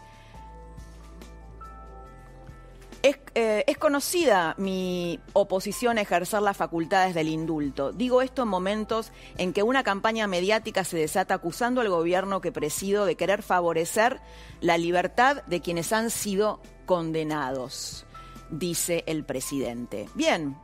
Es, 3.04 3.18
eh, 3.34 3.64
es, 3.66 3.80
conocida 3.80 4.54
mi 4.60 5.20
oposición 5.34 5.98
a 5.98 6.02
ejercer 6.02 6.44
las 6.44 6.56
facultades 6.56 7.16
del 7.16 7.30
indulto. 7.30 7.92
Digo 7.92 8.22
esto 8.22 8.44
en 8.44 8.48
momentos 8.48 9.12
en 9.38 9.54
que 9.54 9.64
una 9.64 9.84
campaña 9.84 10.28
mediática 10.28 10.84
se 10.84 10.98
desata 10.98 11.34
acusando 11.34 11.82
al 11.82 11.90
gobierno 11.90 12.42
que 12.42 12.52
presido 12.52 13.06
de 13.06 13.16
querer 13.16 13.42
favorecer 13.42 14.20
la 14.60 14.78
libertad 14.78 15.44
de 15.46 15.62
quienes 15.62 15.92
han 15.94 16.12
sido 16.12 16.60
condenados, 16.86 18.06
dice 18.52 19.04
el 19.08 19.24
presidente. 19.24 20.08
Bien. 20.14 20.56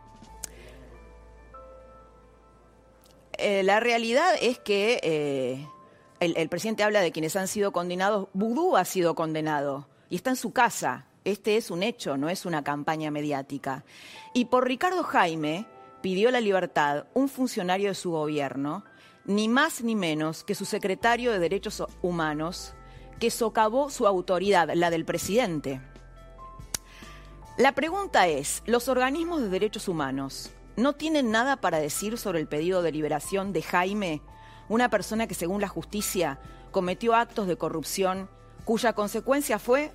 Eh, 3.39 3.63
la 3.63 3.79
realidad 3.79 4.35
es 4.39 4.59
que 4.59 4.99
eh, 5.01 5.67
el, 6.19 6.37
el 6.37 6.49
presidente 6.49 6.83
habla 6.83 7.01
de 7.01 7.11
quienes 7.11 7.35
han 7.35 7.47
sido 7.47 7.71
condenados. 7.71 8.27
Vudú 8.33 8.77
ha 8.77 8.85
sido 8.85 9.15
condenado 9.15 9.87
y 10.07 10.17
está 10.17 10.29
en 10.29 10.35
su 10.35 10.53
casa 10.53 11.07
este 11.27 11.57
es 11.57 11.71
un 11.71 11.83
hecho, 11.83 12.15
no 12.15 12.29
es 12.29 12.45
una 12.45 12.63
campaña 12.63 13.11
mediática. 13.11 13.83
Y 14.33 14.45
por 14.45 14.65
Ricardo 14.65 15.03
Jaime 15.03 15.67
pidió 16.01 16.31
la 16.31 16.39
libertad 16.39 17.05
un 17.13 17.27
funcionario 17.27 17.89
de 17.89 17.95
su 17.95 18.11
gobierno, 18.11 18.85
ni 19.25 19.49
más 19.49 19.81
ni 19.81 19.93
menos 19.93 20.45
que 20.45 20.55
su 20.55 20.63
secretario 20.63 21.33
de 21.33 21.39
Derechos 21.39 21.83
Humanos, 22.01 22.75
que 23.19 23.29
socavó 23.29 23.89
su 23.89 24.07
autoridad, 24.07 24.69
la 24.73 24.89
del 24.89 25.03
presidente. 25.03 25.81
La 27.57 27.73
pregunta 27.73 28.27
es, 28.27 28.63
¿los 28.65 28.87
organismos 28.87 29.41
de 29.41 29.49
derechos 29.49 29.89
humanos 29.89 30.51
no 30.77 30.93
tienen 30.93 31.29
nada 31.29 31.57
para 31.57 31.79
decir 31.79 32.17
sobre 32.17 32.39
el 32.39 32.47
pedido 32.47 32.81
de 32.81 32.93
liberación 32.93 33.51
de 33.51 33.63
Jaime, 33.63 34.21
una 34.69 34.89
persona 34.89 35.27
que 35.27 35.33
según 35.33 35.59
la 35.59 35.67
justicia 35.67 36.39
cometió 36.71 37.15
actos 37.15 37.47
de 37.47 37.57
corrupción 37.57 38.29
cuya 38.63 38.93
consecuencia 38.93 39.59
fue 39.59 39.91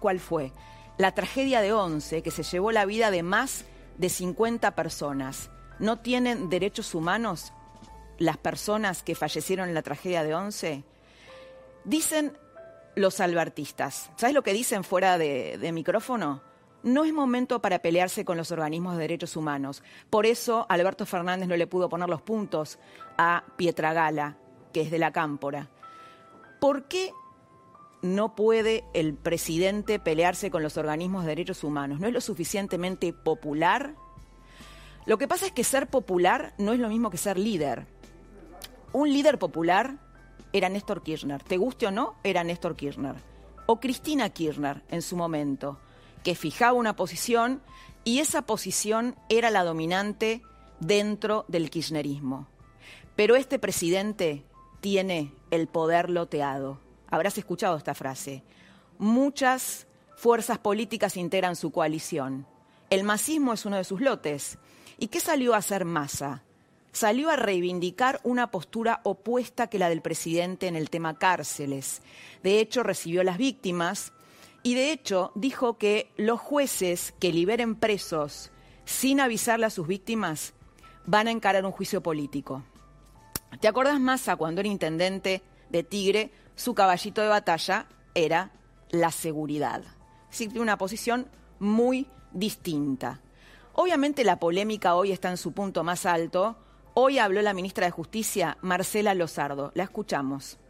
cuál 0.00 0.18
fue. 0.18 0.52
La 0.98 1.12
tragedia 1.12 1.60
de 1.60 1.72
Once, 1.72 2.22
que 2.22 2.30
se 2.30 2.42
llevó 2.42 2.72
la 2.72 2.84
vida 2.84 3.10
de 3.10 3.22
más 3.22 3.64
de 3.96 4.08
50 4.08 4.74
personas. 4.74 5.50
¿No 5.78 5.98
tienen 5.98 6.50
derechos 6.50 6.94
humanos 6.94 7.52
las 8.18 8.36
personas 8.36 9.02
que 9.02 9.14
fallecieron 9.14 9.68
en 9.68 9.74
la 9.74 9.82
tragedia 9.82 10.24
de 10.24 10.34
Once? 10.34 10.84
Dicen 11.84 12.36
los 12.96 13.20
albertistas. 13.20 14.10
¿Sabes 14.16 14.34
lo 14.34 14.42
que 14.42 14.52
dicen 14.52 14.84
fuera 14.84 15.16
de, 15.16 15.56
de 15.58 15.72
micrófono? 15.72 16.42
No 16.82 17.04
es 17.04 17.12
momento 17.12 17.60
para 17.60 17.80
pelearse 17.80 18.24
con 18.24 18.36
los 18.36 18.50
organismos 18.52 18.94
de 18.96 19.02
derechos 19.02 19.36
humanos. 19.36 19.82
Por 20.08 20.26
eso 20.26 20.66
Alberto 20.68 21.06
Fernández 21.06 21.48
no 21.48 21.56
le 21.56 21.66
pudo 21.66 21.88
poner 21.88 22.08
los 22.08 22.22
puntos 22.22 22.78
a 23.18 23.44
Pietragala, 23.56 24.38
que 24.72 24.82
es 24.82 24.90
de 24.90 24.98
la 24.98 25.12
Cámpora. 25.12 25.68
¿Por 26.58 26.84
qué 26.88 27.12
no 28.02 28.34
puede 28.34 28.84
el 28.94 29.14
presidente 29.14 29.98
pelearse 29.98 30.50
con 30.50 30.62
los 30.62 30.76
organismos 30.76 31.24
de 31.24 31.30
derechos 31.30 31.64
humanos? 31.64 32.00
¿No 32.00 32.06
es 32.06 32.12
lo 32.12 32.20
suficientemente 32.20 33.12
popular? 33.12 33.94
Lo 35.06 35.18
que 35.18 35.28
pasa 35.28 35.46
es 35.46 35.52
que 35.52 35.64
ser 35.64 35.88
popular 35.88 36.54
no 36.58 36.72
es 36.72 36.78
lo 36.78 36.88
mismo 36.88 37.10
que 37.10 37.16
ser 37.16 37.38
líder. 37.38 37.86
Un 38.92 39.12
líder 39.12 39.38
popular 39.38 39.98
era 40.52 40.68
Néstor 40.68 41.02
Kirchner. 41.02 41.42
Te 41.42 41.56
guste 41.56 41.86
o 41.86 41.90
no, 41.90 42.16
era 42.24 42.44
Néstor 42.44 42.76
Kirchner. 42.76 43.16
O 43.66 43.80
Cristina 43.80 44.30
Kirchner 44.30 44.82
en 44.88 45.02
su 45.02 45.16
momento, 45.16 45.78
que 46.24 46.34
fijaba 46.34 46.72
una 46.72 46.96
posición 46.96 47.62
y 48.04 48.18
esa 48.18 48.42
posición 48.42 49.16
era 49.28 49.50
la 49.50 49.64
dominante 49.64 50.42
dentro 50.80 51.44
del 51.48 51.70
kirchnerismo. 51.70 52.48
Pero 53.14 53.36
este 53.36 53.58
presidente 53.58 54.44
tiene 54.80 55.32
el 55.50 55.68
poder 55.68 56.10
loteado 56.10 56.78
habrás 57.10 57.36
escuchado 57.38 57.76
esta 57.76 57.94
frase. 57.94 58.42
Muchas 58.98 59.86
fuerzas 60.16 60.58
políticas 60.58 61.16
integran 61.16 61.56
su 61.56 61.70
coalición. 61.70 62.46
El 62.90 63.04
masismo 63.04 63.52
es 63.52 63.64
uno 63.66 63.76
de 63.76 63.84
sus 63.84 64.00
lotes. 64.00 64.58
¿Y 64.98 65.08
qué 65.08 65.20
salió 65.20 65.54
a 65.54 65.58
hacer 65.58 65.84
masa? 65.84 66.42
Salió 66.92 67.30
a 67.30 67.36
reivindicar 67.36 68.20
una 68.24 68.50
postura 68.50 69.00
opuesta 69.04 69.68
que 69.68 69.78
la 69.78 69.88
del 69.88 70.02
presidente 70.02 70.66
en 70.66 70.76
el 70.76 70.90
tema 70.90 71.18
cárceles. 71.18 72.02
De 72.42 72.60
hecho, 72.60 72.82
recibió 72.82 73.20
a 73.20 73.24
las 73.24 73.38
víctimas 73.38 74.12
y 74.62 74.74
de 74.74 74.92
hecho 74.92 75.32
dijo 75.34 75.78
que 75.78 76.10
los 76.16 76.40
jueces 76.40 77.14
que 77.18 77.32
liberen 77.32 77.76
presos 77.76 78.50
sin 78.84 79.20
avisarle 79.20 79.66
a 79.66 79.70
sus 79.70 79.86
víctimas 79.86 80.52
van 81.06 81.28
a 81.28 81.30
encarar 81.30 81.64
un 81.64 81.72
juicio 81.72 82.02
político. 82.02 82.64
¿Te 83.60 83.68
acordás, 83.68 84.00
Massa, 84.00 84.36
cuando 84.36 84.60
era 84.60 84.68
intendente 84.68 85.42
de 85.70 85.82
Tigre, 85.82 86.30
su 86.60 86.74
caballito 86.74 87.22
de 87.22 87.28
batalla 87.28 87.86
era 88.14 88.50
la 88.90 89.10
seguridad. 89.10 89.80
Sí, 90.28 90.46
una 90.56 90.76
posición 90.76 91.26
muy 91.58 92.06
distinta. 92.32 93.20
Obviamente 93.72 94.24
la 94.24 94.38
polémica 94.38 94.94
hoy 94.94 95.10
está 95.10 95.30
en 95.30 95.38
su 95.38 95.54
punto 95.54 95.84
más 95.84 96.04
alto. 96.04 96.58
Hoy 96.92 97.18
habló 97.18 97.40
la 97.40 97.54
ministra 97.54 97.86
de 97.86 97.92
Justicia, 97.92 98.58
Marcela 98.60 99.14
Lozardo. 99.14 99.72
La 99.74 99.84
escuchamos. 99.84 100.60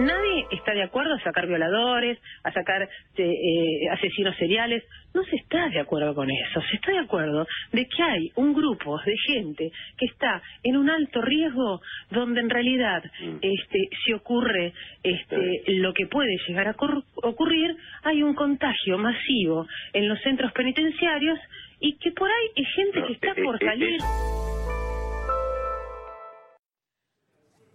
Nadie 0.00 0.46
está 0.50 0.72
de 0.72 0.82
acuerdo 0.82 1.14
a 1.14 1.22
sacar 1.22 1.46
violadores, 1.46 2.18
a 2.42 2.52
sacar 2.52 2.88
eh, 3.18 3.88
asesinos 3.92 4.34
seriales. 4.36 4.82
No 5.14 5.22
se 5.24 5.36
está 5.36 5.68
de 5.68 5.80
acuerdo 5.80 6.14
con 6.14 6.30
eso. 6.30 6.60
Se 6.70 6.76
está 6.76 6.92
de 6.92 7.00
acuerdo 7.00 7.46
de 7.72 7.86
que 7.86 8.02
hay 8.02 8.30
un 8.36 8.54
grupo 8.54 8.98
de 9.04 9.14
gente 9.26 9.70
que 9.98 10.06
está 10.06 10.42
en 10.62 10.76
un 10.76 10.88
alto 10.88 11.20
riesgo 11.20 11.80
donde 12.10 12.40
en 12.40 12.50
realidad 12.50 13.02
mm. 13.04 13.36
este, 13.42 13.88
si 14.04 14.12
ocurre 14.12 14.72
este, 15.02 15.62
lo 15.66 15.92
que 15.92 16.06
puede 16.06 16.36
llegar 16.48 16.68
a 16.68 16.76
ocurrir, 17.22 17.76
hay 18.04 18.22
un 18.22 18.34
contagio 18.34 18.96
masivo 18.98 19.66
en 19.92 20.08
los 20.08 20.20
centros 20.22 20.52
penitenciarios 20.52 21.38
y 21.80 21.96
que 21.96 22.12
por 22.12 22.28
ahí 22.30 22.48
hay 22.56 22.64
gente 22.64 23.02
que 23.06 23.12
está 23.12 23.34
por 23.42 23.58
salir. 23.58 23.98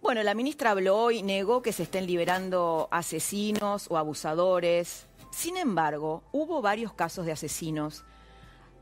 Bueno, 0.00 0.22
la 0.22 0.34
ministra 0.34 0.70
habló 0.70 0.96
hoy, 0.96 1.22
negó 1.22 1.60
que 1.60 1.72
se 1.72 1.82
estén 1.82 2.06
liberando 2.06 2.88
asesinos 2.90 3.90
o 3.90 3.98
abusadores. 3.98 5.06
Sin 5.30 5.56
embargo, 5.56 6.22
hubo 6.32 6.62
varios 6.62 6.92
casos 6.92 7.26
de 7.26 7.32
asesinos 7.32 8.04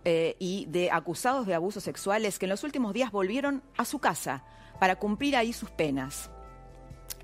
eh, 0.04 0.36
y 0.38 0.66
de 0.66 0.90
acusados 0.90 1.46
de 1.46 1.54
abusos 1.54 1.82
sexuales 1.82 2.38
que 2.38 2.46
en 2.46 2.50
los 2.50 2.64
últimos 2.64 2.92
días 2.92 3.10
volvieron 3.10 3.62
a 3.76 3.84
su 3.84 3.98
casa 3.98 4.44
para 4.78 4.96
cumplir 4.96 5.36
ahí 5.36 5.52
sus 5.52 5.70
penas. 5.70 6.30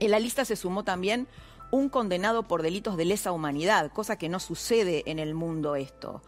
En 0.01 0.11
la 0.11 0.19
lista 0.19 0.45
se 0.45 0.57
sumó 0.57 0.85
también 0.85 1.29
un 1.71 1.89
condenado 1.89 2.43
por 2.43 2.63
delitos 2.63 2.97
de 2.97 3.05
lesa 3.05 3.33
humanidad, 3.33 3.93
cosa 3.93 4.19
que 4.19 4.29
no 4.29 4.41
sucede 4.41 5.05
en 5.07 5.19
el 5.19 5.35
mundo 5.35 5.77
esto. 5.77 6.23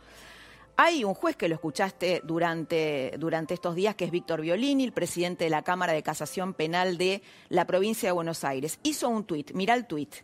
Hay 0.77 1.05
un 1.05 1.15
juez 1.15 1.37
que 1.37 1.49
lo 1.49 1.55
escuchaste 1.55 2.21
durante, 2.25 3.15
durante 3.19 3.55
estos 3.55 3.77
días, 3.77 3.95
que 3.95 4.07
es 4.07 4.11
Víctor 4.11 4.41
Violini, 4.41 4.85
el 4.85 4.93
presidente 4.93 5.45
de 5.45 5.51
la 5.51 5.63
Cámara 5.63 5.93
de 5.93 6.03
Casación 6.03 6.53
Penal 6.53 6.99
de 6.99 7.23
la 7.49 7.65
provincia 7.67 8.09
de 8.09 8.13
Buenos 8.13 8.43
Aires. 8.43 8.81
Hizo 8.83 9.09
un 9.09 9.25
tuit, 9.25 9.53
mira 9.53 9.75
el 9.75 9.87
tuit. 9.87 10.15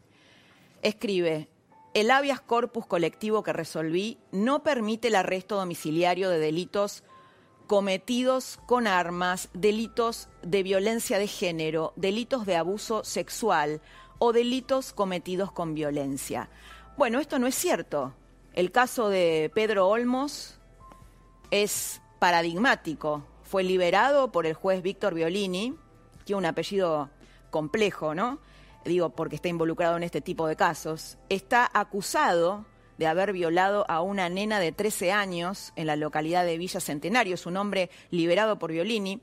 Escribe, 0.82 1.48
el 1.94 2.10
habeas 2.10 2.40
corpus 2.40 2.86
colectivo 2.86 3.42
que 3.42 3.52
resolví 3.52 4.18
no 4.32 4.62
permite 4.62 5.08
el 5.08 5.16
arresto 5.16 5.56
domiciliario 5.56 6.30
de 6.30 6.38
delitos 6.38 7.02
cometidos 7.66 8.58
con 8.66 8.86
armas, 8.86 9.48
delitos 9.52 10.28
de 10.42 10.62
violencia 10.62 11.18
de 11.18 11.26
género, 11.26 11.92
delitos 11.96 12.46
de 12.46 12.56
abuso 12.56 13.04
sexual 13.04 13.80
o 14.18 14.32
delitos 14.32 14.92
cometidos 14.92 15.52
con 15.52 15.74
violencia. 15.74 16.50
Bueno, 16.96 17.20
esto 17.20 17.38
no 17.38 17.46
es 17.46 17.54
cierto. 17.54 18.14
El 18.52 18.72
caso 18.72 19.08
de 19.08 19.50
Pedro 19.54 19.88
Olmos 19.88 20.58
es 21.50 22.02
paradigmático. 22.18 23.24
Fue 23.42 23.62
liberado 23.62 24.32
por 24.32 24.46
el 24.46 24.54
juez 24.54 24.82
Víctor 24.82 25.14
Violini, 25.14 25.76
tiene 26.24 26.38
un 26.38 26.46
apellido 26.46 27.10
complejo, 27.50 28.14
¿no? 28.14 28.40
Digo, 28.84 29.10
porque 29.10 29.36
está 29.36 29.48
involucrado 29.48 29.96
en 29.96 30.02
este 30.02 30.20
tipo 30.20 30.46
de 30.46 30.56
casos. 30.56 31.18
Está 31.28 31.70
acusado 31.72 32.64
de 32.98 33.06
haber 33.06 33.32
violado 33.32 33.84
a 33.88 34.02
una 34.02 34.28
nena 34.28 34.60
de 34.60 34.72
13 34.72 35.12
años 35.12 35.72
en 35.76 35.86
la 35.86 35.96
localidad 35.96 36.44
de 36.44 36.58
Villa 36.58 36.80
Centenario. 36.80 37.34
Es 37.34 37.46
un 37.46 37.56
hombre 37.56 37.90
liberado 38.10 38.58
por 38.58 38.72
Violini 38.72 39.20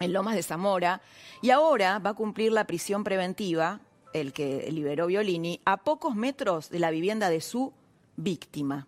en 0.00 0.12
Lomas 0.12 0.34
de 0.34 0.42
Zamora. 0.42 1.02
Y 1.42 1.50
ahora 1.50 1.98
va 1.98 2.10
a 2.10 2.14
cumplir 2.14 2.52
la 2.52 2.66
prisión 2.66 3.04
preventiva, 3.04 3.80
el 4.12 4.32
que 4.32 4.70
liberó 4.70 5.06
Violini, 5.06 5.60
a 5.64 5.78
pocos 5.78 6.14
metros 6.14 6.70
de 6.70 6.78
la 6.78 6.90
vivienda 6.90 7.30
de 7.30 7.40
su 7.40 7.72
víctima. 8.16 8.86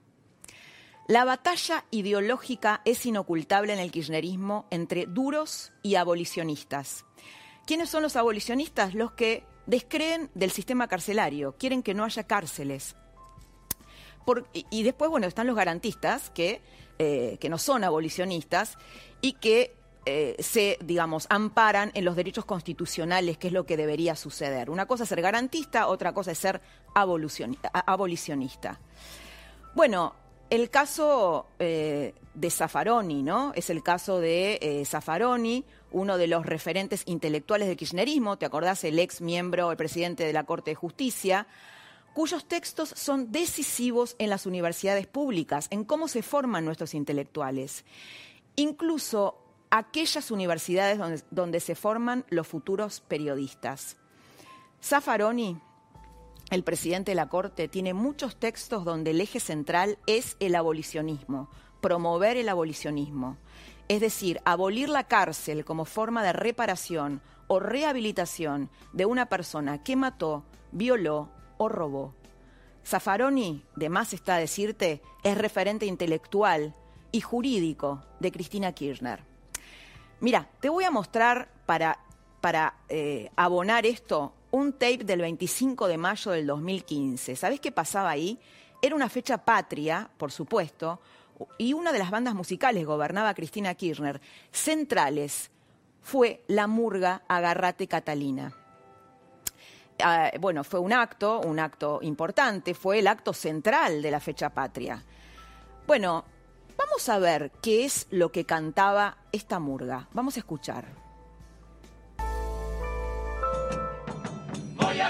La 1.09 1.25
batalla 1.25 1.85
ideológica 1.93 2.83
es 2.85 3.06
inocultable 3.06 3.73
en 3.73 3.79
el 3.79 3.93
kirchnerismo 3.93 4.67
entre 4.71 5.06
duros 5.06 5.73
y 5.83 5.94
abolicionistas. 5.94 7.05
¿Quiénes 7.65 7.91
son 7.91 8.03
los 8.03 8.17
abolicionistas? 8.17 8.94
Los 8.94 9.12
que 9.12 9.44
descreen 9.66 10.30
del 10.34 10.50
sistema 10.50 10.88
carcelario, 10.88 11.56
quieren 11.58 11.82
que 11.82 11.94
no 11.94 12.04
haya 12.04 12.24
cárceles. 12.24 12.96
y, 14.52 14.82
después, 14.82 15.10
bueno, 15.10 15.26
están 15.26 15.46
los 15.46 15.54
garantistas, 15.54 16.30
que, 16.30 16.60
eh, 16.98 17.36
que 17.40 17.48
no 17.48 17.58
son 17.58 17.84
abolicionistas 17.84 18.76
y 19.20 19.34
que 19.34 19.76
eh, 20.04 20.36
se, 20.38 20.78
digamos, 20.84 21.26
amparan 21.30 21.90
en 21.94 22.04
los 22.04 22.14
derechos 22.14 22.44
constitucionales, 22.44 23.38
que 23.38 23.48
es 23.48 23.52
lo 23.52 23.66
que 23.66 23.76
debería 23.76 24.14
suceder. 24.14 24.70
Una 24.70 24.86
cosa 24.86 25.02
es 25.02 25.08
ser 25.08 25.20
garantista, 25.20 25.88
otra 25.88 26.12
cosa 26.12 26.30
es 26.30 26.38
ser 26.38 26.60
abolicionista. 26.94 28.80
Bueno, 29.74 30.14
el 30.50 30.70
caso 30.70 31.46
eh, 31.58 32.14
de 32.34 32.50
Zaffaroni, 32.50 33.22
¿no? 33.22 33.52
Es 33.54 33.70
el 33.70 33.82
caso 33.82 34.20
de 34.20 34.58
eh, 34.62 34.84
Zaffaroni, 34.84 35.64
uno 35.90 36.19
de 36.19 36.26
los 36.26 36.46
referentes 36.46 37.02
intelectuales 37.06 37.69
del 37.69 37.76
kirchnerismo, 37.76 38.37
¿te 38.38 38.46
acordás? 38.46 38.84
El 38.84 38.98
ex 38.98 39.20
miembro, 39.20 39.70
el 39.70 39.76
presidente 39.76 40.25
de 40.25 40.32
la 40.32 40.44
Corte 40.44 40.72
de 40.72 40.75
Justicia, 40.75 41.46
cuyos 42.14 42.46
textos 42.46 42.90
son 42.96 43.32
decisivos 43.32 44.14
en 44.19 44.31
las 44.31 44.46
universidades 44.46 45.06
públicas, 45.06 45.69
en 45.70 45.84
cómo 45.84 46.08
se 46.08 46.22
forman 46.22 46.64
nuestros 46.64 46.94
intelectuales. 46.94 47.84
Incluso 48.54 49.38
aquellas 49.70 50.31
universidades 50.31 50.99
donde, 50.99 51.22
donde 51.31 51.60
se 51.60 51.75
forman 51.75 52.25
los 52.31 52.46
futuros 52.46 53.00
periodistas. 53.00 53.96
Zaffaroni 54.82 55.58
el 56.50 56.62
presidente 56.62 57.10
de 57.10 57.16
la 57.16 57.28
Corte 57.28 57.69
tiene 57.69 57.93
muchos 57.93 58.37
textos 58.37 58.84
donde 58.84 59.10
el 59.10 59.20
eje 59.20 59.40
central 59.40 59.98
es 60.06 60.37
el 60.38 60.54
abolicionismo, 60.54 61.50
promover 61.81 62.37
el 62.37 62.48
abolicionismo. 62.48 63.37
Es 63.88 64.00
decir, 64.00 64.40
abolir 64.44 64.88
la 64.88 65.04
cárcel 65.04 65.64
como 65.64 65.84
forma 65.84 66.22
de 66.22 66.32
reparación 66.32 67.20
o 67.48 67.60
rehabilitación 67.60 68.70
de 68.93 69.06
una 69.06 69.26
persona 69.26 69.82
que 69.82 69.96
mató, 69.96 70.44
violó 70.72 71.31
o 71.58 71.69
robó. 71.69 72.14
Zaffaroni, 72.84 73.64
de 73.75 73.88
más 73.88 74.12
está 74.12 74.37
decirte, 74.37 75.02
es 75.25 75.37
referente 75.37 75.87
intelectual 75.87 76.75
y 77.10 77.20
jurídico 77.20 78.02
de 78.20 78.31
Cristina 78.31 78.72
Kirchner. 78.72 79.25
Mira, 80.20 80.49
te 80.60 80.69
voy 80.69 80.84
a 80.84 80.90
mostrar 80.90 81.49
para, 81.66 81.99
para 82.40 82.76
eh, 82.88 83.31
abonar 83.37 83.87
esto 83.87 84.32
un 84.50 84.72
tape 84.72 85.04
del 85.04 85.20
25 85.20 85.88
de 85.88 85.98
mayo 85.98 86.31
del 86.31 86.46
2015. 86.46 87.37
¿Sabés 87.37 87.60
qué 87.60 87.72
pasaba 87.72 88.10
ahí? 88.10 88.38
Era 88.81 88.94
una 88.94 89.08
fecha 89.08 89.38
patria, 89.38 90.08
por 90.16 90.31
supuesto, 90.31 91.00
y 91.58 91.72
una 91.72 91.93
de 91.93 91.98
las 91.98 92.10
bandas 92.10 92.34
musicales 92.34 92.87
gobernaba 92.87 93.34
Cristina 93.34 93.75
Kirchner. 93.75 94.20
Centrales 94.50 95.50
fue 96.02 96.42
la 96.47 96.66
murga 96.66 97.23
Agarrate 97.28 97.87
Catalina. 97.87 98.52
Ah, 100.02 100.30
bueno, 100.40 100.62
fue 100.62 100.80
un 100.80 100.92
acto, 100.92 101.40
un 101.40 101.59
acto 101.59 102.00
importante, 102.02 102.75
fue 102.75 102.99
el 102.99 103.06
acto 103.06 103.32
central 103.32 104.02
de 104.02 104.11
la 104.11 104.21
fecha 104.21 104.50
patria. 104.50 105.02
Bueno, 105.87 106.25
vamos 106.76 107.09
a 107.09 107.18
ver 107.18 107.50
qué 107.62 107.85
es 107.85 108.06
lo 108.11 108.30
que 108.30 108.44
cantaba 108.44 109.16
esta 109.32 109.59
murga. 109.59 110.09
Vamos 110.12 110.37
a 110.37 110.40
escuchar. 110.40 111.05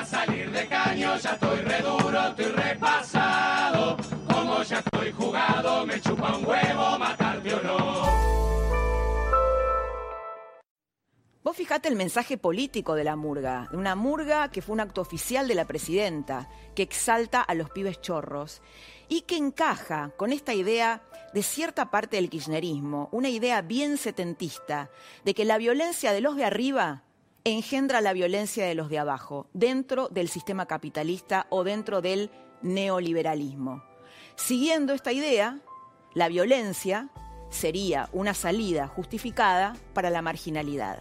Salir 0.04 0.50
de 0.50 0.66
caño, 0.66 1.16
ya 1.16 1.30
estoy 1.30 1.60
reduro, 1.60 2.28
estoy 2.28 2.46
repasado. 2.46 3.96
Como 4.32 4.62
ya 4.62 4.78
estoy 4.78 5.12
jugado, 5.12 5.86
me 5.86 6.00
chupa 6.00 6.36
un 6.36 6.46
huevo 6.46 6.98
matarte 6.98 7.54
o 7.54 7.62
no. 7.62 8.26
Vos 11.42 11.56
fijate 11.56 11.88
el 11.88 11.94
mensaje 11.94 12.38
político 12.38 12.96
de 12.96 13.04
la 13.04 13.14
murga, 13.14 13.68
una 13.72 13.94
murga 13.94 14.50
que 14.50 14.62
fue 14.62 14.72
un 14.72 14.80
acto 14.80 15.00
oficial 15.00 15.46
de 15.46 15.54
la 15.54 15.64
presidenta, 15.64 16.48
que 16.74 16.82
exalta 16.82 17.40
a 17.40 17.54
los 17.54 17.70
pibes 17.70 18.00
chorros 18.00 18.62
y 19.08 19.20
que 19.22 19.36
encaja 19.36 20.10
con 20.16 20.32
esta 20.32 20.54
idea 20.54 21.02
de 21.32 21.44
cierta 21.44 21.92
parte 21.92 22.16
del 22.16 22.30
kirchnerismo, 22.30 23.08
una 23.12 23.28
idea 23.28 23.62
bien 23.62 23.96
setentista, 23.96 24.90
de 25.24 25.34
que 25.34 25.44
la 25.44 25.58
violencia 25.58 26.12
de 26.12 26.20
los 26.20 26.34
de 26.34 26.46
arriba 26.46 27.04
engendra 27.46 28.00
la 28.00 28.12
violencia 28.12 28.66
de 28.66 28.74
los 28.74 28.88
de 28.88 28.98
abajo, 28.98 29.46
dentro 29.52 30.08
del 30.08 30.28
sistema 30.28 30.66
capitalista 30.66 31.46
o 31.48 31.62
dentro 31.62 32.02
del 32.02 32.32
neoliberalismo. 32.60 33.84
Siguiendo 34.34 34.92
esta 34.92 35.12
idea, 35.12 35.60
la 36.12 36.26
violencia 36.26 37.08
sería 37.48 38.08
una 38.12 38.34
salida 38.34 38.88
justificada 38.88 39.76
para 39.94 40.10
la 40.10 40.22
marginalidad. 40.22 40.98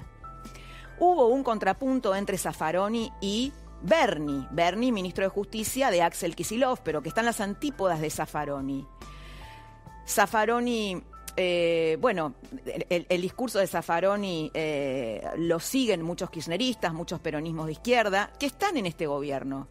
Hubo 1.00 1.30
un 1.30 1.44
contrapunto 1.44 2.16
entre 2.16 2.38
Zaffaroni 2.38 3.12
y 3.22 3.52
Berni, 3.82 4.48
Berni, 4.52 4.92
ministro 4.92 5.24
de 5.24 5.30
Justicia 5.30 5.90
de 5.90 6.04
Axel 6.04 6.36
Kisilov, 6.36 6.82
pero 6.84 7.02
que 7.02 7.10
están 7.10 7.26
las 7.26 7.42
antípodas 7.42 8.00
de 8.02 8.12
Zaffaroni. 8.12 8.86
Zaffaroni 10.08 11.02
eh, 11.38 11.98
bueno, 12.00 12.36
el, 12.90 13.22
discurso 13.22 13.60
de 13.60 13.68
Zaffaroni 13.68 14.52
eh, 14.54 15.22
lo 15.38 15.60
siguen 15.60 16.02
muchos 16.02 16.30
kirchneristas, 16.30 16.94
muchos 16.94 17.20
peronismos 17.20 17.66
de 17.66 17.74
izquierda, 17.74 18.32
que 18.40 18.46
están 18.46 18.78
en 18.78 18.86
este 18.86 19.06
gobierno. 19.08 19.68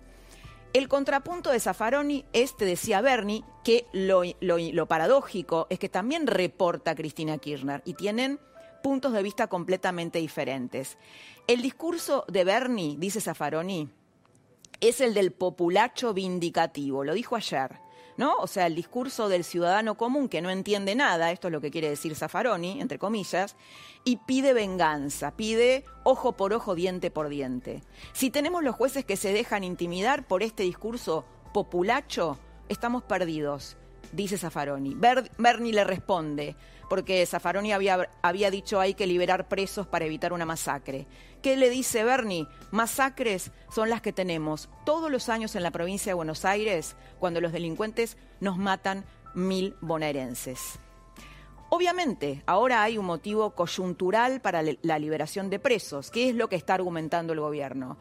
El 0.75 0.89
contrapunto 0.89 1.51
de 1.51 1.61
Zaffaroni 1.61 2.25
es, 2.33 2.57
te 2.57 2.65
decía 2.65 3.01
Bernie, 3.01 3.45
que 3.63 3.87
lo, 3.93 4.87
paradójico 4.87 5.67
es 5.71 5.79
que 5.79 5.89
también 5.89 6.27
reporta 6.27 6.97
Cristina 6.97 7.39
Kirchner 7.39 7.81
y 7.85 7.95
tienen 7.95 8.41
puntos 8.83 9.13
de 9.13 9.23
vista 9.23 9.47
completamente 9.47 10.19
diferentes. 10.19 10.99
El 11.47 11.63
discurso 11.63 12.25
de 12.29 12.45
Bernie, 12.45 12.97
dice 12.99 13.21
Zaffaroni, 13.21 13.89
es 14.81 15.01
el 15.01 15.15
del 15.15 15.31
populacho 15.31 16.13
vindicativo, 16.13 17.05
lo 17.05 17.15
dijo 17.15 17.37
ayer, 17.37 17.79
¿no? 18.17 18.37
O 18.37 18.47
sea, 18.47 18.67
el 18.67 18.75
discurso 18.75 19.29
del 19.29 19.45
ciudadano 19.45 19.97
común 19.97 20.29
que 20.29 20.41
no 20.43 20.51
entiende 20.51 20.95
nada, 20.95 21.31
esto 21.33 21.49
es 21.49 21.53
lo 21.53 21.61
que 21.61 21.71
quiere 21.71 21.89
decir 21.91 22.15
Zaffaroni, 22.15 22.81
entre 22.81 22.99
comillas, 22.99 23.57
y 24.05 24.17
pide 24.19 24.53
venganza, 24.53 25.33
pide 25.37 25.85
ojo 26.05 26.33
por 26.33 26.53
ojo, 26.53 26.75
diente 26.75 27.11
por 27.11 27.29
diente. 27.29 27.83
Si 28.13 28.31
tenemos 28.31 28.63
los 28.63 28.77
jueces 28.77 29.05
que 29.05 29.17
se 29.17 29.33
dejan 29.33 29.65
intimidar 29.65 30.27
por 30.27 30.43
este 30.43 30.63
discurso 30.63 31.25
populacho, 31.53 32.39
estamos 32.69 33.03
perdidos, 33.03 33.77
dice 34.13 34.39
Zaffaroni. 34.39 34.95
Ber- 34.95 35.31
Bernie 35.39 35.73
le 35.73 35.85
responde, 35.85 36.57
porque 36.89 37.25
Zaffaroni 37.27 37.73
había, 37.73 38.11
había 38.23 38.51
dicho 38.51 38.81
hay 38.81 38.95
que 38.95 39.07
liberar 39.07 39.49
presos 39.49 39.87
para 39.87 40.05
evitar 40.05 40.33
una 40.33 40.47
masacre. 40.47 41.07
¿Qué 41.43 41.57
le 41.57 41.71
dice 41.71 42.05
Bernie? 42.05 42.47
Masacres 42.71 43.51
son 43.71 43.91
las 43.91 44.01
que 44.01 44.13
tenemos 44.13 44.69
todos 44.85 45.11
los 45.11 45.29
años 45.29 45.57
en 45.57 45.63
la 45.63 45.71
provincia 45.71 46.11
de 46.11 46.15
Buenos 46.15 46.45
Aires 46.45 46.97
cuando 47.19 47.41
los 47.41 47.53
delincuentes 47.53 48.17
nos 48.41 48.57
matan 48.57 49.05
mil 49.35 49.77
bonaerenses. 49.81 50.79
Obviamente, 51.71 52.43
ahora 52.47 52.83
hay 52.83 52.99
un 52.99 53.07
motivo 53.07 53.51
coyuntural 53.55 54.41
para 54.41 54.63
la 54.63 54.99
liberación 54.99 55.51
de 55.51 55.59
presos. 55.59 56.11
¿Qué 56.11 56.29
es 56.29 56.35
lo 56.37 56.49
que 56.49 56.57
está 56.57 56.75
argumentando 56.75 57.33
el 57.33 57.41
gobierno? 57.41 57.99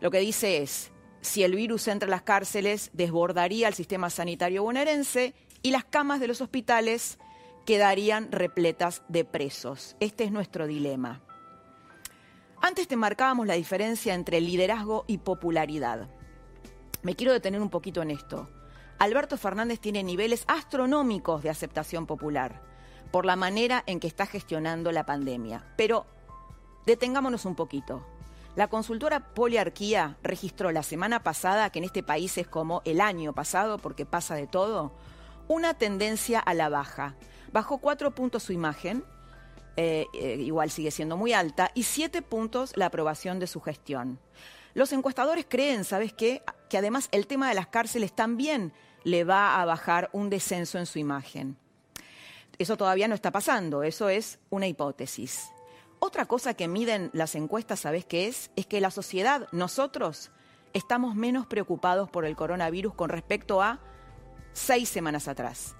Lo 0.00 0.10
que 0.10 0.20
dice 0.20 0.62
es, 0.62 0.90
si 1.20 1.42
el 1.42 1.54
virus 1.54 1.86
entra 1.88 2.06
a 2.06 2.10
las 2.10 2.22
cárceles, 2.22 2.90
desbordaría 2.92 3.68
el 3.68 3.74
sistema 3.74 4.10
sanitario 4.10 4.62
bonaerense 4.62 5.34
y 5.62 5.70
las 5.70 5.84
camas 5.84 6.20
de 6.20 6.28
los 6.28 6.40
hospitales 6.40 7.18
quedarían 7.64 8.30
repletas 8.30 9.02
de 9.08 9.24
presos. 9.24 9.96
Este 10.00 10.24
es 10.24 10.32
nuestro 10.32 10.66
dilema. 10.66 11.20
Antes 12.60 12.88
te 12.88 12.96
marcábamos 12.96 13.46
la 13.46 13.54
diferencia 13.54 14.14
entre 14.14 14.40
liderazgo 14.40 15.04
y 15.06 15.18
popularidad. 15.18 16.08
Me 17.02 17.14
quiero 17.14 17.32
detener 17.32 17.60
un 17.60 17.70
poquito 17.70 18.02
en 18.02 18.10
esto. 18.10 18.48
Alberto 18.98 19.36
Fernández 19.36 19.80
tiene 19.80 20.02
niveles 20.02 20.44
astronómicos 20.46 21.42
de 21.42 21.50
aceptación 21.50 22.06
popular 22.06 22.62
por 23.10 23.26
la 23.26 23.36
manera 23.36 23.84
en 23.86 24.00
que 24.00 24.06
está 24.06 24.26
gestionando 24.26 24.90
la 24.92 25.04
pandemia. 25.04 25.64
Pero 25.76 26.06
detengámonos 26.86 27.44
un 27.44 27.54
poquito. 27.54 28.04
La 28.56 28.68
consultora 28.68 29.34
Poliarquía 29.34 30.16
registró 30.22 30.70
la 30.70 30.82
semana 30.82 31.22
pasada, 31.22 31.70
que 31.70 31.80
en 31.80 31.84
este 31.84 32.02
país 32.02 32.38
es 32.38 32.46
como 32.46 32.82
el 32.84 33.00
año 33.00 33.32
pasado 33.32 33.78
porque 33.78 34.06
pasa 34.06 34.36
de 34.36 34.46
todo, 34.46 34.92
una 35.48 35.74
tendencia 35.74 36.38
a 36.38 36.54
la 36.54 36.68
baja. 36.68 37.14
Bajó 37.54 37.78
cuatro 37.78 38.12
puntos 38.12 38.42
su 38.42 38.52
imagen, 38.52 39.04
eh, 39.76 40.06
eh, 40.12 40.38
igual 40.40 40.72
sigue 40.72 40.90
siendo 40.90 41.16
muy 41.16 41.32
alta, 41.32 41.70
y 41.72 41.84
siete 41.84 42.20
puntos 42.20 42.76
la 42.76 42.86
aprobación 42.86 43.38
de 43.38 43.46
su 43.46 43.60
gestión. 43.60 44.18
Los 44.74 44.92
encuestadores 44.92 45.46
creen, 45.48 45.84
¿sabes 45.84 46.12
qué? 46.12 46.42
Que 46.68 46.78
además 46.78 47.08
el 47.12 47.28
tema 47.28 47.48
de 47.48 47.54
las 47.54 47.68
cárceles 47.68 48.12
también 48.12 48.72
le 49.04 49.22
va 49.22 49.62
a 49.62 49.64
bajar 49.66 50.10
un 50.12 50.30
descenso 50.30 50.78
en 50.78 50.86
su 50.86 50.98
imagen. 50.98 51.56
Eso 52.58 52.76
todavía 52.76 53.06
no 53.06 53.14
está 53.14 53.30
pasando, 53.30 53.84
eso 53.84 54.08
es 54.08 54.40
una 54.50 54.66
hipótesis. 54.66 55.48
Otra 56.00 56.26
cosa 56.26 56.54
que 56.54 56.66
miden 56.66 57.10
las 57.12 57.36
encuestas, 57.36 57.78
¿sabes 57.78 58.04
qué 58.04 58.26
es? 58.26 58.50
Es 58.56 58.66
que 58.66 58.80
la 58.80 58.90
sociedad, 58.90 59.46
nosotros, 59.52 60.32
estamos 60.72 61.14
menos 61.14 61.46
preocupados 61.46 62.10
por 62.10 62.24
el 62.24 62.34
coronavirus 62.34 62.94
con 62.94 63.10
respecto 63.10 63.62
a 63.62 63.78
seis 64.52 64.88
semanas 64.88 65.28
atrás. 65.28 65.76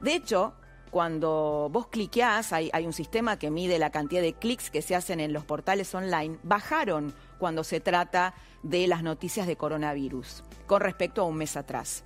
De 0.00 0.14
hecho, 0.14 0.54
cuando 0.94 1.68
vos 1.72 1.88
cliqueás, 1.88 2.52
hay, 2.52 2.70
un 2.86 2.92
sistema 2.92 3.36
que 3.36 3.50
mide 3.50 3.80
la 3.80 3.90
cantidad 3.90 4.22
de 4.22 4.34
clics 4.34 4.70
que 4.70 4.80
se 4.80 4.94
hacen 4.94 5.18
en 5.18 5.32
los 5.32 5.44
portales 5.44 5.92
online, 5.92 6.38
bajaron 6.44 7.12
cuando 7.40 7.64
se 7.64 7.80
trata 7.80 8.32
de 8.62 8.86
las 8.86 9.02
noticias 9.02 9.48
de 9.48 9.56
coronavirus 9.56 10.44
con 10.68 10.80
respecto 10.80 11.22
a 11.22 11.24
un 11.24 11.34
mes 11.34 11.56
atrás. 11.56 12.04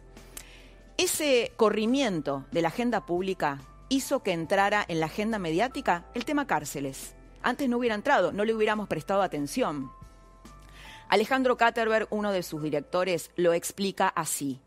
Ese 0.97 1.53
corrimiento 1.57 2.47
de 2.51 2.63
la 2.63 2.69
agenda 2.69 3.05
pública 3.05 3.61
hizo 3.91 4.23
que 4.23 4.33
entrara 4.33 4.87
en 4.89 5.01
la 5.01 5.07
agenda 5.07 5.39
mediática 5.39 6.07
el 6.15 6.25
tema 6.25 6.47
cárceles. 6.47 7.15
Antes 7.43 7.69
no 7.69 7.77
hubiera 7.77 7.95
entrado, 7.95 8.33
no 8.33 8.47
le 8.47 8.55
hubiéramos 8.55 8.89
prestado 8.89 9.21
atención. 9.21 9.93
Alejandro 11.11 11.59
Katterberg, 11.59 12.09
uno 12.09 12.33
de 12.33 12.43
sus 12.43 12.63
directores, 12.63 13.33
lo 13.37 13.53
explica 13.53 14.09
así. 14.09 14.63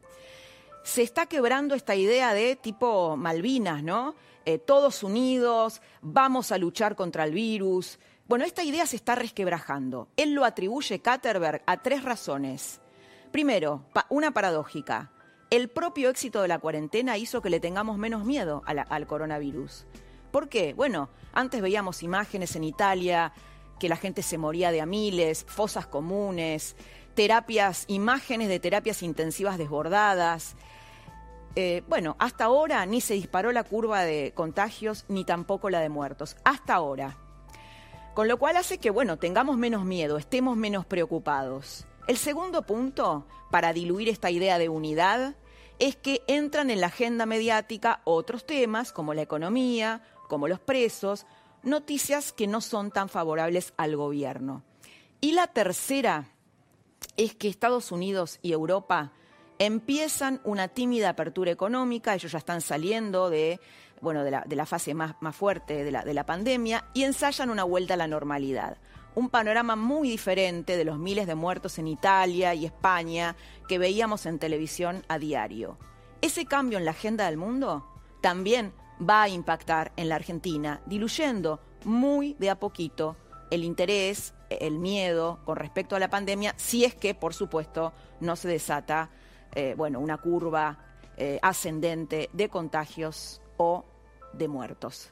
Se 0.83 1.03
está 1.03 1.27
quebrando 1.27 1.75
esta 1.75 1.95
idea 1.95 2.33
de 2.33 2.55
tipo 2.55 3.15
Malvinas, 3.15 3.83
¿no? 3.83 4.15
Eh, 4.45 4.57
todos 4.57 5.03
unidos, 5.03 5.81
vamos 6.01 6.51
a 6.51 6.57
luchar 6.57 6.95
contra 6.95 7.23
el 7.23 7.33
virus. 7.33 7.99
Bueno, 8.27 8.45
esta 8.45 8.63
idea 8.63 8.85
se 8.85 8.95
está 8.95 9.13
resquebrajando. 9.13 10.07
Él 10.17 10.33
lo 10.33 10.43
atribuye, 10.43 10.99
Katterberg, 10.99 11.61
a 11.67 11.81
tres 11.81 12.03
razones. 12.03 12.81
Primero, 13.31 13.85
una 14.09 14.31
paradójica. 14.31 15.11
El 15.51 15.69
propio 15.69 16.09
éxito 16.09 16.41
de 16.41 16.47
la 16.47 16.59
cuarentena 16.59 17.17
hizo 17.17 17.41
que 17.41 17.49
le 17.49 17.59
tengamos 17.59 17.97
menos 17.97 18.25
miedo 18.25 18.63
al 18.65 19.05
coronavirus. 19.05 19.85
¿Por 20.31 20.49
qué? 20.49 20.73
Bueno, 20.73 21.09
antes 21.33 21.61
veíamos 21.61 22.03
imágenes 22.03 22.55
en 22.55 22.63
Italia 22.63 23.33
que 23.79 23.89
la 23.89 23.97
gente 23.97 24.21
se 24.21 24.37
moría 24.37 24.71
de 24.71 24.79
a 24.79 24.85
miles, 24.85 25.43
fosas 25.47 25.87
comunes, 25.87 26.75
terapias, 27.15 27.83
imágenes 27.87 28.47
de 28.47 28.59
terapias 28.59 29.03
intensivas 29.03 29.57
desbordadas. 29.57 30.55
Eh, 31.55 31.83
bueno, 31.87 32.15
hasta 32.19 32.45
ahora 32.45 32.85
ni 32.85 33.01
se 33.01 33.15
disparó 33.15 33.51
la 33.51 33.63
curva 33.63 34.03
de 34.03 34.31
contagios 34.33 35.05
ni 35.09 35.25
tampoco 35.25 35.69
la 35.69 35.79
de 35.81 35.89
muertos. 35.89 36.37
Hasta 36.43 36.75
ahora. 36.75 37.17
Con 38.13 38.27
lo 38.27 38.37
cual 38.37 38.57
hace 38.57 38.77
que, 38.77 38.89
bueno, 38.89 39.17
tengamos 39.17 39.57
menos 39.57 39.85
miedo, 39.85 40.17
estemos 40.17 40.57
menos 40.57 40.85
preocupados. 40.85 41.85
El 42.07 42.17
segundo 42.17 42.63
punto, 42.63 43.25
para 43.51 43.73
diluir 43.73 44.09
esta 44.09 44.31
idea 44.31 44.57
de 44.57 44.69
unidad, 44.69 45.35
es 45.79 45.95
que 45.95 46.21
entran 46.27 46.69
en 46.69 46.81
la 46.81 46.87
agenda 46.87 47.25
mediática 47.25 48.01
otros 48.03 48.45
temas 48.45 48.91
como 48.91 49.13
la 49.13 49.21
economía, 49.21 50.01
como 50.27 50.47
los 50.47 50.59
presos, 50.59 51.25
noticias 51.63 52.33
que 52.33 52.47
no 52.47 52.61
son 52.61 52.91
tan 52.91 53.09
favorables 53.09 53.73
al 53.77 53.95
gobierno. 53.95 54.63
Y 55.21 55.33
la 55.33 55.47
tercera 55.47 56.29
es 57.17 57.35
que 57.35 57.47
Estados 57.47 57.91
Unidos 57.91 58.39
y 58.41 58.51
Europa 58.51 59.11
empiezan 59.65 60.41
una 60.43 60.69
tímida 60.69 61.09
apertura 61.09 61.51
económica, 61.51 62.15
ellos 62.15 62.31
ya 62.31 62.39
están 62.39 62.61
saliendo 62.61 63.29
de, 63.29 63.59
bueno, 64.01 64.23
de, 64.23 64.31
la, 64.31 64.65
fase 64.65 64.95
más, 64.95 65.13
más 65.21 65.35
fuerte 65.35 65.83
de 65.83 65.91
la, 65.91 66.03
de 66.03 66.15
la 66.15 66.25
pandemia 66.25 66.85
y 66.95 67.03
ensayan 67.03 67.51
una 67.51 67.63
vuelta 67.63 67.93
a 67.93 67.97
la 67.97 68.07
normalidad. 68.07 68.77
Un 69.13 69.29
panorama 69.29 69.75
muy 69.75 70.09
diferente 70.09 70.77
de 70.77 70.83
los 70.83 70.97
miles 70.97 71.27
de 71.27 71.35
muertos 71.35 71.77
en 71.77 71.87
Italia 71.87 72.55
y 72.55 72.65
España 72.65 73.35
que 73.67 73.77
veíamos 73.77 74.25
en 74.25 74.39
televisión 74.39 75.05
a 75.07 75.19
diario. 75.19 75.77
Ese 76.21 76.45
cambio 76.45 76.79
en 76.79 76.85
la 76.85 76.91
agenda 76.91 77.27
del 77.27 77.37
mundo 77.37 77.85
también 78.19 78.73
va 78.99 79.21
a 79.21 79.29
impactar 79.29 79.91
en 79.95 80.09
la 80.09 80.15
Argentina, 80.15 80.81
diluyendo 80.87 81.59
muy 81.85 82.35
de 82.39 82.49
a 82.49 82.59
poquito 82.59 83.15
el 83.51 83.63
interés, 83.63 84.33
el 84.49 84.79
miedo 84.79 85.39
con 85.45 85.57
respecto 85.57 85.95
a 85.95 85.99
la 85.99 86.09
pandemia, 86.09 86.55
si 86.57 86.83
es 86.83 86.95
que, 86.95 87.13
por 87.13 87.35
supuesto, 87.35 87.93
no 88.21 88.35
se 88.35 88.47
desata 88.47 89.11
eh, 89.53 89.73
bueno, 89.77 89.99
una 89.99 90.17
curva 90.17 90.77
eh, 91.17 91.39
ascendente 91.41 92.29
de 92.33 92.49
contagios 92.49 93.41
o 93.57 93.85
de 94.33 94.47
muertos. 94.47 95.11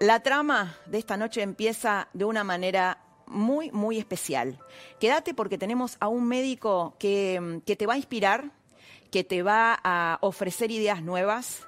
La 0.00 0.20
trama 0.20 0.76
de 0.86 0.98
esta 0.98 1.16
noche 1.16 1.42
empieza 1.42 2.08
de 2.12 2.24
una 2.24 2.44
manera 2.44 2.98
muy, 3.26 3.70
muy 3.70 3.98
especial. 3.98 4.58
Quédate 4.98 5.34
porque 5.34 5.58
tenemos 5.58 5.96
a 6.00 6.08
un 6.08 6.26
médico 6.26 6.96
que, 6.98 7.60
que 7.64 7.76
te 7.76 7.86
va 7.86 7.94
a 7.94 7.98
inspirar, 7.98 8.50
que 9.10 9.24
te 9.24 9.42
va 9.42 9.78
a 9.82 10.18
ofrecer 10.20 10.70
ideas 10.70 11.02
nuevas. 11.02 11.66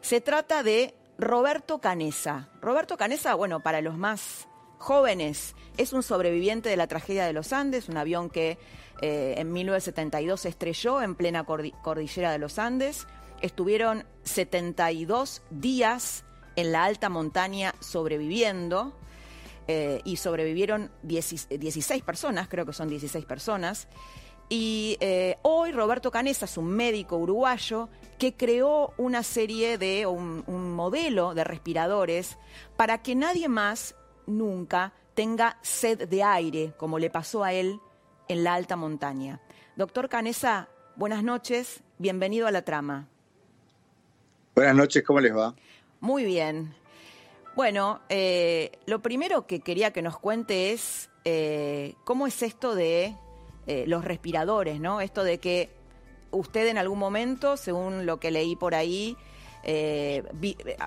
Se 0.00 0.20
trata 0.20 0.62
de 0.62 0.94
Roberto 1.18 1.80
Canesa. 1.80 2.48
Roberto 2.60 2.96
Canesa, 2.96 3.34
bueno, 3.34 3.60
para 3.60 3.82
los 3.82 3.98
más 3.98 4.48
jóvenes, 4.80 5.54
es 5.76 5.92
un 5.92 6.02
sobreviviente 6.02 6.68
de 6.70 6.76
la 6.76 6.86
tragedia 6.86 7.24
de 7.26 7.32
los 7.34 7.52
Andes, 7.52 7.88
un 7.88 7.98
avión 7.98 8.30
que 8.30 8.58
eh, 9.02 9.34
en 9.36 9.52
1972 9.52 10.40
se 10.40 10.48
estrelló 10.48 11.02
en 11.02 11.14
plena 11.14 11.44
cordi- 11.46 11.74
cordillera 11.82 12.32
de 12.32 12.38
los 12.38 12.58
Andes. 12.58 13.06
Estuvieron 13.42 14.04
72 14.24 15.42
días 15.50 16.24
en 16.56 16.72
la 16.72 16.84
alta 16.84 17.08
montaña 17.08 17.74
sobreviviendo 17.80 18.98
eh, 19.68 20.00
y 20.04 20.16
sobrevivieron 20.16 20.90
10 21.02 21.48
16 21.50 22.02
personas, 22.02 22.48
creo 22.48 22.64
que 22.66 22.72
son 22.72 22.88
16 22.88 23.24
personas. 23.26 23.86
Y 24.48 24.96
eh, 25.00 25.36
hoy 25.42 25.72
Roberto 25.72 26.10
Canesa 26.10 26.46
es 26.46 26.56
un 26.56 26.68
médico 26.68 27.16
uruguayo 27.16 27.88
que 28.18 28.34
creó 28.34 28.92
una 28.96 29.22
serie 29.22 29.78
de, 29.78 30.06
un 30.06 30.74
modelo 30.74 31.34
de 31.34 31.44
respiradores 31.44 32.36
para 32.76 33.00
que 33.00 33.14
nadie 33.14 33.48
más 33.48 33.94
nunca 34.30 34.92
tenga 35.14 35.58
sed 35.62 36.08
de 36.08 36.22
aire, 36.22 36.72
como 36.76 36.98
le 36.98 37.10
pasó 37.10 37.44
a 37.44 37.52
él 37.52 37.80
en 38.28 38.44
la 38.44 38.54
alta 38.54 38.76
montaña. 38.76 39.40
Doctor 39.76 40.08
Canesa, 40.08 40.68
buenas 40.96 41.22
noches, 41.22 41.82
bienvenido 41.98 42.46
a 42.46 42.50
la 42.50 42.62
trama. 42.62 43.08
Buenas 44.54 44.74
noches, 44.74 45.02
¿cómo 45.04 45.20
les 45.20 45.36
va? 45.36 45.54
Muy 46.00 46.24
bien. 46.24 46.74
Bueno, 47.56 48.00
eh, 48.08 48.72
lo 48.86 49.00
primero 49.00 49.46
que 49.46 49.60
quería 49.60 49.92
que 49.92 50.02
nos 50.02 50.18
cuente 50.18 50.72
es 50.72 51.10
eh, 51.24 51.94
cómo 52.04 52.26
es 52.26 52.42
esto 52.42 52.74
de 52.74 53.16
eh, 53.66 53.84
los 53.86 54.04
respiradores, 54.04 54.80
¿no? 54.80 55.00
Esto 55.00 55.24
de 55.24 55.38
que 55.38 55.70
usted 56.30 56.68
en 56.68 56.78
algún 56.78 56.98
momento, 56.98 57.56
según 57.56 58.06
lo 58.06 58.20
que 58.20 58.30
leí 58.30 58.56
por 58.56 58.74
ahí, 58.74 59.16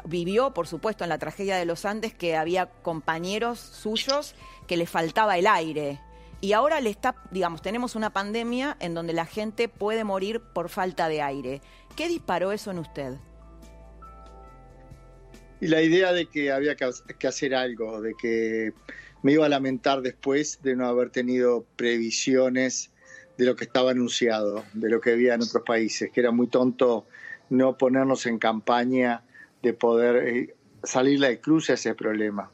vivió, 0.06 0.54
por 0.54 0.68
supuesto, 0.68 1.04
en 1.04 1.10
la 1.10 1.18
tragedia 1.18 1.58
de 1.58 1.66
los 1.66 1.86
Andes, 1.86 2.14
que 2.14 2.36
había 2.36 2.68
compañeros 2.68 3.60
suyos 3.60 4.36
que 4.68 4.78
le 4.78 4.86
faltaba 4.86 5.38
el 5.38 5.48
aire. 5.48 6.00
Y 6.42 6.52
ahora 6.54 6.82
le 6.82 6.90
está, 6.90 7.16
digamos, 7.32 7.62
tenemos 7.62 7.96
una 7.96 8.12
pandemia 8.12 8.76
en 8.82 8.94
donde 8.94 9.14
la 9.14 9.26
gente 9.26 9.70
puede 9.70 10.04
morir 10.04 10.42
por 10.42 10.68
falta 10.68 11.08
de 11.08 11.22
aire. 11.22 11.62
¿Qué 11.96 12.10
disparó 12.10 12.52
eso 12.52 12.72
en 12.72 12.80
usted? 12.80 13.14
Y 15.62 15.68
la 15.68 15.82
idea 15.82 16.12
de 16.12 16.26
que 16.26 16.52
había 16.52 16.76
que 16.76 17.28
hacer 17.28 17.56
algo, 17.56 18.02
de 18.02 18.14
que 18.22 18.74
me 19.22 19.32
iba 19.32 19.46
a 19.46 19.50
lamentar 19.50 20.02
después 20.02 20.60
de 20.62 20.76
no 20.76 20.86
haber 20.86 21.12
tenido 21.12 21.66
previsiones 21.78 22.92
de 23.38 23.46
lo 23.46 23.56
que 23.56 23.64
estaba 23.64 23.92
anunciado, 23.92 24.66
de 24.74 24.90
lo 24.90 25.00
que 25.00 25.12
había 25.12 25.36
en 25.36 25.44
otros 25.44 25.64
países, 25.64 26.12
que 26.12 26.20
era 26.20 26.32
muy 26.32 26.48
tonto 26.48 27.08
no 27.50 27.78
ponernos 27.78 28.26
en 28.26 28.40
campaña 28.40 29.24
de 29.62 29.74
poder 29.74 30.28
eh, 30.28 30.56
salir 30.84 31.20
de 31.20 31.40
cruce 31.40 31.74
a 31.74 31.76
ese 31.76 31.96
problema. 31.96 32.50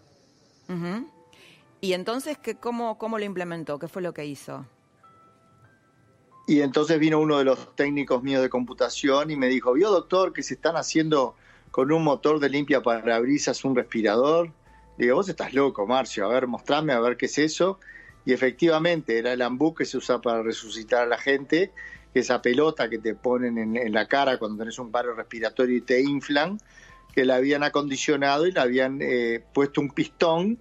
¿Y 1.81 1.93
entonces 1.93 2.37
¿qué, 2.37 2.55
cómo, 2.55 2.97
cómo 2.97 3.17
lo 3.17 3.25
implementó? 3.25 3.79
¿Qué 3.79 3.87
fue 3.87 4.01
lo 4.01 4.13
que 4.13 4.25
hizo? 4.25 4.65
Y 6.49 6.61
entonces 6.61 6.99
vino 6.99 7.19
uno 7.19 7.37
de 7.37 7.45
los 7.45 7.75
técnicos 7.75 8.23
míos 8.23 8.41
de 8.41 8.49
computación 8.49 9.29
y 9.29 9.35
me 9.35 9.47
dijo, 9.47 9.73
vio 9.73 9.91
doctor 9.91 10.33
que 10.33 10.41
se 10.41 10.55
están 10.55 10.77
haciendo 10.77 11.35
con 11.71 11.91
un 11.91 12.03
motor 12.03 12.39
de 12.39 12.49
limpia 12.49 12.81
parabrisas, 12.81 13.63
un 13.63 13.75
respirador. 13.75 14.51
Digo, 14.97 15.15
vos 15.15 15.29
estás 15.29 15.53
loco, 15.53 15.85
Marcio, 15.85 16.25
a 16.25 16.29
ver, 16.29 16.47
mostrame, 16.47 16.93
a 16.93 16.99
ver 16.99 17.17
qué 17.17 17.27
es 17.27 17.37
eso. 17.37 17.79
Y 18.25 18.33
efectivamente 18.33 19.17
era 19.17 19.33
el 19.33 19.41
ambú 19.41 19.73
que 19.73 19.85
se 19.85 19.97
usa 19.97 20.21
para 20.21 20.41
resucitar 20.41 21.03
a 21.03 21.05
la 21.05 21.17
gente, 21.17 21.71
esa 22.13 22.41
pelota 22.41 22.89
que 22.89 22.97
te 22.97 23.15
ponen 23.15 23.57
en, 23.57 23.93
la 23.93 24.07
cara 24.07 24.37
cuando 24.37 24.57
tenés 24.57 24.79
un 24.79 24.91
paro 24.91 25.13
respiratorio 25.13 25.77
y 25.77 25.81
te 25.81 26.01
inflan, 26.01 26.57
que 27.13 27.25
la 27.25 27.35
habían 27.35 27.63
acondicionado 27.63 28.47
y 28.47 28.51
le 28.51 28.59
habían 28.59 28.99
eh, 29.01 29.43
puesto 29.53 29.81
un 29.81 29.91
pistón 29.91 30.59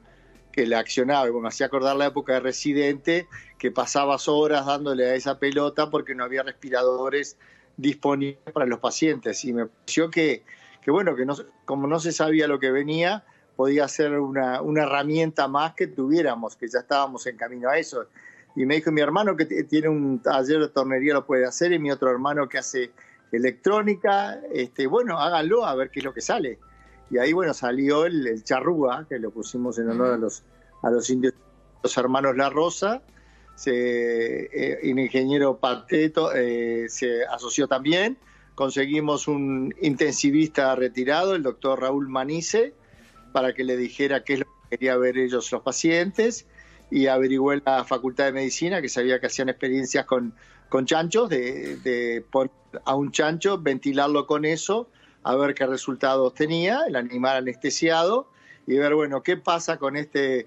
que 0.53 0.67
le 0.67 0.77
accionaba. 0.77 1.29
Y 1.29 1.33
me 1.33 1.49
hacía 1.49 1.67
acordar 1.67 1.97
la 1.97 2.07
época 2.07 2.35
de 2.35 2.41
Residente, 2.41 3.29
que 3.59 3.71
pasabas 3.71 4.29
horas 4.29 4.67
dándole 4.67 5.07
a 5.07 5.15
esa 5.15 5.39
pelota 5.39 5.91
porque 5.91 6.15
no 6.15 6.25
había 6.25 6.43
respiradores 6.43 7.39
disponibles 7.77 8.53
para 8.53 8.67
los 8.67 8.81
pacientes. 8.81 9.45
Y 9.45 9.53
me 9.53 9.67
pareció 9.67 10.11
que 10.11 10.45
que 10.89 10.93
bueno, 10.93 11.15
que 11.17 11.27
no, 11.27 11.37
como 11.67 11.87
no 11.87 12.01
se 12.01 12.13
sabía 12.13 12.47
lo 12.47 12.59
que 12.59 12.71
venía, 12.71 13.23
podía 13.57 13.87
ser 13.89 14.19
una, 14.19 14.63
una 14.63 14.85
herramienta 14.85 15.47
más 15.47 15.75
que 15.75 15.87
tuviéramos, 15.87 16.57
que 16.57 16.67
ya 16.67 16.79
estábamos 16.79 17.27
en 17.27 17.37
camino 17.37 17.69
a 17.69 17.79
eso. 17.79 18.07
Y 18.57 18.67
me 18.67 18.77
dijo, 18.77 18.91
mi 18.91 19.01
hermano 19.01 19.37
que 19.37 19.45
tiene 19.47 19.89
un 19.89 20.21
taller 20.21 20.61
de 20.61 20.69
tornería 20.69 21.15
lo 21.15 21.27
puede 21.27 21.47
hacer, 21.47 21.73
y 21.73 21.79
mi 21.79 21.91
otro 21.91 22.11
hermano 22.11 22.49
que 22.49 22.59
hace 22.59 22.91
electrónica, 23.31 24.41
este, 24.53 24.87
bueno, 24.87 25.19
háganlo 25.19 25.65
a 25.65 25.75
ver 25.75 25.91
qué 25.91 26.01
es 26.01 26.05
lo 26.05 26.15
que 26.15 26.21
sale. 26.21 26.59
Y 27.11 27.19
ahí, 27.19 27.33
bueno, 27.33 27.55
salió 27.55 28.05
el, 28.05 28.43
charrúa, 28.45 29.07
que 29.09 29.19
lo 29.19 29.31
pusimos 29.31 29.79
en 29.79 29.91
honor 29.91 30.13
a 30.13 30.17
los, 30.17 30.43
a 30.83 30.91
los 30.91 31.09
indios, 31.11 31.35
los 31.83 31.97
hermanos 31.97 32.37
La 32.37 32.51
Rosa, 32.51 33.03
se, 33.55 34.45
eh, 34.45 34.79
el 34.83 34.99
ingeniero 34.99 35.59
Pateto 35.59 36.33
eh, 36.35 36.87
se 36.89 37.25
asoció 37.25 37.67
también, 37.67 38.19
conseguimos 38.55 39.27
un 39.27 39.75
intensivista 39.81 40.75
retirado, 40.75 41.35
el 41.35 41.43
doctor 41.43 41.81
Raúl 41.81 42.09
Manice, 42.09 42.75
para 43.33 43.55
que 43.55 43.65
le 43.65 43.77
dijera 43.77 44.25
qué 44.25 44.35
es 44.35 44.39
lo 44.41 44.47
que 44.47 44.77
quería 44.77 44.97
ver 44.97 45.19
ellos 45.19 45.51
los 45.51 45.63
pacientes 45.63 46.47
y 46.91 47.07
averigué 47.07 47.55
en 47.55 47.63
la 47.65 47.85
Facultad 47.85 48.27
de 48.27 48.33
Medicina 48.33 48.81
que 48.81 48.89
sabía 48.89 49.21
que 49.21 49.27
hacían 49.27 49.49
experiencias 49.49 50.07
con, 50.07 50.35
con 50.69 50.87
chanchos, 50.87 51.29
de, 51.29 52.25
poner 52.31 52.51
a 52.85 52.95
un 52.95 53.13
chancho, 53.13 53.59
ventilarlo 53.59 54.27
con 54.27 54.45
eso, 54.45 54.89
a 55.23 55.35
ver 55.37 55.55
qué 55.55 55.67
resultados 55.67 56.35
tenía, 56.35 56.83
el 56.87 56.97
animal 56.97 57.39
anestesiado, 57.39 58.31
y 58.67 58.77
ver, 58.77 58.95
bueno, 58.95 59.23
qué 59.23 59.37
pasa 59.37 59.79
con 59.79 59.97
este 59.97 60.47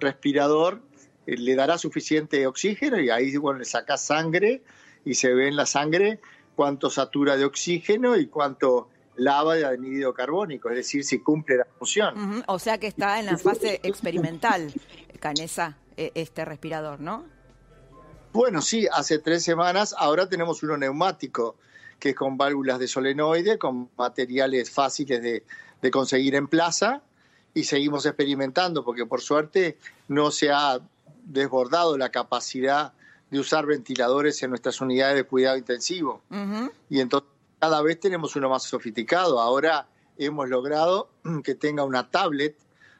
respirador, 0.00 0.82
eh, 1.26 1.36
le 1.36 1.54
dará 1.54 1.78
suficiente 1.78 2.46
oxígeno 2.46 3.00
y 3.00 3.10
ahí, 3.10 3.36
bueno, 3.36 3.60
le 3.60 3.64
saca 3.64 3.96
sangre 3.96 4.62
y 5.04 5.14
se 5.14 5.32
ve 5.32 5.48
en 5.48 5.56
la 5.56 5.66
sangre 5.66 6.20
cuánto 6.54 6.90
satura 6.90 7.36
de 7.36 7.44
oxígeno 7.44 8.16
y 8.16 8.26
cuánto 8.26 8.88
lava 9.16 9.54
de 9.54 9.64
anhídrido 9.64 10.12
carbónico, 10.12 10.70
es 10.70 10.76
decir, 10.76 11.04
si 11.04 11.20
cumple 11.20 11.58
la 11.58 11.66
función. 11.78 12.44
O 12.46 12.58
sea 12.58 12.78
que 12.78 12.86
está 12.86 13.20
en 13.20 13.26
la 13.26 13.38
fase 13.38 13.80
experimental, 13.82 14.72
Canesa, 15.20 15.76
e, 15.96 16.12
este 16.14 16.44
respirador, 16.44 17.00
¿no? 17.00 17.24
Bueno, 18.32 18.60
sí, 18.60 18.88
hace 18.90 19.18
tres 19.18 19.44
semanas, 19.44 19.94
ahora 19.96 20.28
tenemos 20.28 20.62
uno 20.62 20.76
neumático, 20.76 21.56
que 21.98 22.10
es 22.10 22.16
con 22.16 22.36
válvulas 22.36 22.78
de 22.78 22.88
solenoide, 22.88 23.58
con 23.58 23.90
materiales 23.96 24.70
fáciles 24.70 25.22
de, 25.22 25.44
de 25.80 25.90
conseguir 25.90 26.34
en 26.34 26.48
plaza, 26.48 27.02
y 27.54 27.64
seguimos 27.64 28.04
experimentando, 28.04 28.84
porque 28.84 29.06
por 29.06 29.20
suerte 29.20 29.78
no 30.08 30.32
se 30.32 30.50
ha 30.50 30.80
desbordado 31.24 31.96
la 31.96 32.10
capacidad 32.10 32.92
de 33.30 33.38
usar 33.38 33.66
ventiladores 33.66 34.42
en 34.42 34.50
nuestras 34.50 34.80
unidades 34.80 35.16
de 35.16 35.24
cuidado 35.24 35.56
intensivo. 35.56 36.22
Y 36.90 37.00
entonces 37.00 37.28
cada 37.64 37.80
vez 37.80 37.98
tenemos 37.98 38.36
uno 38.36 38.50
más 38.50 38.64
sofisticado. 38.64 39.40
Ahora 39.40 39.88
hemos 40.18 40.50
logrado 40.50 41.08
que 41.44 41.54
tenga 41.54 41.82
una 41.82 42.10
tablet 42.10 42.58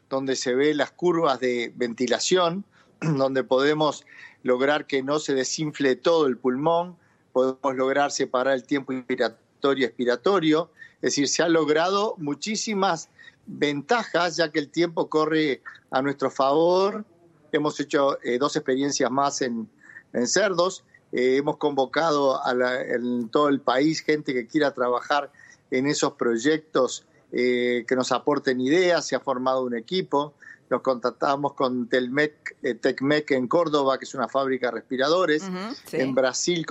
donde 0.08 0.36
se 0.36 0.54
ve 0.54 0.72
las 0.72 0.90
curvas 0.90 1.38
de 1.38 1.70
ventilación, 1.76 2.64
donde 3.02 3.44
podemos 3.44 4.06
lograr 4.42 4.86
que 4.86 5.02
no 5.02 5.18
se 5.18 5.34
desinfle 5.34 5.96
todo 5.96 6.26
el 6.26 6.38
pulmón, 6.38 6.96
podemos 7.34 7.76
lograr 7.76 8.10
separar 8.10 8.54
el 8.54 8.64
tiempo 8.64 8.94
inspiratorio 8.94 9.82
y 9.82 9.84
expiratorio. 9.84 10.70
Es 11.02 11.10
decir, 11.10 11.28
se 11.28 11.42
han 11.42 11.52
logrado 11.52 12.14
muchísimas 12.16 13.10
ventajas 13.44 14.36
ya 14.36 14.50
que 14.50 14.60
el 14.60 14.70
tiempo 14.70 15.10
corre 15.10 15.60
a 15.90 16.00
nuestro 16.00 16.30
favor. 16.30 17.04
Hemos 17.52 17.78
hecho 17.80 18.18
eh, 18.22 18.38
dos 18.38 18.56
experiencias 18.56 19.10
más 19.10 19.42
en, 19.42 19.68
en 20.14 20.26
Cerdos. 20.26 20.84
Eh, 21.14 21.36
hemos 21.36 21.58
convocado 21.58 22.44
a 22.44 22.52
en 22.82 23.28
todo 23.28 23.48
el 23.48 23.60
país 23.60 24.00
gente 24.00 24.34
que 24.34 24.48
quiera 24.48 24.74
trabajar 24.74 25.30
en 25.70 25.86
esos 25.86 26.14
proyectos 26.14 27.06
eh, 27.30 27.84
que 27.86 27.94
nos 27.94 28.10
aporten 28.10 28.60
ideas. 28.60 29.06
Se 29.06 29.14
ha 29.14 29.20
formado 29.20 29.62
un 29.62 29.76
equipo. 29.76 30.34
Nos 30.70 30.82
contactamos 30.82 31.52
con 31.52 31.88
Telmec, 31.88 32.56
eh, 32.64 32.74
Tecmec 32.74 33.30
en 33.30 33.46
Córdoba, 33.46 33.96
que 33.96 34.06
es 34.06 34.14
una 34.14 34.26
fábrica 34.26 34.66
de 34.66 34.72
respiradores. 34.72 35.44
En 35.92 36.16
Brasil 36.16 36.66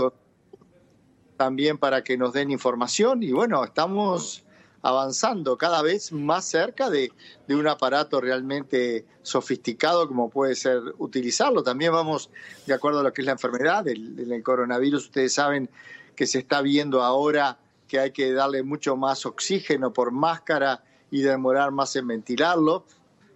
también 1.37 1.77
para 1.77 2.03
que 2.03 2.17
nos 2.17 2.33
den 2.33 2.51
información. 2.51 3.23
Y 3.23 3.31
bueno, 3.31 3.63
estamos 3.63 4.43
avanzando 4.83 5.57
cada 5.57 5.81
vez 5.81 6.11
más 6.11 6.45
cerca 6.45 6.89
de, 6.89 7.11
un 7.47 7.67
aparato 7.67 8.19
realmente 8.19 9.05
sofisticado 9.21 10.07
como 10.07 10.29
puede 10.29 10.55
ser 10.55 10.81
utilizarlo. 10.97 11.63
También 11.63 11.93
vamos 11.93 12.29
de 12.67 12.73
acuerdo 12.73 12.99
a 12.99 13.03
lo 13.03 13.13
que 13.13 13.21
es 13.21 13.25
la 13.25 13.31
enfermedad 13.31 13.85
del, 13.85 14.43
coronavirus. 14.43 15.05
Ustedes 15.05 15.33
saben 15.33 15.69
que 16.15 16.27
se 16.27 16.39
está 16.39 16.61
viendo 16.61 17.01
ahora 17.01 17.57
que 17.87 17.99
hay 17.99 18.11
que 18.11 18.33
darle 18.33 18.61
mucho 18.61 18.97
más 18.97 19.25
oxígeno 19.25 19.93
por 19.93 20.11
máscara 20.11 20.83
y 21.09 21.21
demorar 21.21 21.71
más 21.71 21.95
en 21.95 22.07
ventilarlo, 22.07 22.85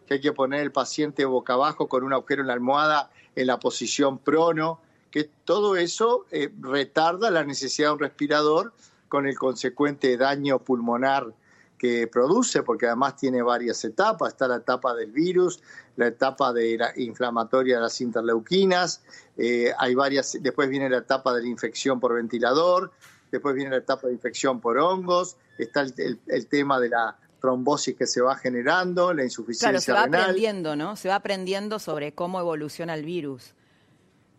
que 0.06 0.16
hay 0.16 0.22
que 0.22 0.34
poner 0.34 0.62
el 0.62 0.72
paciente 0.72 1.24
boca 1.26 1.54
abajo 1.54 1.88
con 1.88 2.04
un 2.04 2.12
agujero 2.12 2.42
en 2.42 2.48
la 2.48 2.54
almohada 2.54 3.10
en 3.36 3.48
la 3.48 3.60
posición 3.60 4.18
prono, 4.18 4.82
que 5.12 5.30
todo 5.46 5.78
eso 5.78 6.26
eh, 6.32 6.52
retarda 6.60 7.32
la 7.32 7.44
necesidad 7.44 7.90
de 7.90 7.94
un 7.94 8.00
respirador 8.00 8.74
con 9.08 9.28
el 9.28 9.38
consecuente 9.38 10.17
daño 10.17 10.60
pulmonar 10.60 11.34
que 11.78 12.08
produce, 12.08 12.63
porque 12.63 12.88
además 12.88 13.15
tiene 13.15 13.41
varias 13.41 13.84
etapas. 13.86 14.30
Está 14.30 14.48
la 14.48 14.58
etapa 14.58 14.96
del 14.96 15.12
virus, 15.12 15.62
la 15.96 16.08
etapa 16.08 16.52
de 16.54 16.78
la 16.78 16.91
inflamatoria 16.96 17.76
de 17.76 17.82
las 17.82 18.02
interleuquinas, 18.02 19.04
eh, 19.38 19.72
hay 19.78 19.96
varias, 19.96 20.38
después 20.41 20.70
viene 20.70 20.89
la 20.89 21.00
etapa 21.00 21.34
de 21.34 21.41
la 21.41 21.48
infección 21.48 22.00
por 22.00 22.15
ventilador, 22.15 22.91
después 23.32 23.56
viene 23.56 23.72
la 23.72 23.78
etapa 23.78 24.08
de 24.08 24.13
infección 24.13 24.60
por 24.60 24.78
hongos, 24.78 25.38
está 25.58 25.82
el, 25.82 26.48
tema 26.48 26.80
de 26.80 26.89
la 26.89 27.17
trombosis 27.39 27.96
que 27.96 28.08
se 28.08 28.22
va 28.22 28.36
generando, 28.36 29.13
la 29.13 29.24
insuficiencia 29.24 29.70
claro, 29.70 29.82
se 29.82 29.91
va 29.91 30.04
aprendiendo, 30.22 30.76
¿no? 30.76 30.96
Se 30.96 31.10
va 31.10 31.15
aprendiendo 31.15 31.80
sobre 31.80 32.13
cómo 32.13 32.39
evoluciona 32.39 32.96
el 32.96 33.06
virus. 33.06 33.54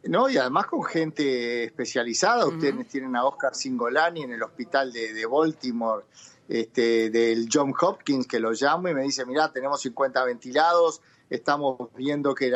No, 0.09 0.31
y 0.31 0.39
además 0.39 0.67
con 0.67 0.83
gente 0.85 1.65
especializada. 1.65 2.47
Ustedes 2.47 2.89
tienen 2.89 3.15
a 3.15 3.27
Oscar 3.27 3.55
Singolani 3.55 4.23
en 4.23 4.33
el 4.33 4.43
hospital 4.43 4.91
de, 4.91 5.27
Baltimore, 5.27 6.07
este, 6.49 7.11
del 7.11 7.47
John 7.53 7.75
Hopkins, 7.79 8.27
que 8.27 8.41
lo 8.41 8.53
llamo 8.53 8.89
y 8.89 8.95
me 8.95 9.03
dice, 9.03 9.27
mira, 9.27 9.53
tenemos 9.53 9.83
50 9.83 10.25
ventilados, 10.25 11.03
estamos 11.29 11.91
viendo 11.95 12.35
que 12.35 12.51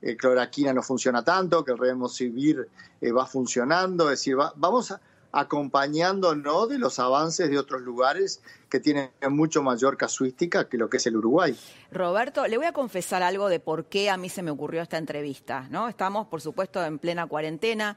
eh, 0.00 0.16
cloraquina 0.16 0.72
no 0.72 0.80
funciona 0.84 1.24
tanto, 1.24 1.64
que 1.64 1.72
el 1.72 1.78
remosivir 1.78 2.68
eh, 3.00 3.10
va 3.10 3.26
funcionando, 3.26 4.04
es 4.04 4.20
decir, 4.20 4.36
vamos 4.54 4.94
acompañándonos 5.32 6.68
de 6.68 6.78
los 6.78 6.98
avances 6.98 7.50
de 7.50 7.58
otros 7.58 7.80
lugares 7.80 8.42
que 8.68 8.80
tienen 8.80 9.10
mucho 9.30 9.62
mayor 9.62 9.96
casuística 9.96 10.68
que 10.68 10.76
lo 10.76 10.90
que 10.90 10.98
es 10.98 11.06
el 11.06 11.16
Uruguay. 11.16 11.58
Roberto, 11.90 12.46
le 12.46 12.58
voy 12.58 12.66
a 12.66 12.72
confesar 12.72 13.22
algo 13.22 13.48
de 13.48 13.58
por 13.58 13.86
qué 13.86 14.10
a 14.10 14.16
mí 14.18 14.28
se 14.28 14.42
me 14.42 14.50
ocurrió 14.50 14.82
esta 14.82 14.98
entrevista, 14.98 15.66
¿no? 15.70 15.88
Estamos, 15.88 16.26
por 16.28 16.42
supuesto, 16.42 16.84
en 16.84 16.98
plena 16.98 17.26
cuarentena, 17.26 17.96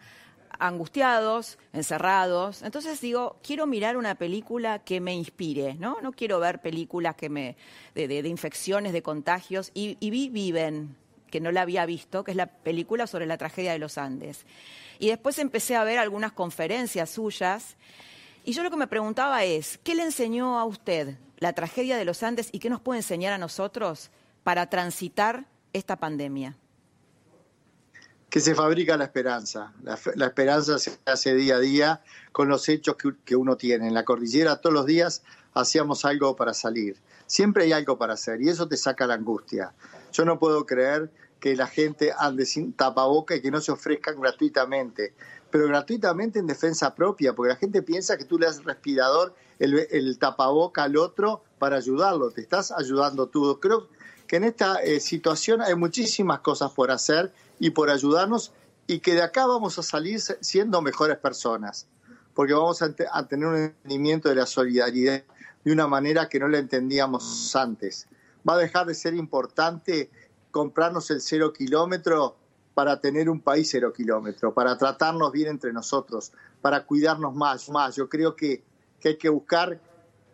angustiados, 0.59 1.57
encerrados. 1.73 2.61
Entonces 2.61 3.01
digo, 3.01 3.37
quiero 3.43 3.67
mirar 3.67 3.97
una 3.97 4.15
película 4.15 4.79
que 4.79 5.01
me 5.01 5.13
inspire, 5.13 5.75
¿no? 5.75 5.97
No 6.01 6.13
quiero 6.13 6.39
ver 6.39 6.61
películas 6.61 7.15
que 7.15 7.29
me 7.29 7.57
de, 7.93 8.19
infecciones, 8.27 8.93
de 8.93 9.01
contagios. 9.01 9.71
Y, 9.73 9.97
y 9.99 10.09
vi 10.09 10.29
Viven, 10.29 10.95
que 11.29 11.41
no 11.41 11.51
la 11.51 11.61
había 11.61 11.85
visto, 11.85 12.23
que 12.23 12.31
es 12.31 12.37
la 12.37 12.47
película 12.47 13.07
sobre 13.07 13.25
la 13.25 13.37
tragedia 13.37 13.73
de 13.73 13.79
los 13.79 13.97
Andes. 13.97 14.45
Y 14.99 15.09
después 15.09 15.39
empecé 15.39 15.75
a 15.75 15.83
ver 15.83 15.97
algunas 15.97 16.31
conferencias 16.31 17.09
suyas. 17.09 17.75
Y 18.43 18.53
yo 18.53 18.63
lo 18.63 18.71
que 18.71 18.77
me 18.77 18.87
preguntaba 18.87 19.43
es, 19.43 19.79
¿qué 19.83 19.95
le 19.95 20.03
enseñó 20.03 20.59
a 20.59 20.65
usted 20.65 21.17
la 21.37 21.53
tragedia 21.53 21.97
de 21.97 22.05
los 22.05 22.23
Andes 22.23 22.49
y 22.51 22.59
qué 22.59 22.69
nos 22.69 22.81
puede 22.81 22.99
enseñar 22.99 23.33
a 23.33 23.37
nosotros 23.37 24.11
para 24.43 24.69
transitar 24.69 25.45
esta 25.73 25.95
pandemia? 25.95 26.55
que 28.35 28.41
se 28.41 28.53
fabrica 28.53 28.97
la 28.97 29.05
esperanza. 29.05 29.71
La, 29.81 30.25
esperanza 30.25 30.77
se 30.77 30.99
hace 31.05 31.33
día 31.35 31.55
a 31.55 31.59
día 31.59 32.01
con 32.33 32.49
los 32.49 32.67
hechos 32.67 32.97
que, 33.23 33.33
uno 33.37 33.55
tiene. 33.55 33.87
En 33.87 33.93
la 33.93 34.03
cordillera 34.03 34.59
todos 34.59 34.73
los 34.73 34.85
días 34.85 35.23
hacíamos 35.53 36.03
algo 36.03 36.35
para 36.35 36.53
salir. 36.53 36.97
Siempre 37.27 37.63
hay 37.63 37.71
algo 37.71 37.97
para 37.97 38.15
hacer 38.15 38.41
y 38.41 38.49
eso 38.49 38.67
te 38.67 38.75
saca 38.75 39.07
la 39.07 39.13
angustia. 39.13 39.73
Yo 40.11 40.25
no 40.25 40.37
puedo 40.37 40.65
creer 40.65 41.09
que 41.45 41.55
la 41.55 41.67
gente 41.67 42.11
ande 42.17 42.43
sin 42.43 42.73
tapaboca 42.73 43.35
y 43.35 43.39
que 43.39 43.51
no 43.51 43.61
se 43.61 43.71
ofrezcan 43.71 44.19
gratuitamente, 44.19 45.13
pero 45.51 45.67
gratuitamente 45.67 46.39
en 46.39 46.47
defensa 46.47 46.95
propia, 46.95 47.35
porque 47.35 47.49
la 47.49 47.55
gente 47.55 47.83
piensa 47.83 48.17
que 48.17 48.25
tú 48.25 48.39
le 48.39 48.47
das 48.47 48.63
respirador, 48.63 49.35
el, 49.59 49.85
el 49.91 50.17
tapaboca 50.17 50.81
al 50.81 50.97
otro 50.97 51.43
para 51.59 51.75
ayudarlo, 51.75 52.31
te 52.31 52.41
estás 52.41 52.71
ayudando 52.71 53.27
tú. 53.27 53.59
Creo 53.59 53.89
que 54.25 54.37
en 54.37 54.45
esta 54.45 54.81
eh, 54.81 54.99
situación 54.99 55.61
hay 55.61 55.75
muchísimas 55.75 56.39
cosas 56.39 56.71
por 56.71 56.89
hacer 56.89 57.31
y 57.59 57.69
por 57.69 57.91
ayudarnos 57.91 58.51
y 58.87 58.97
que 58.97 59.13
de 59.13 59.21
acá 59.21 59.45
vamos 59.45 59.77
a 59.77 59.83
salir 59.83 60.19
siendo 60.19 60.81
mejores 60.81 61.19
personas, 61.19 61.85
porque 62.33 62.53
vamos 62.53 62.81
a, 62.81 62.91
tener 63.27 63.47
un 63.47 63.55
entendimiento 63.55 64.29
de 64.29 64.35
la 64.35 64.47
solidaridad 64.47 65.23
de 65.63 65.71
una 65.71 65.85
manera 65.85 66.27
que 66.27 66.39
no 66.39 66.47
la 66.47 66.57
entendíamos 66.57 67.55
antes. 67.55 68.07
Va 68.49 68.55
a 68.55 68.57
dejar 68.57 68.87
de 68.87 68.95
ser 68.95 69.13
importante 69.13 70.09
comprarnos 70.55 71.11
el 71.11 71.19
cero 71.19 71.51
kilómetro 71.51 72.37
para 72.73 73.01
tener 73.01 73.29
un 73.29 73.41
país 73.41 73.67
cero 73.69 73.91
kilómetro, 73.91 74.53
para 74.53 74.77
tratarnos 74.77 75.29
bien 75.33 75.49
entre 75.49 75.73
nosotros, 75.73 76.31
para 76.61 76.85
cuidarnos 76.85 77.35
más, 77.35 77.67
más. 77.67 77.97
Yo 77.97 78.07
creo 78.07 78.37
que, 78.37 78.63
que 79.01 79.09
hay 79.09 79.17
que 79.17 79.27
buscar 79.27 79.81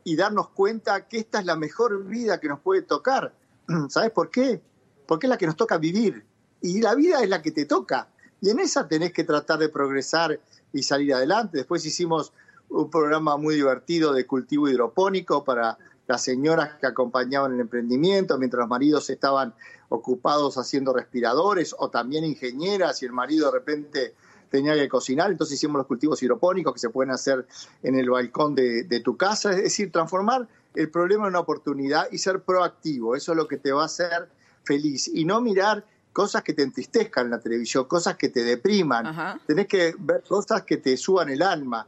y 0.04 0.16
darnos 0.16 0.50
cuenta 0.50 1.08
que 1.08 1.18
esta 1.18 1.40
es 1.40 1.46
la 1.46 1.56
mejor 1.56 2.06
vida 2.06 2.40
que 2.40 2.50
nos 2.50 2.60
puede 2.60 2.84
tocar. 2.84 3.34
¿Sabes 3.90 4.12
por 4.12 4.30
qué? 4.30 4.62
Porque 5.08 5.26
es 5.26 5.30
la 5.32 5.40
que 5.40 5.48
nos 5.48 5.56
toca 5.56 5.80
vivir 5.80 6.24
y 6.62 6.82
la 6.82 6.94
vida 6.94 7.24
es 7.24 7.28
la 7.30 7.42
que 7.42 7.50
te 7.50 7.66
toca. 7.66 8.08
Y 8.42 8.52
en 8.52 8.60
esa 8.60 8.88
tenés 8.88 9.14
que 9.14 9.24
tratar 9.24 9.58
de 9.58 9.70
progresar 9.70 10.40
y 10.72 10.84
salir 10.84 11.16
adelante. 11.16 11.58
Después 11.58 11.84
hicimos 11.84 12.32
un 12.70 12.92
programa 12.92 13.38
muy 13.38 13.56
divertido 13.56 14.14
de 14.14 14.28
cultivo 14.28 14.70
hidropónico 14.70 15.44
para 15.44 15.80
las 16.12 16.24
señoras 16.24 16.76
que 16.80 16.88
acompañaban 16.88 17.54
el 17.54 17.62
emprendimiento, 17.62 18.38
mientras 18.38 18.60
los 18.60 18.70
maridos 18.70 19.10
estaban 19.10 19.54
ocupados 19.88 20.58
haciendo 20.58 20.94
respiradores 20.94 21.74
o 21.78 21.90
también 21.90 22.26
ingenieras 22.26 23.02
y 23.02 23.06
el 23.06 23.14
marido 23.14 23.46
de 23.50 23.60
repente 23.60 24.16
tenía 24.50 24.76
que 24.76 24.90
cocinar, 24.90 25.32
entonces 25.32 25.56
hicimos 25.56 25.78
los 25.78 25.88
cultivos 25.88 26.22
hidropónicos 26.22 26.74
que 26.74 26.80
se 26.80 26.90
pueden 26.90 27.12
hacer 27.12 27.48
en 27.82 27.96
el 27.96 28.10
balcón 28.10 28.54
de, 28.56 28.84
de, 28.84 29.00
tu 29.00 29.16
casa, 29.16 29.52
es 29.52 29.64
decir, 29.64 29.90
transformar 29.90 30.50
el 30.76 30.90
problema 30.90 31.24
en 31.24 31.30
una 31.30 31.40
oportunidad 31.40 32.12
y 32.12 32.18
ser 32.18 32.42
proactivo, 32.42 33.16
eso 33.16 33.32
es 33.32 33.38
lo 33.38 33.48
que 33.48 33.56
te 33.56 33.72
va 33.72 33.84
a 33.84 33.86
hacer 33.86 34.28
feliz. 34.64 35.10
Y 35.14 35.24
no 35.24 35.40
mirar 35.40 35.86
cosas 36.12 36.44
que 36.44 36.54
te 36.54 36.64
entristezcan 36.64 37.26
en 37.26 37.32
la 37.32 37.40
televisión, 37.40 37.86
cosas 37.86 38.18
que 38.18 38.28
te 38.28 38.44
depriman. 38.44 39.40
Tenés 39.48 39.68
que 39.68 39.96
ver 39.98 40.24
cosas 40.28 40.64
que 40.64 40.76
te 40.76 40.98
suban 40.98 41.30
el 41.30 41.42
alma 41.42 41.88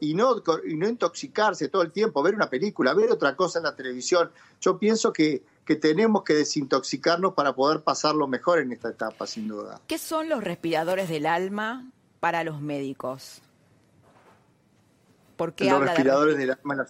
y 0.00 0.14
no, 0.14 0.42
y 0.66 0.76
no 0.76 0.88
intoxicarse 0.88 1.68
todo 1.68 1.82
el 1.82 1.92
tiempo, 1.92 2.22
ver 2.22 2.34
una 2.34 2.50
película, 2.50 2.94
ver 2.94 3.10
otra 3.10 3.36
cosa 3.36 3.58
en 3.58 3.64
la 3.64 3.74
televisión. 3.74 4.30
Yo 4.60 4.78
pienso 4.78 5.12
que, 5.12 5.42
que 5.64 5.76
tenemos 5.76 6.22
que 6.22 6.34
desintoxicarnos 6.34 7.34
para 7.34 7.54
poder 7.54 7.82
pasarlo 7.82 8.26
mejor 8.26 8.60
en 8.60 8.72
esta 8.72 8.90
etapa, 8.90 9.26
sin 9.26 9.48
duda. 9.48 9.80
¿Qué 9.86 9.98
son 9.98 10.28
los 10.28 10.42
respiradores 10.44 11.08
del 11.08 11.26
alma 11.26 11.90
para 12.20 12.44
los 12.44 12.60
médicos? 12.60 13.40
¿Por 15.36 15.54
qué 15.54 15.70
los 15.70 15.80
respiradores 15.80 16.36
del 16.36 16.50
alma 16.50 16.86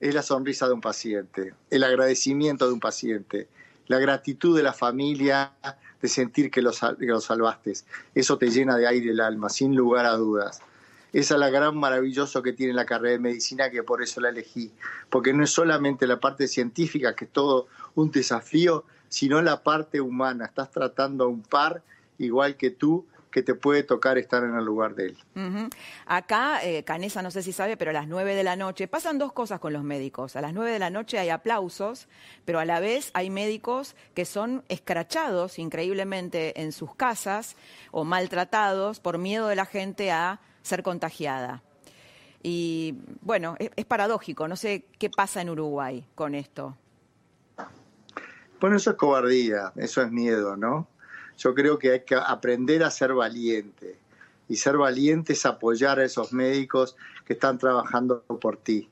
es 0.00 0.14
la 0.14 0.22
sonrisa 0.22 0.66
de 0.66 0.72
un 0.72 0.80
paciente, 0.80 1.54
el 1.68 1.84
agradecimiento 1.84 2.66
de 2.66 2.72
un 2.72 2.80
paciente 2.80 3.48
la 3.90 3.98
gratitud 3.98 4.56
de 4.56 4.62
la 4.62 4.72
familia, 4.72 5.52
de 6.00 6.06
sentir 6.06 6.48
que 6.48 6.62
lo, 6.62 6.70
salvaste. 6.70 7.72
Eso 8.14 8.38
te 8.38 8.48
llena 8.48 8.76
de 8.76 8.86
aire 8.86 9.10
el 9.10 9.18
alma, 9.18 9.48
sin 9.48 9.74
lugar 9.74 10.06
a 10.06 10.12
dudas. 10.12 10.60
Esa 11.12 11.34
es 11.34 11.40
la 11.40 11.50
gran 11.50 11.76
maravilloso 11.76 12.42
que 12.42 12.52
tiene 12.52 12.72
la 12.72 12.86
carrera 12.86 13.12
de 13.12 13.18
medicina, 13.18 13.70
que 13.70 13.82
por 13.82 14.02
eso 14.02 14.20
la 14.20 14.28
elegí. 14.28 14.72
Porque 15.08 15.32
no 15.32 15.44
es 15.44 15.50
solamente 15.50 16.06
la 16.06 16.20
parte 16.20 16.48
científica, 16.48 17.14
que 17.14 17.24
es 17.24 17.32
todo 17.32 17.66
un 17.94 18.10
desafío, 18.10 18.84
sino 19.08 19.42
la 19.42 19.62
parte 19.62 20.00
humana. 20.00 20.46
Estás 20.46 20.70
tratando 20.70 21.24
a 21.24 21.28
un 21.28 21.42
par 21.42 21.82
igual 22.18 22.56
que 22.56 22.70
tú, 22.70 23.06
que 23.30 23.42
te 23.42 23.54
puede 23.54 23.82
tocar 23.82 24.18
estar 24.18 24.42
en 24.44 24.54
el 24.54 24.64
lugar 24.64 24.94
de 24.94 25.06
él. 25.06 25.18
Acá, 26.06 26.64
eh, 26.64 26.82
Canesa, 26.84 27.22
no 27.22 27.30
sé 27.30 27.42
si 27.42 27.52
sabe, 27.52 27.76
pero 27.76 27.90
a 27.90 27.94
las 27.94 28.08
nueve 28.08 28.34
de 28.34 28.42
la 28.42 28.56
noche 28.56 28.88
pasan 28.88 29.18
dos 29.18 29.32
cosas 29.32 29.60
con 29.60 29.72
los 29.72 29.84
médicos. 29.84 30.36
A 30.36 30.40
las 30.40 30.52
nueve 30.52 30.72
de 30.72 30.78
la 30.78 30.90
noche 30.90 31.18
hay 31.18 31.28
aplausos, 31.28 32.08
pero 32.44 32.58
a 32.58 32.64
la 32.64 32.80
vez 32.80 33.10
hay 33.14 33.30
médicos 33.30 33.94
que 34.14 34.24
son 34.24 34.64
escrachados 34.68 35.58
increíblemente 35.58 36.60
en 36.60 36.72
sus 36.72 36.94
casas 36.94 37.56
o 37.92 38.04
maltratados 38.04 39.00
por 39.00 39.18
miedo 39.18 39.48
de 39.48 39.56
la 39.56 39.66
gente 39.66 40.10
a 40.10 40.40
ser 40.62 40.82
contagiada. 40.82 41.62
Y 42.42 42.94
bueno, 43.20 43.56
es 43.58 43.84
paradójico, 43.84 44.48
no 44.48 44.56
sé 44.56 44.86
qué 44.98 45.10
pasa 45.10 45.42
en 45.42 45.50
Uruguay 45.50 46.06
con 46.14 46.34
esto. 46.34 46.76
Bueno, 48.60 48.76
eso 48.76 48.90
es 48.90 48.96
cobardía, 48.96 49.72
eso 49.76 50.02
es 50.02 50.10
miedo, 50.10 50.56
¿no? 50.56 50.86
Yo 51.38 51.54
creo 51.54 51.78
que 51.78 51.92
hay 51.92 52.00
que 52.04 52.14
aprender 52.14 52.82
a 52.82 52.90
ser 52.90 53.14
valiente. 53.14 53.98
Y 54.48 54.56
ser 54.56 54.76
valiente 54.76 55.32
es 55.32 55.46
apoyar 55.46 55.98
a 55.98 56.04
esos 56.04 56.32
médicos 56.32 56.96
que 57.24 57.34
están 57.34 57.56
trabajando 57.56 58.22
por 58.22 58.56
ti. 58.56 58.90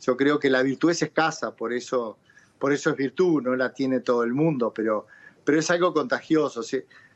Yo 0.00 0.16
creo 0.16 0.38
que 0.38 0.50
la 0.50 0.62
virtud 0.62 0.90
es 0.90 1.02
escasa, 1.02 1.56
por 1.56 1.72
eso, 1.72 2.18
por 2.58 2.72
eso 2.72 2.90
es 2.90 2.96
virtud, 2.96 3.42
no 3.42 3.56
la 3.56 3.72
tiene 3.72 4.00
todo 4.00 4.22
el 4.24 4.32
mundo, 4.32 4.72
pero, 4.74 5.06
pero 5.44 5.58
es 5.58 5.70
algo 5.70 5.92
contagioso. 5.92 6.62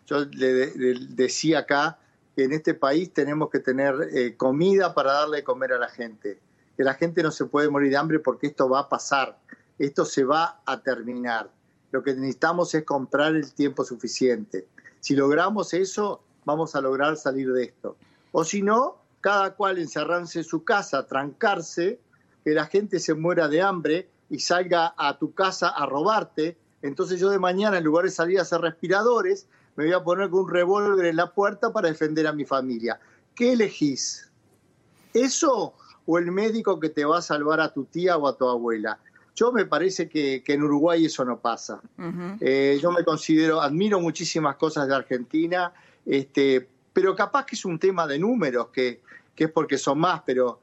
Yo 0.06 0.24
le, 0.24 0.72
decía 1.10 1.60
acá 1.60 1.98
que 2.34 2.44
en 2.44 2.52
este 2.52 2.74
país 2.74 3.12
tenemos 3.12 3.50
que 3.50 3.60
tener 3.60 3.94
eh, 4.12 4.36
comida 4.36 4.94
para 4.94 5.12
darle 5.12 5.38
de 5.38 5.44
comer 5.44 5.72
a 5.72 5.78
la 5.78 5.88
gente. 5.88 6.40
Que 6.76 6.82
la 6.82 6.94
gente 6.94 7.22
no 7.22 7.30
se 7.30 7.46
puede 7.46 7.68
morir 7.70 7.90
de 7.90 7.96
hambre 7.96 8.18
porque 8.18 8.48
esto 8.48 8.68
va 8.68 8.80
a 8.80 8.88
pasar, 8.88 9.38
esto 9.78 10.04
se 10.04 10.24
va 10.24 10.60
a 10.66 10.80
terminar. 10.80 11.50
Lo 11.92 12.02
que 12.02 12.14
necesitamos 12.14 12.74
es 12.74 12.84
comprar 12.84 13.36
el 13.36 13.52
tiempo 13.54 13.84
suficiente. 13.84 14.66
Si 15.00 15.14
logramos 15.14 15.74
eso, 15.74 16.22
vamos 16.44 16.74
a 16.74 16.80
lograr 16.80 17.16
salir 17.16 17.52
de 17.52 17.64
esto. 17.64 17.96
O 18.32 18.44
si 18.44 18.62
no, 18.62 18.96
cada 19.20 19.54
cual 19.54 19.78
encerrarse 19.78 20.40
en 20.40 20.44
su 20.44 20.64
casa, 20.64 21.06
trancarse, 21.06 22.00
que 22.42 22.50
la 22.50 22.66
gente 22.66 22.98
se 22.98 23.14
muera 23.14 23.48
de 23.48 23.62
hambre 23.62 24.08
y 24.28 24.40
salga 24.40 24.92
a 24.96 25.18
tu 25.18 25.32
casa 25.34 25.68
a 25.68 25.86
robarte. 25.86 26.58
Entonces 26.82 27.20
yo 27.20 27.30
de 27.30 27.38
mañana, 27.38 27.78
en 27.78 27.84
lugar 27.84 28.04
de 28.04 28.10
salir 28.10 28.38
a 28.38 28.42
hacer 28.42 28.60
respiradores, 28.60 29.46
me 29.76 29.84
voy 29.84 29.92
a 29.92 30.02
poner 30.02 30.30
con 30.30 30.40
un 30.40 30.50
revólver 30.50 31.06
en 31.06 31.16
la 31.16 31.32
puerta 31.32 31.72
para 31.72 31.88
defender 31.88 32.26
a 32.26 32.32
mi 32.32 32.44
familia. 32.44 32.98
¿Qué 33.34 33.52
elegís? 33.52 34.30
¿Eso 35.12 35.74
o 36.06 36.18
el 36.18 36.30
médico 36.30 36.78
que 36.78 36.90
te 36.90 37.04
va 37.04 37.18
a 37.18 37.22
salvar 37.22 37.60
a 37.60 37.72
tu 37.72 37.84
tía 37.84 38.16
o 38.16 38.28
a 38.28 38.36
tu 38.36 38.48
abuela? 38.48 38.98
Yo 39.34 39.50
me 39.50 39.64
parece 39.64 40.08
que, 40.08 40.42
en 40.46 40.62
Uruguay 40.62 41.06
eso 41.06 41.24
no 41.24 41.40
pasa. 41.40 41.80
Eh, 42.40 42.78
yo 42.80 42.92
me 42.92 43.04
considero, 43.04 43.60
admiro 43.60 44.00
muchísimas 44.00 44.56
cosas 44.56 44.86
de 44.86 44.94
Argentina, 44.94 45.72
este, 46.06 46.68
pero 46.92 47.16
capaz 47.16 47.44
que 47.44 47.56
es 47.56 47.64
un 47.64 47.78
tema 47.78 48.06
de 48.06 48.18
números, 48.18 48.68
que, 48.68 49.02
es 49.36 49.50
porque 49.50 49.76
son 49.76 49.98
más, 49.98 50.22
pero, 50.24 50.60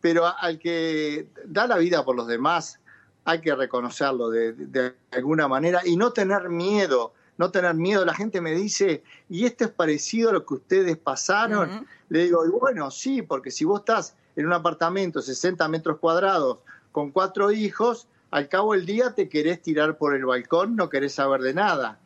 pero 0.00 0.24
al 0.26 0.58
que 0.58 1.28
da 1.44 1.66
la 1.66 1.76
vida 1.76 2.04
por 2.04 2.16
los 2.16 2.26
demás 2.26 2.80
hay 3.26 3.42
que 3.42 3.54
reconocerlo 3.54 4.30
de, 4.30 4.94
alguna 5.10 5.46
manera 5.46 5.82
y 5.84 5.96
no 5.98 6.12
tener 6.12 6.48
miedo, 6.48 7.12
no 7.38 7.50
tener 7.50 7.74
miedo. 7.74 8.04
La 8.04 8.14
gente 8.14 8.40
me 8.40 8.52
dice, 8.52 9.02
¿y 9.30 9.46
esto 9.46 9.64
es 9.64 9.70
parecido 9.70 10.30
a 10.30 10.32
lo 10.34 10.44
que 10.44 10.54
ustedes 10.54 10.98
pasaron? 10.98 11.86
Le 12.10 12.24
digo, 12.24 12.42
bueno, 12.60 12.90
sí, 12.90 13.22
porque 13.22 13.50
si 13.50 13.64
vos 13.64 13.80
estás 13.80 14.14
en 14.36 14.46
un 14.46 14.52
apartamento 14.52 15.22
60 15.22 15.66
metros 15.68 15.98
cuadrados 15.98 16.58
con 16.92 17.10
cuatro 17.10 17.50
hijos, 17.50 18.08
al 18.30 18.48
cabo 18.48 18.74
del 18.74 18.84
día 18.84 19.14
te 19.14 19.28
querés 19.28 19.62
tirar 19.62 19.96
por 19.96 20.14
el 20.14 20.26
balcón, 20.26 20.76
no 20.76 20.90
querés 20.90 21.14
saber 21.14 21.40
de 21.40 21.54
nada. 21.54 21.98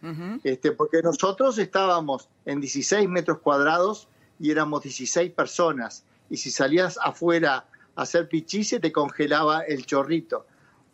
este, 0.45 0.73
porque 0.73 1.03
nosotros 1.03 1.59
estábamos 1.59 2.29
en 2.45 2.61
16 2.61 3.09
metros 3.09 3.39
cuadrados 3.39 4.09
y 4.39 4.51
éramos 4.51 4.83
16 4.83 5.33
personas. 5.33 6.05
Y 6.31 6.37
si 6.37 6.51
salías 6.51 6.99
afuera 7.03 7.65
a 7.97 8.03
hacer 8.03 8.29
pichice, 8.29 8.81
te 8.81 8.93
congelaba 8.93 9.63
el 9.63 9.85
chorrito. 9.87 10.47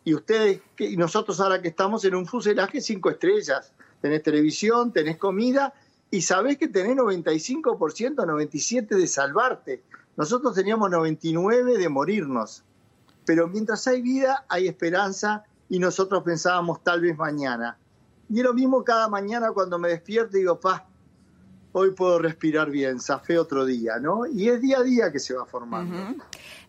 Y 0.03 0.13
ustedes, 0.13 0.61
y 0.77 0.97
nosotros 0.97 1.39
ahora 1.39 1.61
que 1.61 1.67
estamos 1.67 2.03
en 2.05 2.15
un 2.15 2.25
fuselaje 2.25 2.81
cinco 2.81 3.09
estrellas, 3.09 3.73
tenés 4.01 4.23
televisión, 4.23 4.91
tenés 4.91 5.17
comida 5.17 5.73
y 6.11 6.21
sabés 6.21 6.57
que 6.57 6.67
tenés 6.67 6.97
95%, 6.97 8.15
97% 8.15 8.87
de 8.87 9.07
salvarte. 9.07 9.83
Nosotros 10.17 10.55
teníamos 10.55 10.89
99% 10.89 11.77
de 11.77 11.89
morirnos. 11.89 12.63
Pero 13.25 13.47
mientras 13.47 13.85
hay 13.87 14.01
vida, 14.01 14.45
hay 14.49 14.67
esperanza 14.67 15.43
y 15.69 15.79
nosotros 15.79 16.23
pensábamos 16.23 16.83
tal 16.83 17.01
vez 17.01 17.17
mañana. 17.17 17.77
Y 18.27 18.39
es 18.39 18.45
lo 18.45 18.53
mismo 18.53 18.83
cada 18.83 19.07
mañana 19.07 19.51
cuando 19.51 19.77
me 19.77 19.89
despierto 19.89 20.37
y 20.37 20.41
digo, 20.41 20.59
pa, 20.59 20.87
hoy 21.71 21.91
puedo 21.91 22.19
respirar 22.19 22.69
bien, 22.69 22.99
zafé 22.99 23.37
otro 23.37 23.65
día, 23.65 23.97
¿no? 23.99 24.25
Y 24.25 24.49
es 24.49 24.61
día 24.61 24.79
a 24.79 24.83
día 24.83 25.11
que 25.11 25.19
se 25.19 25.33
va 25.33 25.45
formando. 25.45 25.95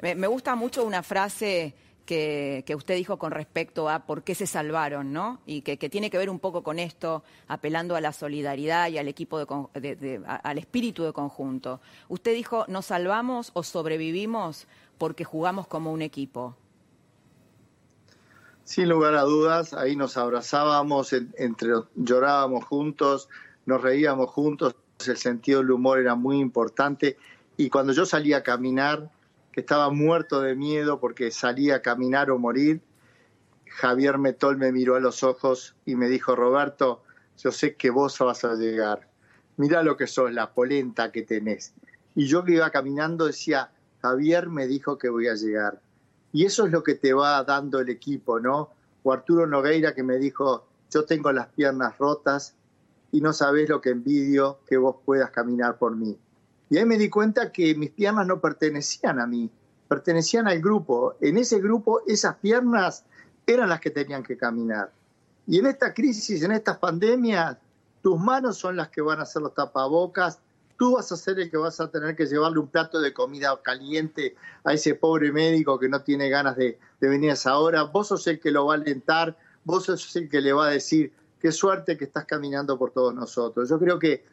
me, 0.00 0.26
gusta 0.26 0.54
mucho 0.54 0.84
una 0.84 1.02
frase 1.02 1.74
que, 2.10 2.74
usted 2.74 2.96
dijo 2.96 3.18
con 3.18 3.30
respecto 3.30 3.88
a 3.88 4.00
por 4.00 4.24
qué 4.24 4.34
se 4.34 4.48
salvaron, 4.48 5.12
¿no? 5.12 5.40
Y 5.46 5.62
que, 5.62 5.76
tiene 5.88 6.10
que 6.10 6.18
ver 6.18 6.28
un 6.28 6.40
poco 6.40 6.64
con 6.64 6.80
esto, 6.80 7.22
apelando 7.46 7.94
a 7.94 8.00
la 8.00 8.12
solidaridad 8.12 8.88
y 8.88 8.98
al 8.98 9.06
equipo 9.06 9.38
de, 9.38 10.20
al 10.26 10.58
espíritu 10.58 11.04
de 11.04 11.12
conjunto. 11.12 11.80
Usted 12.08 12.34
dijo, 12.34 12.64
nos 12.66 12.86
salvamos 12.86 13.52
o 13.54 13.62
sobrevivimos 13.62 14.66
porque 14.98 15.22
jugamos 15.22 15.68
como 15.68 15.92
un 15.92 16.02
equipo. 16.02 16.56
Sin 18.64 18.88
lugar 18.88 19.14
a 19.14 19.22
dudas, 19.22 19.72
ahí 19.72 19.94
nos 19.94 20.16
abrazábamos, 20.16 21.14
llorábamos 21.94 22.64
juntos, 22.64 23.28
nos 23.66 23.82
reíamos 23.82 24.30
juntos, 24.30 24.74
el 25.06 25.16
sentido 25.16 25.60
del 25.60 25.70
humor 25.70 26.00
era 26.00 26.16
muy 26.16 26.40
importante 26.40 27.16
y 27.56 27.70
cuando 27.70 27.92
yo 27.92 28.04
salía 28.04 28.38
a 28.38 28.42
caminar, 28.42 29.10
que 29.52 29.60
estaba 29.60 29.90
muerto 29.90 30.40
de 30.40 30.54
miedo 30.54 31.00
porque 31.00 31.30
salía 31.30 31.76
a 31.76 31.82
caminar 31.82 32.30
o 32.30 32.38
morir, 32.38 32.82
Javier 33.66 34.18
Metol 34.18 34.56
me 34.56 34.72
miró 34.72 34.96
a 34.96 35.00
los 35.00 35.22
ojos 35.22 35.76
y 35.84 35.94
me 35.94 36.08
dijo, 36.08 36.36
Roberto, 36.36 37.02
yo 37.38 37.52
sé 37.52 37.76
que 37.76 37.90
vos 37.90 38.18
vas 38.18 38.44
a 38.44 38.54
llegar, 38.54 39.08
mira 39.56 39.82
lo 39.82 39.96
que 39.96 40.06
sos, 40.06 40.32
la 40.32 40.52
polenta 40.52 41.12
que 41.12 41.22
tenés. 41.22 41.72
Y 42.14 42.26
yo 42.26 42.44
que 42.44 42.54
iba 42.54 42.70
caminando 42.70 43.26
decía, 43.26 43.70
Javier 44.02 44.48
me 44.48 44.66
dijo 44.66 44.98
que 44.98 45.08
voy 45.08 45.28
a 45.28 45.34
llegar. 45.34 45.80
Y 46.32 46.44
eso 46.44 46.66
es 46.66 46.72
lo 46.72 46.82
que 46.82 46.94
te 46.94 47.12
va 47.12 47.42
dando 47.44 47.80
el 47.80 47.88
equipo, 47.88 48.40
¿no? 48.40 48.70
O 49.02 49.12
Arturo 49.12 49.46
Nogueira 49.46 49.94
que 49.94 50.02
me 50.02 50.18
dijo, 50.18 50.66
yo 50.90 51.04
tengo 51.04 51.32
las 51.32 51.48
piernas 51.48 51.96
rotas 51.98 52.54
y 53.12 53.20
no 53.20 53.32
sabes 53.32 53.68
lo 53.68 53.80
que 53.80 53.90
envidio 53.90 54.60
que 54.66 54.76
vos 54.76 54.96
puedas 55.04 55.30
caminar 55.30 55.78
por 55.78 55.96
mí. 55.96 56.18
Y 56.70 56.78
ahí 56.78 56.86
me 56.86 56.96
di 56.96 57.10
cuenta 57.10 57.52
que 57.52 57.74
mis 57.74 57.90
piernas 57.90 58.26
no 58.26 58.40
pertenecían 58.40 59.20
a 59.20 59.26
mí, 59.26 59.50
pertenecían 59.88 60.48
al 60.48 60.60
grupo. 60.60 61.16
En 61.20 61.36
ese 61.36 61.60
grupo 61.60 62.02
esas 62.06 62.36
piernas 62.36 63.04
eran 63.46 63.68
las 63.68 63.80
que 63.80 63.90
tenían 63.90 64.22
que 64.22 64.38
caminar. 64.38 64.92
Y 65.46 65.58
en 65.58 65.66
esta 65.66 65.92
crisis, 65.92 66.42
en 66.42 66.52
estas 66.52 66.78
pandemias, 66.78 67.56
tus 68.02 68.18
manos 68.18 68.56
son 68.56 68.76
las 68.76 68.88
que 68.88 69.02
van 69.02 69.18
a 69.18 69.22
hacer 69.22 69.42
los 69.42 69.52
tapabocas, 69.52 70.38
tú 70.80 70.94
vas 70.94 71.12
a 71.12 71.16
ser 71.16 71.38
el 71.38 71.50
que 71.50 71.56
vas 71.56 71.78
a 71.80 71.90
tener 71.90 72.16
que 72.16 72.24
llevarle 72.24 72.58
un 72.58 72.68
plato 72.68 73.00
de 73.00 73.12
comida 73.12 73.58
caliente 73.62 74.36
a 74.64 74.72
ese 74.72 74.94
pobre 74.94 75.30
médico 75.32 75.78
que 75.78 75.88
no 75.88 76.02
tiene 76.02 76.30
ganas 76.30 76.56
de, 76.56 76.78
venir 77.00 77.30
a 77.30 77.34
esa 77.34 77.58
hora, 77.58 77.82
vos 77.82 78.08
sos 78.08 78.26
el 78.28 78.40
que 78.40 78.50
lo 78.50 78.66
va 78.66 78.74
a 78.74 78.76
alentar, 78.76 79.36
vos 79.64 79.84
sos 79.84 80.16
el 80.16 80.30
que 80.30 80.40
le 80.40 80.52
va 80.52 80.68
a 80.68 80.70
decir, 80.70 81.12
qué 81.38 81.52
suerte 81.52 81.98
que 81.98 82.04
estás 82.04 82.24
caminando 82.24 82.78
por 82.78 82.92
todos 82.92 83.14
nosotros. 83.14 83.68
Yo 83.68 83.78
creo 83.78 83.98
que, 83.98 84.24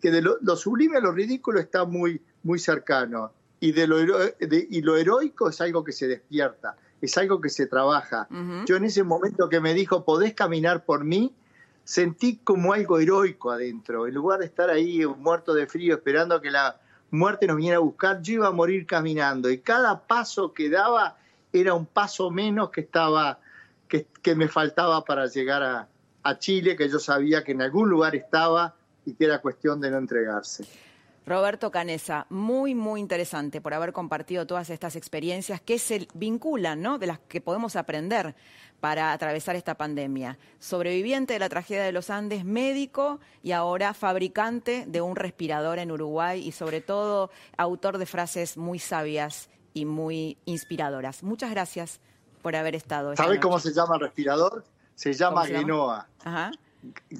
que 0.00 0.10
de 0.10 0.22
lo, 0.22 0.38
sublime 0.56 0.98
a 0.98 1.00
lo 1.00 1.12
ridículo 1.12 1.60
está 1.60 1.84
muy, 1.84 2.20
muy 2.42 2.58
cercano 2.58 3.32
y, 3.60 3.72
de 3.72 3.86
lo, 3.86 3.98
y 4.00 4.82
lo 4.82 4.96
heroico 4.96 5.48
es 5.48 5.60
algo 5.60 5.84
que 5.84 5.92
se 5.92 6.08
despierta, 6.08 6.76
es 7.00 7.16
algo 7.18 7.40
que 7.40 7.48
se 7.48 7.66
trabaja. 7.66 8.28
Yo 8.66 8.76
en 8.76 8.84
ese 8.84 9.02
momento 9.02 9.48
que 9.48 9.60
me 9.60 9.74
dijo, 9.74 10.04
podés 10.04 10.34
caminar 10.34 10.84
por 10.84 11.04
mí, 11.04 11.34
sentí 11.84 12.36
como 12.36 12.72
algo 12.72 12.98
heroico 12.98 13.50
adentro. 13.50 14.06
En 14.06 14.14
lugar 14.14 14.40
de 14.40 14.46
estar 14.46 14.70
ahí 14.70 15.04
muerto 15.06 15.54
de 15.54 15.66
frío 15.66 15.94
esperando 15.94 16.40
que 16.40 16.50
la 16.50 16.80
muerte 17.10 17.46
nos 17.46 17.56
viniera 17.56 17.78
a 17.78 17.80
buscar, 17.80 18.22
yo 18.22 18.34
iba 18.34 18.48
a 18.48 18.52
morir 18.52 18.86
caminando. 18.86 19.50
Y 19.50 19.58
cada 19.58 20.06
paso 20.06 20.52
que 20.52 20.70
daba 20.70 21.16
era 21.52 21.74
un 21.74 21.86
paso 21.86 22.30
menos 22.30 22.70
que 22.70 22.82
estaba, 22.82 23.40
que, 23.88 24.34
me 24.34 24.48
faltaba 24.48 25.04
para 25.04 25.26
llegar 25.26 25.62
a, 25.62 25.88
a 26.22 26.38
Chile, 26.38 26.76
que 26.76 26.88
yo 26.88 26.98
sabía 26.98 27.42
que 27.42 27.52
en 27.52 27.62
algún 27.62 27.88
lugar 27.88 28.14
estaba 28.14 28.76
y 29.04 29.14
que 29.14 29.24
era 29.24 29.40
cuestión 29.40 29.80
de 29.80 29.90
no 29.90 29.98
entregarse. 29.98 30.64
Roberto 31.26 31.70
Canesa, 31.70 32.26
muy, 32.30 32.74
muy 32.74 33.00
interesante 33.00 33.60
por 33.60 33.74
haber 33.74 33.92
compartido 33.92 34.46
todas 34.46 34.70
estas 34.70 34.96
experiencias 34.96 35.60
que 35.60 35.78
se 35.78 36.08
vinculan, 36.14 36.80
¿no? 36.80 36.98
De 36.98 37.06
las 37.06 37.18
que 37.20 37.40
podemos 37.40 37.76
aprender 37.76 38.34
para 38.80 39.12
atravesar 39.12 39.54
esta 39.54 39.76
pandemia. 39.76 40.38
Sobreviviente 40.58 41.34
de 41.34 41.38
la 41.38 41.48
tragedia 41.48 41.84
de 41.84 41.92
los 41.92 42.10
Andes, 42.10 42.44
médico 42.44 43.20
y 43.42 43.52
ahora 43.52 43.92
fabricante 43.94 44.86
de 44.88 45.02
un 45.02 45.14
respirador 45.14 45.78
en 45.78 45.92
Uruguay 45.92 46.42
y 46.46 46.52
sobre 46.52 46.80
todo 46.80 47.30
autor 47.56 47.98
de 47.98 48.06
frases 48.06 48.56
muy 48.56 48.78
sabias 48.78 49.50
y 49.74 49.84
muy 49.84 50.38
inspiradoras. 50.46 51.22
Muchas 51.22 51.50
gracias 51.50 52.00
por 52.42 52.56
haber 52.56 52.74
estado. 52.74 53.14
¿Sabe 53.14 53.38
cómo 53.38 53.58
se 53.60 53.72
llama 53.72 53.96
el 53.96 54.00
respirador? 54.00 54.64
Se 54.94 55.12
llama 55.12 55.46
Genoa. 55.46 56.08
Ajá. 56.24 56.50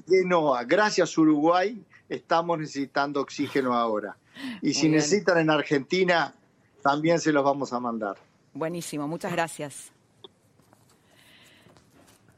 Genoa. 0.07 0.63
Gracias 0.63 1.17
Uruguay, 1.17 1.83
estamos 2.09 2.59
necesitando 2.59 3.21
oxígeno 3.21 3.73
ahora. 3.73 4.17
Y 4.61 4.73
si 4.73 4.89
necesitan 4.89 5.39
en 5.39 5.49
Argentina, 5.49 6.33
también 6.81 7.19
se 7.19 7.31
los 7.31 7.43
vamos 7.43 7.73
a 7.73 7.79
mandar. 7.79 8.17
Buenísimo, 8.53 9.07
muchas 9.07 9.31
gracias. 9.31 9.91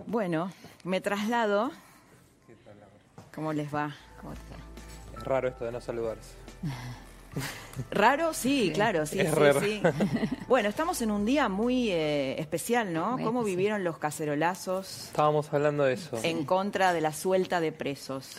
Bueno, 0.05 0.51
me 0.83 1.01
traslado. 1.01 1.71
¿Cómo 3.33 3.53
les 3.53 3.73
va? 3.73 3.95
Es 5.17 5.23
raro 5.23 5.47
esto 5.47 5.65
de 5.65 5.71
no 5.71 5.81
saludarse. 5.81 6.35
Raro, 7.91 8.33
sí, 8.33 8.71
claro, 8.73 9.05
sí, 9.05 9.19
sí, 9.19 9.59
sí. 9.59 9.81
Bueno, 10.47 10.69
estamos 10.69 11.01
en 11.01 11.11
un 11.11 11.25
día 11.25 11.49
muy 11.49 11.89
eh, 11.89 12.39
especial, 12.39 12.93
¿no? 12.93 13.17
¿Cómo 13.23 13.43
vivieron 13.43 13.83
los 13.83 13.97
cacerolazos? 13.97 15.05
Estábamos 15.05 15.51
hablando 15.51 15.83
de 15.83 15.93
eso. 15.93 16.19
En 16.23 16.45
contra 16.45 16.93
de 16.93 17.01
la 17.01 17.11
suelta 17.11 17.59
de 17.59 17.71
presos. 17.71 18.37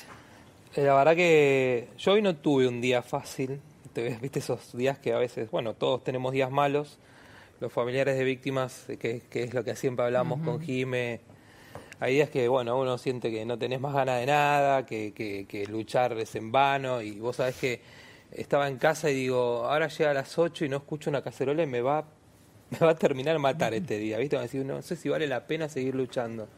Eh, 0.76 0.82
la 0.82 0.94
verdad 0.94 1.16
que 1.16 1.88
yo 1.98 2.12
hoy 2.12 2.22
no 2.22 2.36
tuve 2.36 2.68
un 2.68 2.80
día 2.80 3.02
fácil. 3.02 3.60
Te 3.92 4.02
ves, 4.02 4.20
viste 4.20 4.38
esos 4.38 4.76
días 4.76 4.98
que 4.98 5.12
a 5.12 5.18
veces, 5.18 5.50
bueno, 5.50 5.74
todos 5.74 6.04
tenemos 6.04 6.32
días 6.32 6.50
malos. 6.50 6.98
Los 7.60 7.72
familiares 7.72 8.16
de 8.16 8.24
víctimas, 8.24 8.84
que, 8.98 9.22
es 9.32 9.54
lo 9.54 9.64
que 9.64 9.76
siempre 9.76 10.04
hablamos 10.04 10.40
con 10.42 10.60
Jime, 10.60 11.20
hay 12.00 12.14
días 12.14 12.28
que, 12.28 12.48
bueno, 12.48 12.78
uno 12.78 12.98
siente 12.98 13.30
que 13.30 13.44
no 13.44 13.58
tenés 13.58 13.80
más 13.80 13.94
ganas 13.94 14.20
de 14.20 14.26
nada, 14.26 14.84
que, 14.84 15.12
que, 15.14 15.66
luchar 15.66 16.18
es 16.18 16.34
en 16.34 16.52
vano, 16.52 17.00
y 17.00 17.12
vos 17.12 17.36
sabés 17.36 17.56
que 17.56 17.80
estaba 18.34 18.68
en 18.68 18.78
casa 18.78 19.10
y 19.10 19.14
digo, 19.14 19.64
ahora 19.64 19.88
llega 19.88 20.10
a 20.10 20.14
las 20.14 20.38
8 20.38 20.64
y 20.64 20.68
no 20.68 20.78
escucho 20.78 21.10
una 21.10 21.22
cacerola 21.22 21.62
y 21.62 21.66
me 21.66 21.80
va, 21.80 22.04
me 22.70 22.78
va 22.78 22.90
a 22.90 22.96
terminar 22.96 23.38
matar 23.38 23.74
este 23.74 23.98
día, 23.98 24.18
¿viste? 24.18 24.38
decir, 24.38 24.64
no 24.64 24.82
sé 24.82 24.96
si 24.96 25.08
vale 25.08 25.26
la 25.26 25.46
pena 25.46 25.68
seguir 25.68 25.94
luchando. 25.94 26.48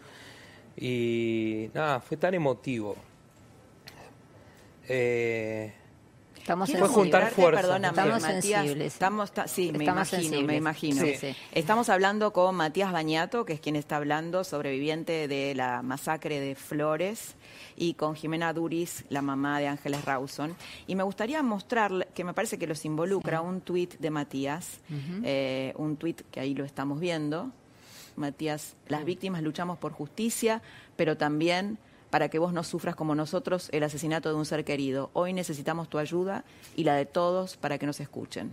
Y 0.77 1.71
nada, 1.75 2.01
fue 2.01 2.17
tan 2.17 2.35
emotivo. 2.35 2.97
Eh, 4.89 5.73
Estamos 6.47 6.71
fue 6.71 6.87
juntar 6.87 7.33
fuerzas. 7.33 7.83
estamos 7.83 8.23
sensibles. 8.23 8.95
Estamos, 8.95 9.33
sí, 9.47 9.73
me 9.73 9.85
imagino, 9.85 10.43
me 10.43 10.57
imagino. 10.57 11.03
Estamos 11.51 11.89
hablando 11.89 12.33
con 12.33 12.55
Matías 12.55 12.93
Bañato, 12.93 13.45
que 13.45 13.55
es 13.55 13.59
quien 13.59 13.75
está 13.75 13.97
hablando, 13.97 14.45
sobreviviente 14.45 15.27
de 15.27 15.57
la 15.57 15.83
masacre 15.83 16.39
de 16.39 16.55
Flores, 16.55 17.35
y 17.75 17.95
con 17.95 18.15
Jimena 18.15 18.53
Duris, 18.53 19.07
la 19.09 19.23
mamá 19.23 19.59
de 19.59 19.67
Ángeles 19.67 20.05
Rawson. 20.05 20.55
Y 20.87 20.95
me 20.95 21.03
gustaría 21.03 21.43
mostrar, 21.43 22.07
que 22.15 22.23
me 22.23 22.33
parece 22.33 22.59
que 22.59 22.69
los 22.69 22.85
involucra, 22.85 23.41
un 23.41 23.61
tuit 23.61 23.99
de 23.99 24.11
Matías, 24.11 24.79
eh, 25.25 25.73
un 25.77 25.97
tuit 25.97 26.23
que 26.31 26.39
ahí 26.39 26.55
lo 26.55 26.65
estamos 26.65 27.01
viendo. 27.01 27.51
Matías, 28.15 28.77
las 28.87 29.05
víctimas 29.05 29.43
luchamos 29.43 29.79
por 29.79 29.91
justicia, 29.91 30.63
pero 30.95 31.17
también 31.17 31.79
para 32.11 32.29
que 32.29 32.39
vos 32.39 32.53
no 32.53 32.63
sufras 32.65 32.95
como 32.97 33.15
nosotros 33.15 33.69
el 33.73 33.83
asesinato 33.83 34.29
de 34.29 34.35
un 34.37 34.45
ser 34.47 34.65
querido. 34.65 35.11
Hoy 35.13 35.33
necesitamos 35.33 35.89
tu 35.89 35.99
ayuda 35.99 36.45
y 36.77 36.85
la 36.85 36.95
de 36.95 37.07
todos 37.07 37.57
para 37.57 37.79
que 37.79 37.87
nos 37.87 38.01
escuchen. 38.01 38.53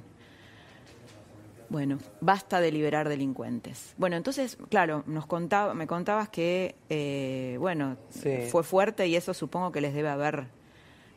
Bueno, 1.69 1.97
basta 2.21 2.59
de 2.61 2.71
liberar 2.71 3.09
delincuentes. 3.09 3.93
Bueno, 3.97 4.15
entonces, 4.15 4.57
claro, 4.69 5.03
nos 5.07 5.25
contaba, 5.25 5.73
me 5.73 5.87
contabas 5.87 6.29
que, 6.29 6.75
eh, 6.89 7.57
bueno, 7.59 7.97
fue 8.51 8.63
fuerte 8.63 9.07
y 9.07 9.15
eso 9.15 9.33
supongo 9.33 9.71
que 9.71 9.81
les 9.81 9.93
debe 9.93 10.09
haber 10.09 10.47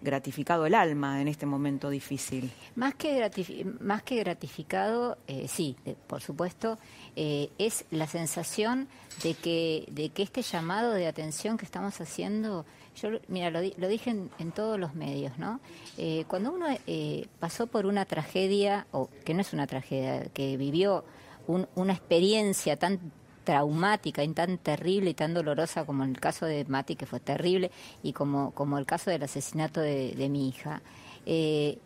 gratificado 0.00 0.64
el 0.66 0.74
alma 0.74 1.20
en 1.20 1.28
este 1.28 1.44
momento 1.46 1.90
difícil. 1.90 2.52
Más 2.74 2.94
que, 2.94 3.18
gratifi- 3.18 3.78
más 3.80 4.02
que 4.02 4.16
gratificado, 4.16 5.18
eh, 5.26 5.46
sí, 5.48 5.76
de- 5.84 5.94
por 5.94 6.22
supuesto, 6.22 6.78
eh, 7.16 7.50
es 7.58 7.84
la 7.90 8.06
sensación 8.06 8.88
de 9.22 9.34
que, 9.34 9.86
de 9.90 10.10
que 10.10 10.22
este 10.22 10.42
llamado 10.42 10.92
de 10.92 11.06
atención 11.06 11.56
que 11.56 11.64
estamos 11.64 12.00
haciendo, 12.00 12.64
yo, 13.00 13.10
lo- 13.10 13.20
mira, 13.28 13.50
lo, 13.50 13.60
lo 13.78 13.88
dije 13.88 14.10
en, 14.10 14.30
en 14.38 14.52
todos 14.52 14.78
los 14.78 14.94
medios, 14.94 15.38
¿no? 15.38 15.60
Eh, 15.98 16.24
cuando 16.28 16.52
uno 16.52 16.66
eh, 16.86 17.26
pasó 17.40 17.66
por 17.66 17.86
una 17.86 18.04
tragedia, 18.04 18.86
o 18.92 19.08
que 19.24 19.32
no 19.34 19.40
es 19.40 19.52
una 19.52 19.66
tragedia, 19.66 20.24
que 20.34 20.56
vivió 20.56 21.04
un- 21.46 21.66
una 21.74 21.92
experiencia 21.94 22.76
tan 22.76 23.00
traumática 23.44 24.24
y 24.24 24.28
tan 24.34 24.58
terrible 24.58 25.10
y 25.10 25.14
tan 25.14 25.32
dolorosa 25.32 25.84
como 25.86 26.02
en 26.04 26.10
el 26.10 26.20
caso 26.20 26.46
de 26.46 26.64
Mati, 26.64 26.96
que 26.96 27.06
fue 27.06 27.20
terrible, 27.20 27.70
y 28.02 28.12
como, 28.12 28.50
como 28.50 28.76
el 28.76 28.84
caso 28.86 29.10
del 29.10 29.22
asesinato 29.22 29.80
de, 29.80 30.12
de 30.16 30.28
mi 30.28 30.48
hija, 30.48 30.82
eh, 31.24 31.78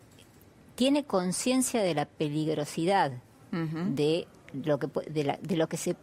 tiene 0.75 1.03
conciencia 1.03 1.83
de 1.83 1.93
la 1.93 2.05
peligrosidad 2.05 3.11
de 3.95 4.27
lo 4.63 4.79
que 4.79 4.87
de, 5.09 5.23
la- 5.23 5.37
de 5.41 5.55
lo 5.57 5.67
que 5.67 5.77
se 5.77 5.95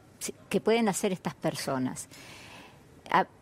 que 0.49 0.61
pueden 0.61 0.89
hacer 0.89 1.13
estas 1.13 1.35
personas. 1.35 2.09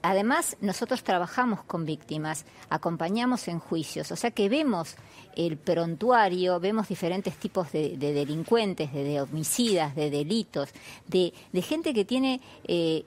Además, 0.01 0.57
nosotros 0.61 1.03
trabajamos 1.03 1.65
con 1.65 1.85
víctimas, 1.85 2.45
acompañamos 2.71 3.49
en 3.49 3.59
juicios, 3.59 4.13
o 4.13 4.17
sea 4.17 4.31
que 4.31 4.49
vemos 4.49 4.95
el 5.35 5.57
prontuario, 5.57 6.61
vemos 6.61 6.87
diferentes 6.87 7.35
tipos 7.37 7.73
de, 7.73 7.97
de 7.97 8.13
delincuentes, 8.13 8.93
de, 8.93 9.21
homicidas, 9.21 9.97
de 9.97 10.09
delitos, 10.11 10.69
de, 11.09 11.35
de 11.53 11.63
gente 11.63 11.93
que 11.95 12.05
tiene 12.05 12.41
eh, 12.69 13.05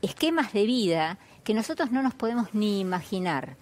esquemas 0.00 0.54
de 0.54 0.64
vida 0.64 1.18
que 1.44 1.52
nosotros 1.52 1.90
no 1.90 2.02
nos 2.02 2.14
podemos 2.14 2.54
ni 2.54 2.80
imaginar. 2.80 3.56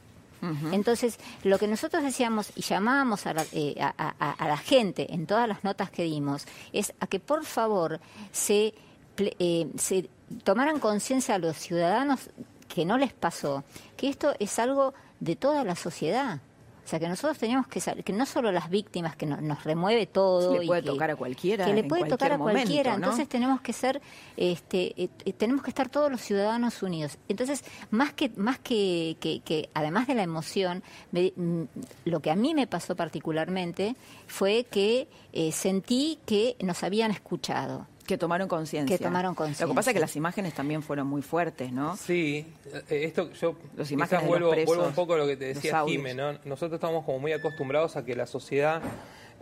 Entonces, 0.73 1.19
lo 1.45 1.59
que 1.59 1.67
nosotros 1.67 2.03
decíamos 2.03 2.53
y 2.57 2.63
llamábamos 2.63 3.27
a 3.27 3.35
la, 3.35 3.47
eh, 3.53 3.75
a- 3.81 4.37
la 4.47 4.57
gente 4.57 5.13
en 5.15 5.27
todas 5.27 5.49
las 5.49 5.65
notas 5.65 5.91
que 5.91 6.05
dimos 6.05 6.47
es 6.73 6.93
a 7.01 7.07
que 7.07 7.21
por 7.21 7.45
favor 7.45 8.01
se, 8.33 8.75
eh, 9.19 9.67
se 9.77 10.09
tomaran 10.45 10.79
conciencia 10.81 11.35
a 11.35 11.39
los 11.39 11.57
ciudadanos 11.57 12.31
que 12.69 12.85
no 12.85 12.99
les 12.99 13.13
pasó, 13.13 13.65
que 13.97 14.09
esto 14.09 14.35
es 14.39 14.59
algo 14.59 14.95
de 15.21 15.37
toda 15.37 15.65
la 15.65 15.75
sociedad. 15.75 16.41
O 16.89 16.91
sea, 16.91 16.99
que 16.99 17.07
nosotros 17.07 17.37
teníamos 17.37 17.67
que 17.69 17.81
saber 17.83 18.03
que 18.03 18.15
no 18.15 18.25
solo 18.25 18.51
las 18.51 18.71
víctimas, 18.71 19.15
que 19.15 19.27
no- 19.27 19.39
nos 19.43 19.63
remueve 19.63 20.07
todo. 20.07 20.53
Sí, 20.53 20.59
le 20.61 20.65
y 20.65 20.67
puede 20.67 20.81
que- 20.81 20.87
tocar 20.89 21.11
a 21.11 21.17
cualquiera 21.17 21.67
Que 21.67 21.75
le 21.75 21.85
puede 21.85 22.07
tocar 22.07 22.33
a 22.33 22.39
cualquier 22.39 22.65
cualquiera. 22.65 22.91
momento, 22.93 23.07
¿no? 23.09 23.13
Entonces 23.13 23.29
tenemos 23.29 23.61
que 23.61 23.73
ser, 23.75 24.01
este, 24.39 24.95
eh, 25.03 25.11
eh, 25.27 25.33
tenemos 25.35 25.63
que 25.63 25.69
estar 25.69 25.91
todos 25.91 26.11
los 26.11 26.23
ciudadanos 26.23 26.83
unidos. 26.83 27.19
Entonces, 27.29 27.63
más 27.91 28.15
que, 28.15 28.31
más 28.37 28.59
que, 28.59 29.19
que, 29.21 29.41
que 29.41 29.69
además 29.75 30.07
de 30.07 30.15
la 30.15 30.23
emoción, 30.23 30.83
me- 31.13 31.35
mm, 31.37 31.65
lo 32.07 32.21
que 32.21 32.31
a 32.31 32.37
mí 32.37 32.55
me 32.55 32.67
pasó 32.67 32.97
particularmente 32.97 33.95
fue 34.27 34.65
que 34.71 35.09
eh, 35.35 35.53
sentí 35.53 36.19
que 36.25 36.57
nos 36.61 36.83
habían 36.85 37.11
escuchado. 37.11 37.87
Que 38.09 38.17
tomaron 38.17 38.49
conciencia. 38.49 38.97
Que 38.97 39.05
tomaron 39.05 39.33
Lo 39.33 39.37
que 39.37 39.43
pasa 39.45 39.65
conciencia. 39.67 39.91
es 39.91 39.95
que 39.95 40.01
las 40.01 40.17
imágenes 40.17 40.55
también 40.55 40.83
fueron 40.83 41.07
muy 41.07 41.21
fuertes, 41.21 41.71
¿no? 41.73 41.95
Sí, 41.97 42.47
eh, 42.89 43.05
esto 43.05 43.31
yo 43.35 43.51
Los 43.77 43.87
quizás 43.87 43.93
imágenes 43.93 44.23
de 44.25 44.29
los 44.31 44.39
vuelvo, 44.39 44.51
presos, 44.51 44.67
vuelvo 44.67 44.87
un 44.89 44.95
poco 44.95 45.13
a 45.15 45.19
lo 45.19 45.27
que 45.27 45.37
te 45.37 45.49
los 45.49 45.55
decía. 45.63 45.85
Jimé, 45.87 46.15
¿no? 46.15 46.33
Nosotros 46.47 46.73
estamos 46.79 47.05
como 47.05 47.19
muy 47.19 47.33
acostumbrados 47.33 47.97
a 47.97 48.05
que 48.07 48.17
la 48.17 48.27
sociedad, 48.27 48.81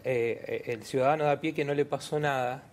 eh, 0.04 0.62
eh, 0.66 0.72
el 0.72 0.82
ciudadano 0.82 1.24
de 1.24 1.30
a 1.30 1.40
pie 1.40 1.54
que 1.54 1.64
no 1.64 1.74
le 1.74 1.84
pasó 1.84 2.18
nada, 2.18 2.64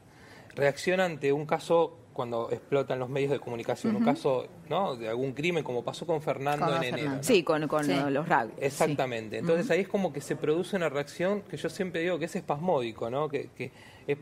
reacciona 0.56 1.06
ante 1.06 1.32
un 1.32 1.46
caso 1.46 1.98
cuando 2.12 2.50
explotan 2.52 2.98
los 3.00 3.10
medios 3.10 3.32
de 3.32 3.40
comunicación, 3.40 3.96
un 3.96 4.04
caso 4.06 4.48
¿no? 4.70 4.96
de 4.96 5.10
algún 5.10 5.34
crimen 5.34 5.64
como 5.64 5.84
pasó 5.84 6.06
con 6.08 6.22
Fernando 6.24 6.66
Con 6.66 6.84
en 6.84 6.94
enero. 6.96 7.12
Sí, 7.22 7.44
con, 7.44 7.68
con 7.68 7.86
Sí. 7.86 7.94
los 8.10 8.28
rugby. 8.28 8.54
Exactamente. 8.60 9.38
Entonces 9.40 9.70
ahí 9.72 9.82
es 9.82 9.88
como 9.88 10.12
que 10.12 10.22
se 10.22 10.36
produce 10.36 10.76
una 10.76 10.90
reacción 10.90 11.42
que 11.42 11.58
yo 11.58 11.70
siempre 11.70 12.02
digo 12.02 12.18
que 12.20 12.26
es 12.26 12.36
espasmódico, 12.36 13.10
¿no? 13.12 13.30
Que, 13.30 13.50
que 13.56 13.72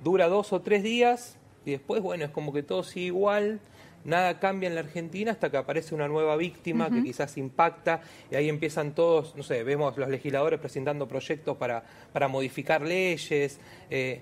dura 0.04 0.28
dos 0.30 0.52
o 0.54 0.62
tres 0.62 0.84
días 0.84 1.38
y 1.66 1.72
después, 1.72 2.02
bueno, 2.02 2.26
es 2.26 2.32
como 2.32 2.52
que 2.54 2.64
todo 2.64 2.84
sigue 2.84 3.08
igual, 3.08 3.60
nada 4.04 4.40
cambia 4.40 4.68
en 4.68 4.76
la 4.76 4.82
Argentina 4.82 5.32
hasta 5.32 5.52
que 5.52 5.58
aparece 5.58 5.94
una 5.94 6.08
nueva 6.08 6.36
víctima 6.36 6.90
que 6.90 7.04
quizás 7.04 7.38
impacta 7.38 8.02
y 8.32 8.36
ahí 8.36 8.50
empiezan 8.50 8.96
todos, 8.96 9.36
no 9.36 9.44
sé, 9.44 9.64
vemos 9.64 9.96
los 9.98 10.10
legisladores 10.10 10.60
presentando 10.60 11.08
proyectos 11.08 11.58
para, 11.58 11.84
para 12.12 12.28
modificar 12.28 12.82
leyes. 12.82 13.60
eh, 13.90 14.22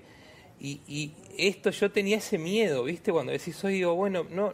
y, 0.62 0.80
y 0.86 1.14
esto 1.38 1.70
yo 1.70 1.90
tenía 1.90 2.18
ese 2.18 2.36
miedo, 2.36 2.84
¿viste? 2.84 3.10
Cuando 3.12 3.32
decís, 3.32 3.64
hoy 3.64 3.72
digo, 3.74 3.94
bueno, 3.94 4.26
no, 4.30 4.52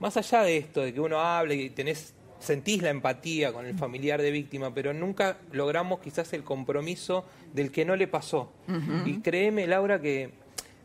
más 0.00 0.16
allá 0.16 0.42
de 0.42 0.56
esto, 0.56 0.80
de 0.80 0.94
que 0.94 1.00
uno 1.00 1.20
hable 1.20 1.54
y 1.56 1.68
tenés, 1.68 2.14
sentís 2.38 2.80
la 2.80 2.88
empatía 2.88 3.52
con 3.52 3.66
el 3.66 3.76
familiar 3.76 4.22
de 4.22 4.30
víctima, 4.30 4.72
pero 4.72 4.94
nunca 4.94 5.36
logramos 5.52 6.00
quizás 6.00 6.32
el 6.32 6.42
compromiso 6.42 7.26
del 7.52 7.70
que 7.70 7.84
no 7.84 7.96
le 7.96 8.08
pasó. 8.08 8.50
Y 9.04 9.20
créeme, 9.20 9.66
Laura, 9.66 10.00
que 10.00 10.30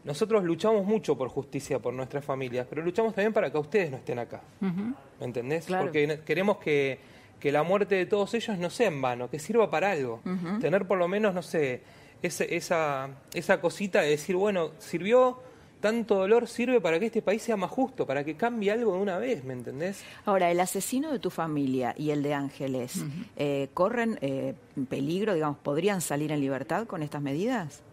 nosotros 0.07 0.43
luchamos 0.43 0.83
mucho 0.85 1.15
por 1.15 1.27
justicia 1.29 1.77
por 1.77 1.93
nuestras 1.93 2.25
familias, 2.25 2.65
pero 2.67 2.81
luchamos 2.81 3.13
también 3.13 3.33
para 3.33 3.51
que 3.51 3.57
ustedes 3.59 3.91
no 3.91 3.97
estén 3.97 4.17
acá. 4.17 4.41
¿Me 4.59 5.25
entendés? 5.25 5.65
Claro. 5.65 5.83
Porque 5.85 6.21
queremos 6.25 6.57
que, 6.57 6.97
que 7.39 7.51
la 7.51 7.61
muerte 7.61 7.93
de 7.95 8.05
todos 8.07 8.33
ellos 8.33 8.57
no 8.57 8.69
sea 8.71 8.87
en 8.87 9.01
vano, 9.01 9.29
que 9.29 9.37
sirva 9.37 9.69
para 9.69 9.91
algo. 9.91 10.21
Tener 10.59 10.87
por 10.87 10.97
lo 10.97 11.07
menos, 11.07 11.33
no 11.35 11.43
sé, 11.43 11.81
ese- 12.23 12.55
esa, 12.55 13.09
esa 13.33 13.61
cosita 13.61 14.01
de 14.01 14.09
decir, 14.09 14.35
bueno, 14.35 14.71
sirvió, 14.79 15.39
tanto 15.79 16.15
dolor 16.15 16.47
sirve 16.47 16.81
para 16.81 16.99
que 16.99 17.05
este 17.05 17.21
país 17.21 17.43
sea 17.43 17.55
más 17.55 17.69
justo, 17.69 18.07
para 18.07 18.23
que 18.23 18.35
cambie 18.35 18.71
algo 18.71 18.93
de 18.95 18.99
una 18.99 19.19
vez, 19.19 19.43
¿me 19.43 19.53
entendés? 19.53 20.03
Ahora, 20.25 20.49
el 20.49 20.59
asesino 20.59 21.11
de 21.11 21.19
tu 21.19 21.29
familia 21.29 21.93
y 21.95 22.09
el 22.09 22.23
de 22.23 22.33
Ángeles, 22.33 23.03
eh, 23.35 23.69
¿corren 23.75 24.17
eh, 24.21 24.55
peligro, 24.89 25.35
digamos, 25.35 25.57
podrían 25.59 26.01
salir 26.01 26.31
en 26.31 26.39
libertad 26.41 26.87
con 26.87 27.03
estas 27.03 27.21
medidas? 27.21 27.83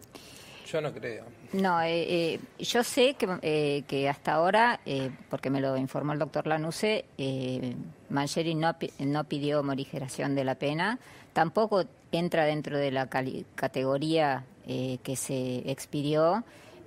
Yo 0.65 0.81
no 0.81 0.91
creo. 0.91 1.25
No, 1.53 1.81
eh, 1.81 2.33
eh, 2.33 2.39
yo 2.59 2.83
sé 2.83 3.13
que, 3.13 3.27
eh, 3.43 3.83
que 3.87 4.09
hasta 4.09 4.33
ahora, 4.33 4.79
eh, 4.85 5.11
porque 5.29 5.49
me 5.49 5.61
lo 5.61 5.77
informó 5.77 6.13
el 6.13 6.19
doctor 6.19 6.47
Lanuse, 6.47 7.05
eh, 7.17 7.75
Mancheri 8.09 8.55
no, 8.55 8.75
no 8.99 9.23
pidió 9.25 9.63
morigeración 9.63 10.33
de 10.35 10.43
la 10.43 10.55
pena, 10.55 10.99
tampoco 11.33 11.85
entra 12.11 12.45
dentro 12.45 12.77
de 12.77 12.91
la 12.91 13.07
categoría 13.07 14.45
que 14.65 15.15
se 15.15 15.69
expidió, 15.69 16.43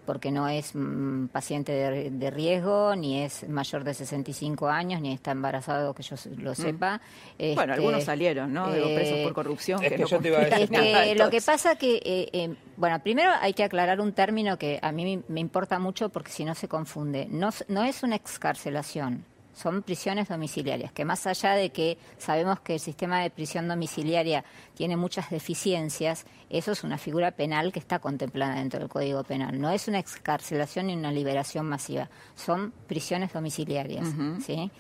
porque 0.09 0.31
no 0.31 0.49
es 0.49 0.71
mm, 0.75 1.27
paciente 1.27 1.71
de, 1.71 2.11
de 2.11 2.31
riesgo, 2.31 2.97
ni 2.97 3.21
es 3.23 3.47
mayor 3.47 3.85
de 3.85 3.93
65 3.93 4.67
años, 4.67 5.03
ni 5.03 5.13
está 5.13 5.33
embarazado, 5.33 5.93
que 5.93 6.03
yo 6.03 6.17
lo 6.39 6.55
sepa. 6.55 7.03
bueno, 7.39 7.61
Este, 7.63 7.73
algunos 7.73 8.05
salieron, 8.05 8.51
¿no? 8.55 8.73
Digo, 8.73 8.87
presos 8.87 9.19
eh, 9.19 9.23
por 9.23 9.35
corrupción. 9.35 9.85
es 9.85 9.93
que 9.93 9.99
no 9.99 10.07
yo 10.07 10.19
te 10.19 10.29
iba 10.29 10.39
a 10.39 10.41
cumplían 10.49 10.61
decir- 10.63 10.75
es 10.77 10.81
que 10.83 10.93
nada, 10.93 11.15
lo 11.27 11.31
que 11.31 11.43
pasa 11.43 11.77
que, 11.77 11.97
eh, 11.97 12.29
eh, 12.33 12.55
bueno, 12.79 12.99
primero 13.03 13.31
hay 13.39 13.53
que 13.53 13.65
aclarar 13.65 14.01
un 14.01 14.15
término 14.15 14.57
que 14.57 14.79
a 14.81 14.93
mí 14.93 15.17
me- 15.19 15.23
me 15.29 15.41
importa 15.41 15.79
mucho 15.79 16.09
porque 16.09 16.33
si 16.33 16.47
no 16.47 16.55
se 16.55 16.69
confunde. 16.69 17.27
No, 17.31 17.51
no 17.69 17.85
es 17.85 18.03
una 18.03 18.17
excarcelación, 18.17 19.27
son 19.59 19.83
prisiones 19.83 20.29
domiciliarias, 20.29 20.93
que 20.93 21.05
más 21.05 21.27
allá 21.27 21.55
de 21.55 21.71
que 21.71 21.99
sabemos 22.17 22.61
que 22.61 22.75
el 22.75 22.81
sistema 22.81 23.21
de 23.21 23.31
prisión 23.31 23.67
domiciliaria 23.67 24.45
tiene 24.75 24.97
muchas 24.97 25.31
deficiencias, 25.31 26.27
eso 26.49 26.71
es 26.73 26.85
una 26.85 26.97
figura 26.97 27.33
penal 27.33 27.73
que 27.73 27.81
está 27.81 27.99
contemplada 27.99 28.55
dentro 28.55 28.79
del 28.79 28.89
Código 28.89 29.25
Penal. 29.25 29.61
No 29.61 29.71
es 29.71 29.89
una 29.89 29.99
excarcelación 29.99 30.87
ni 30.87 30.95
una 30.95 31.11
liberación 31.11 31.67
masiva, 31.67 32.09
son 32.37 32.73
prisiones 32.87 33.33
domiciliarias, 33.33 34.07
¿sí? 34.47 34.71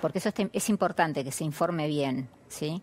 Porque 0.00 0.18
eso 0.18 0.30
es, 0.52 0.68
importante 0.68 1.24
que 1.24 1.32
se 1.32 1.44
informe 1.44 1.86
bien, 1.86 2.28
¿sí? 2.48 2.82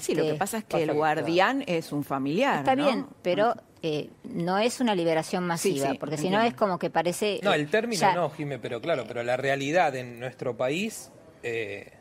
Sí, 0.00 0.14
lo 0.14 0.22
que 0.22 0.28
Este, 0.30 0.38
pasa 0.38 0.58
es 0.58 0.64
que 0.64 0.82
el 0.82 0.92
guardián 0.92 1.62
es 1.66 1.92
un 1.92 2.02
familiar. 2.02 2.58
Está 2.58 2.74
¿no? 2.74 2.84
bien, 2.86 3.06
pero 3.22 3.54
eh, 3.82 4.10
no 4.24 4.58
es 4.58 4.80
una 4.80 4.94
liberación 4.94 5.46
masiva, 5.46 5.86
Sí, 5.86 5.92
sí, 5.92 5.98
porque 5.98 6.16
si 6.16 6.30
no 6.30 6.40
es 6.40 6.54
como 6.54 6.78
que 6.78 6.90
parece... 6.90 7.38
No, 7.44 7.52
eh, 7.52 7.56
el 7.56 7.68
término 7.70 8.00
ya- 8.00 8.14
no, 8.14 8.28
Jimé, 8.30 8.58
pero 8.58 8.80
claro, 8.80 9.04
pero 9.06 9.22
la 9.22 9.36
realidad 9.36 9.94
en 9.94 10.18
nuestro 10.18 10.56
país 10.56 11.10
eh, 11.44 11.92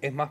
es 0.00 0.12
más... 0.12 0.30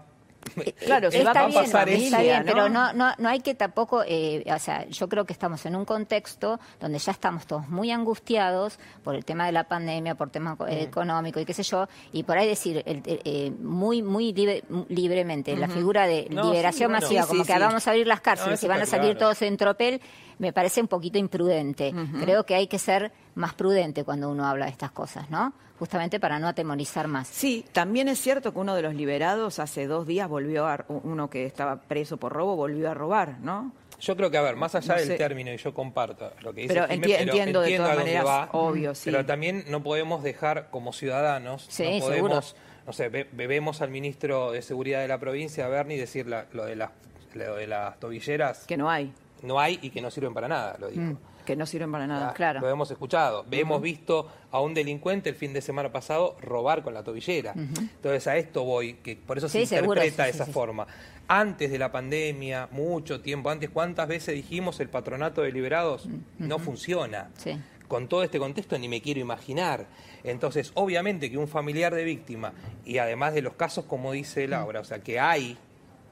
Claro, 0.85 1.11
se 1.11 1.23
va 1.23 1.31
está 1.31 1.43
a 1.43 1.47
bien, 1.47 1.61
pasar 1.61 1.89
está 1.89 2.17
eso. 2.17 2.21
bien, 2.23 2.39
¿no? 2.45 2.45
pero 2.53 2.69
no, 2.69 2.93
no, 2.93 3.11
no 3.17 3.29
hay 3.29 3.39
que 3.41 3.55
tampoco, 3.55 4.03
eh, 4.07 4.43
o 4.53 4.59
sea, 4.59 4.87
yo 4.87 5.07
creo 5.09 5.25
que 5.25 5.33
estamos 5.33 5.65
en 5.65 5.75
un 5.75 5.85
contexto 5.85 6.59
donde 6.79 6.97
ya 6.99 7.11
estamos 7.11 7.45
todos 7.45 7.67
muy 7.69 7.91
angustiados 7.91 8.79
por 9.03 9.15
el 9.15 9.25
tema 9.25 9.45
de 9.45 9.51
la 9.51 9.65
pandemia, 9.65 10.15
por 10.15 10.29
tema 10.29 10.55
Mm. 10.55 10.63
eh, 10.69 10.83
económico 10.83 11.39
y 11.39 11.45
qué 11.45 11.53
sé 11.53 11.63
yo, 11.63 11.87
y 12.11 12.23
por 12.23 12.37
ahí 12.37 12.47
decir 12.47 12.81
el- 12.85 13.03
el- 13.05 13.21
eh, 13.23 13.51
muy, 13.59 14.01
muy 14.01 14.33
libre- 14.33 14.63
libremente 14.89 15.55
la 15.55 15.67
figura 15.67 16.07
de 16.07 16.27
No, 16.29 16.43
liberación 16.49 16.89
sí, 16.89 16.91
bueno. 16.91 17.01
masiva, 17.01 17.21
Sí, 17.23 17.27
como 17.27 17.43
sí, 17.45 17.53
que 17.53 17.59
vamos 17.59 17.87
a 17.87 17.89
abrir 17.91 18.07
las 18.07 18.21
cárceles 18.21 18.63
y 18.63 18.67
van 18.67 18.79
a 18.79 18.83
está 18.83 18.97
salir 18.97 19.11
claro. 19.17 19.25
todos 19.33 19.41
en 19.43 19.57
tropel, 19.57 20.01
me 20.39 20.53
parece 20.53 20.79
un 20.81 20.87
poquito 20.87 21.17
imprudente. 21.17 21.93
Creo 22.21 22.45
que 22.45 22.55
hay 22.55 22.67
que 22.67 22.79
ser 22.79 23.11
más 23.35 23.53
prudente 23.53 24.03
cuando 24.03 24.29
uno 24.29 24.45
habla 24.45 24.65
de 24.65 24.71
estas 24.71 24.91
cosas, 24.91 25.29
¿no? 25.29 25.53
Justamente 25.79 26.19
para 26.19 26.39
no 26.39 26.47
atemorizar 26.47 27.07
más. 27.07 27.27
Sí, 27.29 27.65
también 27.71 28.09
es 28.09 28.19
cierto 28.19 28.51
que 28.53 28.59
uno 28.59 28.75
de 28.75 28.81
los 28.81 28.93
liberados 28.93 29.59
hace 29.59 29.87
dos 29.87 30.05
días 30.05 30.27
volvió 30.27 30.67
a, 30.67 30.83
uno 30.89 31.29
que 31.29 31.45
estaba 31.45 31.77
preso 31.77 32.17
por 32.17 32.33
robo 32.33 32.55
volvió 32.57 32.91
a 32.91 32.93
robar, 32.93 33.39
¿no? 33.39 33.71
Yo 34.01 34.15
creo 34.15 34.31
que, 34.31 34.37
a 34.37 34.41
ver, 34.41 34.55
más 34.55 34.75
allá 34.75 34.93
No 34.93 34.99
del 34.99 35.07
sé. 35.09 35.15
término, 35.17 35.51
y 35.53 35.57
yo 35.57 35.73
comparto 35.73 36.31
lo 36.41 36.53
que 36.53 36.61
dice 36.61 36.73
Pero 36.73 36.87
Jimé, 36.87 37.07
enti- 37.07 37.19
entiendo 37.19 37.61
de 37.61 37.77
todas 37.77 37.97
maneras, 37.97 38.25
va, 38.25 38.49
obvio, 38.53 38.95
sí. 38.95 39.11
Pero 39.11 39.25
también 39.25 39.65
no 39.67 39.83
podemos 39.83 40.23
dejar, 40.23 40.69
como 40.69 40.93
ciudadanos, 40.93 41.65
Sí, 41.69 41.83
no 41.83 41.89
seguro. 42.05 42.09
podemos, 42.29 42.55
no 42.85 42.93
sé, 42.93 43.09
bebemos 43.09 43.81
al 43.81 43.89
ministro 43.89 44.51
de 44.51 44.61
Seguridad 44.61 45.01
de 45.01 45.07
la 45.09 45.17
provincia, 45.17 45.65
a 45.65 45.69
Berni, 45.69 45.97
decir 45.97 46.27
la- 46.27 46.45
lo 46.53 46.65
de 46.65 46.75
las 46.77 46.91
lo 47.35 47.55
de 47.57 47.67
las 47.67 47.99
tobilleras, 47.99 48.65
Que 48.65 48.75
no 48.75 48.89
hay. 48.89 49.13
no 49.43 49.59
hay 49.59 49.77
y 49.83 49.91
que 49.91 50.01
no 50.01 50.09
sirven 50.09 50.33
para 50.33 50.47
nada, 50.47 50.77
lo 50.79 50.87
dijo. 50.87 51.01
Mm, 51.01 51.17
que 51.49 51.55
no 51.55 51.65
sirven 51.65 51.91
para 51.91 52.05
nada. 52.05 52.31
Claro. 52.33 52.59
Lo 52.59 52.69
hemos 52.69 52.91
escuchado. 52.91 53.43
Hemos 53.49 53.81
visto 53.81 54.27
a 54.51 54.61
un 54.61 54.75
delincuente 54.75 55.29
el 55.29 55.35
fin 55.35 55.51
de 55.51 55.61
semana 55.61 55.91
pasado 55.91 56.37
robar 56.41 56.83
con 56.83 56.93
la 56.93 57.03
tobillera. 57.03 57.53
Entonces 57.55 58.27
a 58.27 58.37
esto 58.37 58.63
voy, 58.65 58.93
que 58.93 59.15
por 59.15 59.39
eso 59.39 59.49
se 59.49 59.65
seguro, 59.65 59.99
interpreta 59.99 60.25
sí, 60.25 60.31
de 60.31 60.35
esa 60.35 60.45
sí, 60.45 60.51
forma. 60.51 60.85
Antes 61.27 61.71
de 61.71 61.79
la 61.79 61.91
pandemia, 61.91 62.67
mucho 62.69 63.21
tiempo 63.21 63.49
antes, 63.49 63.71
¿cuántas 63.71 64.07
veces 64.07 64.35
dijimos 64.35 64.79
el 64.79 64.89
patronato 64.89 65.41
de 65.41 65.51
liberados 65.51 66.07
no 66.37 66.59
funciona? 66.59 67.31
Sí. 67.35 67.57
Con 67.87 68.07
todo 68.07 68.21
este 68.21 68.37
contexto 68.37 68.77
ni 68.77 68.87
me 68.87 69.01
quiero 69.01 69.19
imaginar. 69.19 69.87
Entonces, 70.23 70.71
obviamente 70.75 71.31
que 71.31 71.39
un 71.39 71.47
familiar 71.47 71.95
de 71.95 72.03
víctima, 72.03 72.53
y 72.85 72.99
además 72.99 73.33
de 73.33 73.41
los 73.41 73.55
casos, 73.55 73.85
como 73.85 74.11
dice 74.11 74.47
Laura, 74.47 74.81
o 74.81 74.83
sea, 74.83 74.99
que 74.99 75.19
hay, 75.19 75.57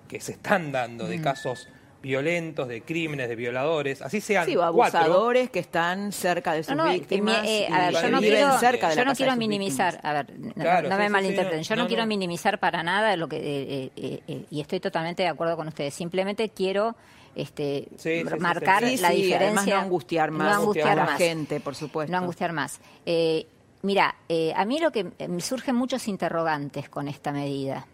que 0.08 0.20
se 0.20 0.32
están 0.32 0.72
dando 0.72 1.06
de 1.06 1.22
casos 1.22 1.70
violentos, 2.02 2.68
de 2.68 2.82
crímenes, 2.82 3.28
de 3.28 3.36
violadores, 3.36 4.02
así 4.02 4.22
sean 4.22 4.46
Sí, 4.46 4.56
o 4.56 4.60
cuatro, 4.72 5.00
abusadores 5.00 5.50
que 5.50 5.60
están 5.60 6.12
cerca 6.12 6.54
de 6.54 6.64
sus 6.64 6.76
No, 6.76 6.86
no, 6.86 6.94
víctimas. 6.94 7.46
eh, 7.46 7.68
y 7.70 7.74
a 7.74 7.80
ver, 7.80 7.94
yo 7.94 8.10
no 8.10 8.20
viven 8.22 8.38
quiero, 8.40 8.60
cerca 8.60 8.90
de 8.90 8.96
la 8.96 9.02
yo 9.02 9.06
no 9.06 9.16
quiero 9.16 9.36
minimizar, 9.36 9.94
víctimas. 9.96 10.06
a 10.06 10.24
ver, 10.24 10.40
no, 10.40 10.54
Claro, 10.54 10.90
no 10.90 10.96
sí, 10.96 11.00
me 11.00 11.06
sí, 11.08 11.12
malinterpreten, 11.12 11.64
yo 11.64 11.76
no, 11.76 11.82
no, 11.84 11.88
quiero 11.88 12.04
no. 12.04 12.08
minimizar 12.08 12.60
para 12.60 12.84
nada 12.84 13.16
lo 13.18 13.28
que 13.28 13.38
eh, 13.38 13.92
eh, 13.96 14.22
eh, 14.28 14.46
y 14.52 14.62
estoy 14.62 14.80
totalmente 14.80 15.24
de 15.24 15.30
acuerdo 15.30 15.56
con 15.58 15.68
ustedes. 15.68 15.94
Simplemente 15.94 16.50
quiero 16.50 16.96
este 17.36 17.88
Sí, 17.98 18.22
sí, 18.24 18.24
sí, 18.30 18.40
marcar 18.40 18.84
sí, 18.84 18.98
Sí, 18.98 19.02
la 19.02 19.10
sí, 19.10 19.16
diferencia, 19.18 19.46
además 19.48 19.68
no 19.68 19.76
angustiar 19.76 20.32
más 20.32 20.48
no 20.56 20.62
angustiar 20.62 20.90
a 20.90 20.96
la 20.96 21.06
más. 21.06 21.18
gente, 21.18 21.60
por 21.60 21.76
supuesto. 21.76 22.12
No 22.12 22.18
angustiar 22.20 22.52
más. 22.54 22.80
Eh, 23.06 23.46
mira, 23.82 24.16
eh, 24.30 24.54
a 24.56 24.66
mí 24.66 24.80
lo 24.80 24.92
que 24.92 25.08
eh, 25.20 25.28
me 25.28 25.42
surgen 25.42 25.76
muchos 25.76 26.08
interrogantes 26.08 26.90
con 26.90 27.08
esta 27.08 27.32
medida. 27.32 27.86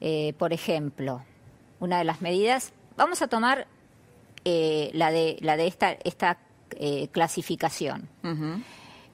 Eh, 0.00 0.34
por 0.38 0.52
ejemplo, 0.52 1.22
una 1.80 1.98
de 1.98 2.04
las 2.04 2.20
medidas, 2.20 2.72
vamos 2.96 3.22
a 3.22 3.28
tomar 3.28 3.66
eh, 4.44 4.90
la 4.92 5.10
de 5.10 5.36
la 5.40 5.56
de 5.56 5.66
esta 5.66 5.92
esta 5.92 6.38
eh, 6.76 7.08
clasificación. 7.12 8.08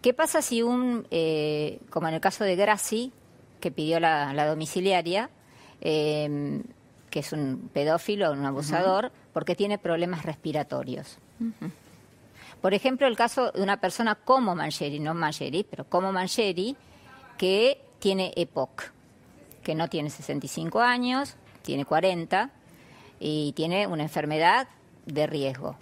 ¿Qué 0.02 0.14
pasa 0.14 0.40
si 0.40 0.62
un, 0.62 1.06
eh, 1.10 1.78
como 1.90 2.08
en 2.08 2.14
el 2.14 2.20
caso 2.20 2.44
de 2.44 2.56
Grassi, 2.56 3.12
que 3.60 3.70
pidió 3.70 4.00
la, 4.00 4.32
la 4.32 4.46
domiciliaria, 4.46 5.28
eh, 5.82 6.62
que 7.10 7.18
es 7.18 7.32
un 7.32 7.68
pedófilo, 7.72 8.32
un 8.32 8.46
abusador, 8.46 9.12
porque 9.34 9.54
tiene 9.54 9.76
problemas 9.76 10.24
respiratorios? 10.24 11.18
Por 12.62 12.72
ejemplo, 12.72 13.06
el 13.06 13.16
caso 13.16 13.52
de 13.52 13.62
una 13.62 13.78
persona 13.78 14.14
como 14.14 14.54
Mancheri, 14.54 15.00
no 15.00 15.12
Mancheri, 15.12 15.64
pero 15.64 15.84
como 15.84 16.12
Mancheri, 16.12 16.76
que 17.36 17.80
tiene 17.98 18.32
EPOC, 18.36 18.92
que 19.62 19.74
no 19.74 19.88
tiene 19.88 20.08
65 20.08 20.80
años, 20.80 21.36
tiene 21.62 21.84
40 21.84 22.50
y 23.20 23.52
tiene 23.52 23.86
una 23.86 24.02
enfermedad 24.02 24.66
de 25.06 25.26
riesgo. 25.28 25.76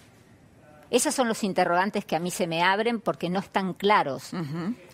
Esos 0.91 1.13
son 1.13 1.27
los 1.27 1.43
interrogantes 1.43 2.03
que 2.03 2.15
a 2.15 2.19
mí 2.19 2.31
se 2.31 2.47
me 2.47 2.63
abren 2.63 2.99
porque 2.99 3.29
no 3.29 3.37
están 3.39 3.73
claros. 3.75 4.31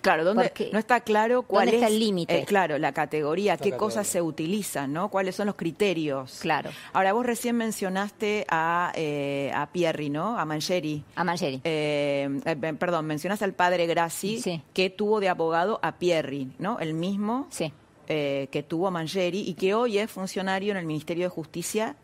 Claro, 0.02 0.26
¿dónde, 0.26 0.44
Porque- 0.50 0.70
no 0.74 0.78
está 0.78 1.00
claro 1.00 1.44
cuál 1.44 1.68
¿dónde 1.68 1.78
está 1.78 1.88
es 1.88 1.94
el 1.94 2.00
límite? 2.00 2.40
eh, 2.40 2.46
claro, 2.46 2.78
la 2.78 2.92
categoría, 2.92 3.54
qué 3.54 3.58
categoría. 3.60 3.78
cosas 3.78 4.06
se 4.08 4.22
utilizan, 4.22 4.92
¿no? 4.92 5.08
¿Cuáles 5.10 5.38
son 5.38 5.46
los 5.48 5.56
criterios? 5.56 6.40
Claro. 6.42 6.70
Ahora, 6.92 7.14
vos 7.14 7.26
recién 7.26 7.56
mencionaste 7.56 8.46
a, 8.50 8.92
eh, 8.94 9.54
a 9.56 9.68
Pierri, 9.72 10.10
¿no? 10.10 10.38
A 10.38 10.44
Mancheri. 10.44 11.02
A 11.16 11.24
Mancheri. 11.24 11.62
Eh, 11.64 12.42
eh, 12.44 12.56
perdón, 12.78 13.06
mencionaste 13.06 13.46
al 13.46 13.54
padre 13.54 13.88
Grassi, 13.88 14.42
Sí. 14.42 14.62
que 14.74 14.90
tuvo 14.90 15.22
de 15.22 15.30
abogado 15.30 15.80
a 15.82 15.94
Pierri, 15.98 16.52
¿no? 16.60 16.78
El 16.80 16.94
mismo 16.94 17.48
Sí. 17.52 17.72
eh, 18.10 18.50
que 18.52 18.64
tuvo 18.64 18.88
a 18.90 18.92
Mancheri 18.92 19.40
y 19.48 19.54
que 19.54 19.74
hoy 19.74 19.98
es 19.98 20.12
funcionario 20.12 20.72
en 20.72 20.78
el 20.78 20.86
Ministerio 20.86 21.24
de 21.24 21.30
Justicia 21.30 21.96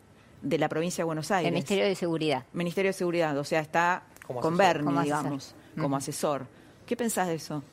de 0.42 0.58
la 0.58 0.68
provincia 0.70 1.04
de 1.04 1.06
Buenos 1.06 1.32
Aires. 1.32 1.48
El 1.48 1.54
Ministerio 1.54 1.86
de 1.86 1.96
Seguridad. 1.96 2.46
Ministerio 2.54 2.90
de 2.90 2.94
Seguridad, 2.94 3.38
o 3.38 3.44
sea, 3.44 3.60
está 3.62 4.04
Como 4.26 4.40
con. 4.42 4.58
Berni, 4.58 4.86
Como 4.86 5.00
asesor. 5.00 5.18
digamos, 5.24 5.56
como 5.80 5.96
asesor. 5.98 6.48
¿Qué 6.86 6.96
pensás 6.98 7.28
de 7.28 7.36
eso? 7.36 7.64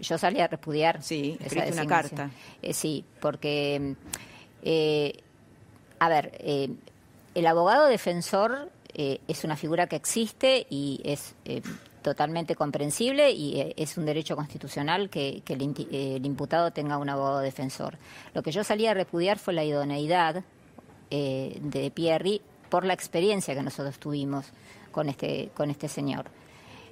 Yo 0.00 0.16
salí 0.18 0.40
a 0.40 0.46
repudiar. 0.48 1.02
Sí, 1.02 1.32
esa 1.40 1.44
escribiste 1.46 1.72
una 1.74 1.86
carta. 1.86 2.30
Eh, 2.62 2.72
sí, 2.72 3.04
porque, 3.20 3.94
eh, 4.62 5.12
a 5.98 6.08
ver, 6.08 6.32
eh, 6.38 6.70
el 7.34 7.46
abogado 7.46 7.86
defensor 7.86 8.70
eh, 8.94 9.20
es 9.28 9.44
una 9.44 9.56
figura 9.56 9.86
que 9.86 9.96
existe 9.96 10.66
y 10.70 11.00
es 11.04 11.34
eh, 11.44 11.62
totalmente 12.02 12.54
comprensible 12.54 13.30
y 13.30 13.74
es 13.76 13.98
un 13.98 14.06
derecho 14.06 14.36
constitucional 14.36 15.10
que, 15.10 15.42
que 15.44 15.52
el, 15.52 15.60
inti- 15.60 15.86
el 15.90 16.24
imputado 16.24 16.70
tenga 16.70 16.96
un 16.96 17.10
abogado 17.10 17.40
defensor. 17.40 17.98
Lo 18.32 18.42
que 18.42 18.52
yo 18.52 18.64
salí 18.64 18.86
a 18.86 18.94
repudiar 18.94 19.38
fue 19.38 19.52
la 19.52 19.64
idoneidad 19.64 20.42
eh, 21.10 21.58
de 21.60 21.90
Pierri 21.90 22.40
por 22.68 22.84
la 22.84 22.94
experiencia 22.94 23.54
que 23.54 23.62
nosotros 23.62 23.98
tuvimos 23.98 24.46
con 24.92 25.08
este, 25.08 25.50
con 25.54 25.70
este 25.70 25.88
señor. 25.88 26.26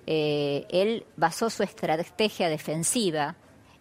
Eh, 0.06 0.66
él 0.70 1.04
basó 1.16 1.50
su 1.50 1.62
estrategia 1.62 2.48
defensiva 2.48 3.36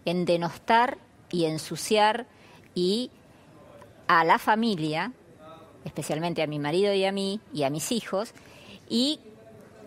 en 0.06 0.26
denostar 0.26 0.98
y 1.32 1.46
ensuciar 1.46 2.28
y 2.76 3.12
a 4.08 4.24
la 4.24 4.38
familia, 4.40 5.12
especialmente 5.86 6.42
a 6.42 6.48
mi 6.48 6.60
marido 6.60 6.94
y 6.94 7.06
a 7.06 7.12
mí 7.12 7.40
y 7.54 7.64
a 7.64 7.70
mis 7.70 7.92
hijos, 7.92 8.34
y 8.90 9.20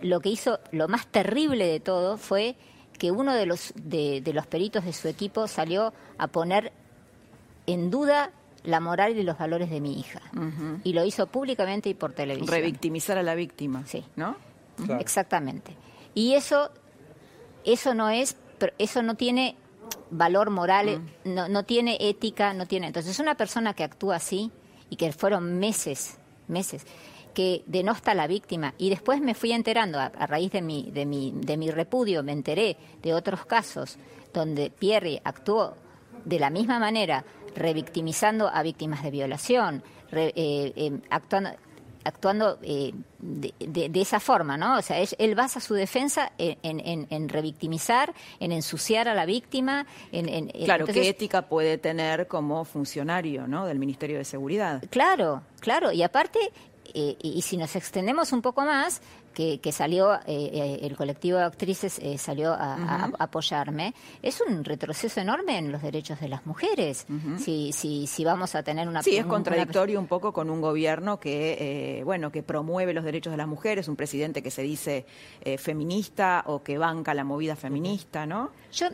lo 0.03 0.21
que 0.21 0.31
hizo, 0.31 0.61
lo 0.73 0.89
más 0.89 1.07
terrible 1.07 1.67
de 1.67 1.81
todo 1.81 2.17
fue 2.17 2.57
que 2.99 3.11
uno 3.11 3.35
de 3.35 3.47
los, 3.47 3.73
de, 3.77 4.21
de 4.21 4.33
los 4.33 4.47
peritos 4.47 4.85
de 4.85 4.93
su 4.93 5.09
equipo 5.09 5.47
salió 5.47 5.93
a 6.19 6.27
poner 6.27 6.73
en 7.67 7.91
duda 7.91 8.33
la 8.65 8.81
moral 8.81 9.17
y 9.19 9.23
los 9.23 9.39
valores 9.39 9.71
de 9.71 9.81
mi 9.81 9.99
hija. 9.99 10.21
Y 10.85 10.93
lo 10.93 11.05
hizo 11.05 11.27
públicamente 11.27 11.89
y 11.89 11.95
por 11.95 12.13
televisión. 12.13 12.49
Revictimizar 12.49 13.17
a 13.19 13.23
la 13.23 13.35
víctima, 13.35 13.85
Sí. 13.87 14.05
¿no? 14.17 14.37
Exactamente. 14.99 15.75
Y 16.15 16.35
eso, 16.35 16.71
eso 17.65 17.95
no 17.95 18.11
es, 18.11 18.37
eso 18.79 19.03
no 19.03 19.15
tiene 19.15 19.57
valor 20.11 20.51
moral, 20.51 20.89
eh, 20.89 21.01
no, 21.25 21.49
no 21.49 21.65
tiene 21.65 21.97
ética, 22.01 22.53
no 22.55 22.67
tiene. 22.67 22.89
Entonces, 22.89 23.19
una 23.19 23.35
persona 23.37 23.75
que 23.75 23.85
actúa 23.85 24.17
así 24.17 24.51
y 24.89 24.97
que 24.97 25.13
fueron 25.13 25.59
meses, 25.59 26.19
meses, 26.49 26.85
que 27.35 27.63
denosta 27.67 28.11
a 28.11 28.15
la 28.15 28.27
víctima 28.27 28.75
y 28.77 28.91
después 28.91 29.21
me 29.21 29.35
fui 29.35 29.53
enterando 29.53 30.01
a, 30.01 30.07
a 30.07 30.27
raíz 30.27 30.51
de 30.51 30.63
mi, 30.63 30.91
de 30.91 31.07
mi, 31.07 31.33
de 31.35 31.57
mi 31.57 31.71
repudio, 31.71 32.23
me 32.25 32.33
enteré 32.33 32.77
de 33.03 33.15
otros 33.15 33.47
casos 33.47 33.99
donde 34.35 34.71
Pierre 34.71 35.21
actuó 35.25 35.77
de 36.25 36.39
la 36.39 36.51
misma 36.51 36.79
manera, 36.79 37.25
revictimizando 37.55 38.49
a 38.49 38.63
víctimas 38.63 39.03
de 39.03 39.11
violación, 39.11 39.83
re- 40.11 40.33
eh, 40.37 40.73
eh, 40.77 40.99
actuando 41.11 41.51
actuando 42.03 42.59
eh, 42.63 42.95
de, 43.19 43.53
de- 43.59 43.91
de 43.91 44.01
esa 44.01 44.21
forma, 44.21 44.57
¿no? 44.57 44.79
O 44.79 44.83
sea, 44.83 44.99
él, 45.01 45.09
él 45.19 45.35
basa 45.35 45.61
su 45.61 45.75
defensa 45.75 46.33
en, 46.39 46.57
en- 47.11 47.29
revictimizar, 47.29 48.15
en 48.41 48.53
ensuciar 48.53 49.07
a 49.07 49.15
la 49.15 49.27
víctima, 49.27 49.87
en... 50.11 50.27
en- 50.31 50.51
en- 50.55 50.65
Claro, 50.65 50.85
entonces- 50.85 51.03
¿qué 51.03 51.11
ética 51.11 51.43
puede 51.43 51.77
tener 51.77 52.27
como 52.27 52.65
funcionario, 52.65 53.47
¿no? 53.47 53.67
Del 53.67 53.79
Ministerio 53.79 54.17
de 54.17 54.25
Seguridad. 54.25 54.83
Claro, 54.89 55.43
claro. 55.61 55.93
Y 55.93 56.03
aparte, 56.03 56.39
eh, 56.95 57.17
y, 57.21 57.33
y 57.37 57.43
si 57.43 57.59
nos 57.59 57.77
extendemos 57.77 58.33
un 58.33 58.41
poco 58.41 58.63
más, 58.63 59.03
que, 59.35 59.59
que 59.59 59.73
salió, 59.73 60.15
eh, 60.15 60.21
eh, 60.27 60.79
el 60.83 60.97
colectivo 60.97 61.39
de 61.39 61.45
actrices 61.45 61.99
eh, 62.01 62.19
salió 62.19 62.53
a, 62.53 63.11
apoyarme, 63.19 63.95
es 64.23 64.41
un 64.41 64.65
retroceso 64.65 65.21
enorme 65.21 65.59
en 65.59 65.73
los 65.73 65.83
derechos 65.83 66.21
de 66.21 66.29
las 66.29 66.47
mujeres. 66.47 67.07
si, 67.39 67.73
si, 67.73 68.07
si 68.07 68.25
vamos 68.25 68.55
a 68.55 68.63
tener 68.63 68.89
una... 68.89 69.03
Sí, 69.03 69.17
es 69.17 69.27
contradictorio 69.27 69.99
un 70.01 70.07
poco 70.07 70.33
con 70.33 70.51
un 70.51 70.61
gobierno 70.61 71.19
que, 71.21 71.99
eh, 71.99 72.05
bueno, 72.05 72.31
que 72.33 72.43
promueve 72.43 72.93
los 72.95 73.05
derechos 73.05 73.31
de 73.33 73.37
las 73.37 73.49
mujeres, 73.49 73.89
un 73.89 73.97
presidente 73.97 74.43
que 74.43 74.51
se 74.51 74.63
dice 74.63 75.07
feminista 75.59 76.43
o 76.47 76.63
que 76.63 76.79
banca 76.79 77.15
la 77.15 77.25
movida 77.25 77.57
feminista, 77.57 78.27
¿no? 78.27 78.51
Yo, 78.73 78.87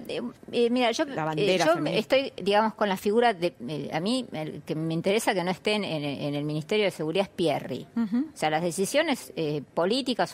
mira, 0.70 0.91
yo, 0.93 1.05
La 1.05 1.24
bandera 1.24 1.66
yo 1.66 1.74
feminista. 1.74 2.16
estoy, 2.16 2.45
digamos, 2.45 2.74
con 2.74 2.89
la 2.89 2.97
figura 2.97 3.34
de. 3.34 3.55
a 3.93 4.01
mí, 4.01 4.26
el 4.32 4.62
que 4.62 4.74
me 4.74 4.95
interesa 4.95 5.34
que 5.34 5.45
no 5.45 5.51
esté 5.51 5.74
en, 5.74 5.84
en- 5.84 6.34
el 6.34 6.45
Ministerio 6.45 6.84
de 6.87 6.91
Seguridad 6.91 7.24
es 7.26 7.28
Pierri. 7.30 7.87
O 7.97 8.37
sea, 8.37 8.51
las 8.51 8.62
decisiones 8.62 9.32
eh, 9.37 9.62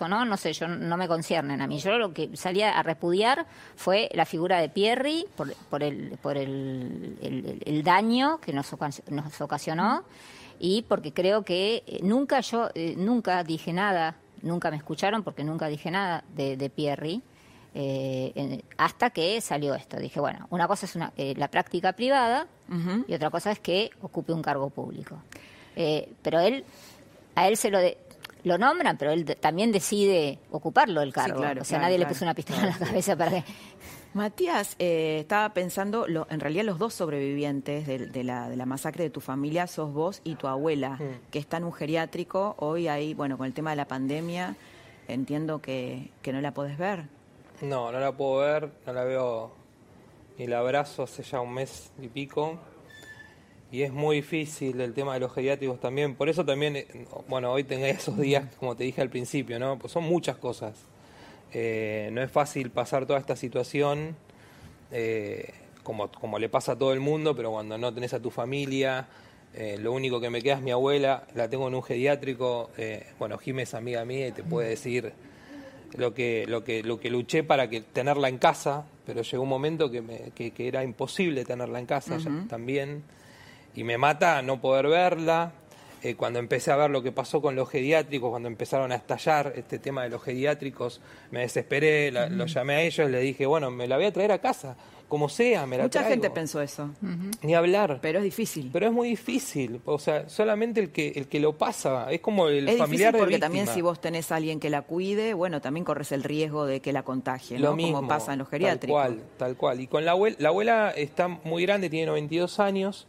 o 0.00 0.08
no, 0.08 0.24
no 0.24 0.36
sé, 0.36 0.52
yo 0.52 0.68
no 0.68 0.96
me 0.96 1.08
conciernen 1.08 1.60
a 1.60 1.66
mí. 1.66 1.78
Yo 1.78 1.98
lo 1.98 2.14
que 2.14 2.34
salía 2.36 2.78
a 2.78 2.82
repudiar 2.82 3.46
fue 3.76 4.08
la 4.14 4.24
figura 4.24 4.60
de 4.60 4.68
Pierri 4.68 5.26
por, 5.36 5.52
por 5.68 5.82
el, 5.82 6.16
por 6.22 6.36
el, 6.38 7.18
el- 7.20 7.62
el 7.64 7.82
daño 7.82 8.38
que 8.40 8.52
nos, 8.52 8.72
nos 9.10 9.40
ocasionó 9.40 10.04
y 10.58 10.82
porque 10.82 11.12
creo 11.12 11.42
que 11.42 11.82
eh, 11.86 12.00
nunca 12.02 12.40
yo, 12.40 12.70
eh, 12.74 12.94
nunca 12.96 13.42
dije 13.44 13.72
nada, 13.72 14.16
nunca 14.42 14.70
me 14.70 14.76
escucharon 14.76 15.22
porque 15.22 15.44
nunca 15.44 15.66
dije 15.68 15.90
nada 15.90 16.24
de, 16.34 16.56
de 16.56 16.70
Pierri. 16.70 17.20
Eh, 17.74 18.32
en- 18.34 18.62
hasta 18.76 19.08
que 19.10 19.40
salió 19.40 19.74
esto. 19.74 19.96
Dije, 19.96 20.20
bueno, 20.20 20.46
una 20.50 20.68
cosa 20.68 20.84
es 20.86 20.94
una, 20.94 21.12
eh, 21.16 21.32
la 21.36 21.48
práctica 21.48 21.92
privada 21.94 22.46
y 23.08 23.14
otra 23.14 23.30
cosa 23.30 23.50
es 23.50 23.58
que 23.60 23.90
ocupe 24.02 24.32
un 24.32 24.42
cargo 24.42 24.68
público. 24.70 25.16
Eh, 25.74 26.12
pero 26.22 26.38
él, 26.40 26.64
a 27.34 27.48
él 27.48 27.56
se 27.56 27.70
lo, 27.70 27.78
de- 27.78 27.96
lo 28.44 28.58
nombran, 28.58 28.96
pero 28.98 29.12
él 29.12 29.24
también 29.40 29.70
decide 29.72 30.38
ocuparlo 30.50 31.00
el 31.02 31.12
cargo. 31.12 31.38
claro, 31.40 31.62
o 31.62 31.64
sea, 31.64 31.78
claro, 31.78 31.82
nadie 31.88 31.96
claro. 31.96 32.08
le 32.10 32.14
puso 32.14 32.24
una 32.24 32.34
pistola 32.34 32.60
en 32.60 32.66
la 32.70 32.78
cabeza 32.78 33.16
para 33.16 33.30
que... 33.30 33.44
Matías, 34.14 34.76
eh, 34.78 35.18
estaba 35.20 35.54
pensando, 35.54 36.06
lo- 36.06 36.26
en 36.28 36.38
realidad 36.40 36.64
los 36.64 36.78
dos 36.78 36.92
sobrevivientes 36.92 37.86
de, 37.86 37.98
de 38.08 38.24
la, 38.24 38.50
de 38.50 38.56
la 38.56 38.66
masacre 38.66 39.04
de 39.04 39.10
tu 39.10 39.20
familia 39.20 39.66
sos 39.66 39.92
vos 39.94 40.20
y 40.22 40.34
tu 40.34 40.48
abuela, 40.48 40.96
Mm. 41.00 41.30
que 41.30 41.38
está 41.38 41.56
en 41.56 41.64
un 41.64 41.72
geriátrico. 41.72 42.54
Hoy 42.58 42.88
ahí, 42.88 43.14
bueno, 43.14 43.38
con 43.38 43.46
el 43.46 43.54
tema 43.54 43.70
de 43.70 43.76
la 43.76 43.86
pandemia, 43.88 44.54
entiendo 45.08 45.62
que, 45.62 46.10
que 46.20 46.30
no 46.32 46.42
la 46.42 46.52
podés 46.52 46.76
ver. 46.76 47.04
No, 47.62 47.90
no 47.90 48.00
la 48.00 48.12
puedo 48.12 48.38
ver, 48.40 48.70
no 48.86 48.92
la 48.92 49.04
veo 49.04 49.50
ni 50.36 50.46
la 50.46 50.58
abrazo 50.58 51.04
hace 51.04 51.22
ya 51.22 51.40
un 51.40 51.54
mes 51.54 51.90
y 52.00 52.08
pico. 52.08 52.58
Y 53.72 53.82
es 53.82 53.92
muy 53.92 54.16
difícil 54.16 54.80
el 54.82 54.92
tema 54.92 55.14
de 55.14 55.20
los 55.20 55.32
geriátricos 55.32 55.80
también. 55.80 56.14
Por 56.14 56.28
eso 56.28 56.44
también, 56.44 56.76
eh, 56.76 56.86
bueno, 57.26 57.50
hoy 57.50 57.64
tengo 57.64 57.86
esos 57.86 58.18
días, 58.18 58.54
como 58.56 58.76
te 58.76 58.84
dije 58.84 59.00
al 59.00 59.08
principio, 59.08 59.58
¿no? 59.58 59.78
Pues 59.78 59.92
son 59.92 60.04
muchas 60.04 60.36
cosas. 60.36 60.74
Eh, 61.54 62.10
no 62.12 62.22
es 62.22 62.30
fácil 62.30 62.70
pasar 62.70 63.06
toda 63.06 63.18
esta 63.18 63.34
situación, 63.34 64.14
eh, 64.90 65.52
como, 65.82 66.12
como 66.12 66.38
le 66.38 66.48
pasa 66.48 66.72
a 66.72 66.78
todo 66.78 66.92
el 66.92 67.00
mundo, 67.00 67.34
pero 67.34 67.50
cuando 67.50 67.78
no 67.78 67.92
tenés 67.92 68.12
a 68.12 68.20
tu 68.20 68.30
familia, 68.30 69.08
eh, 69.54 69.78
lo 69.78 69.92
único 69.92 70.20
que 70.20 70.30
me 70.30 70.42
queda 70.42 70.54
es 70.54 70.62
mi 70.62 70.70
abuela, 70.70 71.26
la 71.34 71.48
tengo 71.48 71.66
en 71.68 71.74
un 71.74 71.82
geriátrico. 71.82 72.70
eh, 72.76 73.06
bueno, 73.18 73.38
Jimé 73.38 73.62
es 73.62 73.74
amiga 73.74 74.04
mía 74.04 74.28
y 74.28 74.32
te 74.32 74.42
puede 74.42 74.68
decir 74.68 75.12
lo 75.96 76.14
que, 76.14 76.46
lo 76.46 76.62
que, 76.62 76.82
lo 76.82 77.00
que 77.00 77.10
luché 77.10 77.42
para 77.42 77.68
que 77.68 77.80
tenerla 77.80 78.28
en 78.28 78.38
casa, 78.38 78.86
pero 79.06 79.22
llegó 79.22 79.42
un 79.42 79.48
momento 79.48 79.90
que, 79.90 80.00
me, 80.00 80.30
que, 80.34 80.52
que 80.52 80.68
era 80.68 80.84
imposible 80.84 81.44
tenerla 81.44 81.78
en 81.78 81.86
casa 81.86 82.18
ya 82.18 82.30
también. 82.48 83.02
Y 83.74 83.84
me 83.84 83.98
mata 83.98 84.42
no 84.42 84.60
poder 84.60 84.86
verla. 84.88 85.52
Eh, 86.04 86.16
cuando 86.16 86.40
empecé 86.40 86.72
a 86.72 86.76
ver 86.76 86.90
lo 86.90 87.00
que 87.00 87.12
pasó 87.12 87.40
con 87.40 87.54
los 87.54 87.70
geriátricos, 87.70 88.28
cuando 88.30 88.48
empezaron 88.48 88.90
a 88.90 88.96
estallar 88.96 89.52
este 89.54 89.78
tema 89.78 90.02
de 90.02 90.08
los 90.08 90.20
geriátricos, 90.20 91.00
me 91.30 91.40
desesperé, 91.42 92.10
la- 92.10 92.28
los 92.28 92.52
llamé 92.52 92.74
a 92.74 92.82
ellos, 92.82 93.08
les 93.08 93.22
dije, 93.22 93.46
bueno, 93.46 93.70
me 93.70 93.86
la 93.86 93.96
voy 93.98 94.06
a 94.06 94.12
traer 94.12 94.32
a 94.32 94.40
casa, 94.40 94.74
como 95.06 95.28
sea, 95.28 95.64
me 95.64 95.76
la 95.76 95.84
Mucha 95.84 96.00
traigo. 96.00 96.10
gente 96.10 96.30
pensó 96.30 96.60
eso, 96.60 96.90
Ni 97.42 97.54
hablar. 97.54 98.00
pero 98.02 98.18
es 98.18 98.24
difícil. 98.24 98.70
Pero 98.72 98.86
es 98.88 98.92
muy 98.92 99.10
difícil, 99.10 99.80
o 99.84 99.96
sea, 100.00 100.28
solamente 100.28 100.80
el 100.80 100.90
que 100.90 101.12
el 101.14 101.28
que 101.28 101.38
lo 101.38 101.56
pasa, 101.56 102.10
es 102.10 102.20
como 102.20 102.48
el 102.48 102.68
es 102.68 102.78
familiar 102.78 103.12
difícil 103.12 103.20
porque 103.20 103.34
de 103.36 103.40
también 103.40 103.68
si 103.68 103.80
vos 103.80 104.00
tenés 104.00 104.32
a 104.32 104.36
alguien 104.36 104.58
que 104.58 104.70
la 104.70 104.82
cuide, 104.82 105.34
bueno, 105.34 105.60
también 105.60 105.84
corres 105.84 106.10
el 106.10 106.24
riesgo 106.24 106.66
de 106.66 106.80
que 106.80 106.92
la 106.92 107.04
contagie, 107.04 107.58
¿no? 107.60 107.66
Lo 107.70 107.76
mismo, 107.76 107.98
Como 107.98 108.08
pasa 108.08 108.32
en 108.32 108.40
los 108.40 108.48
geriátricos. 108.48 109.00
Tal 109.00 109.14
cual, 109.14 109.26
tal 109.38 109.56
cual. 109.56 109.80
Y 109.80 109.86
con 109.86 110.04
la 110.04 110.10
abuela, 110.10 110.36
la 110.40 110.48
abuela 110.48 110.90
está 110.96 111.28
muy 111.28 111.62
grande, 111.64 111.88
tiene 111.88 112.06
92 112.06 112.58
años, 112.58 113.06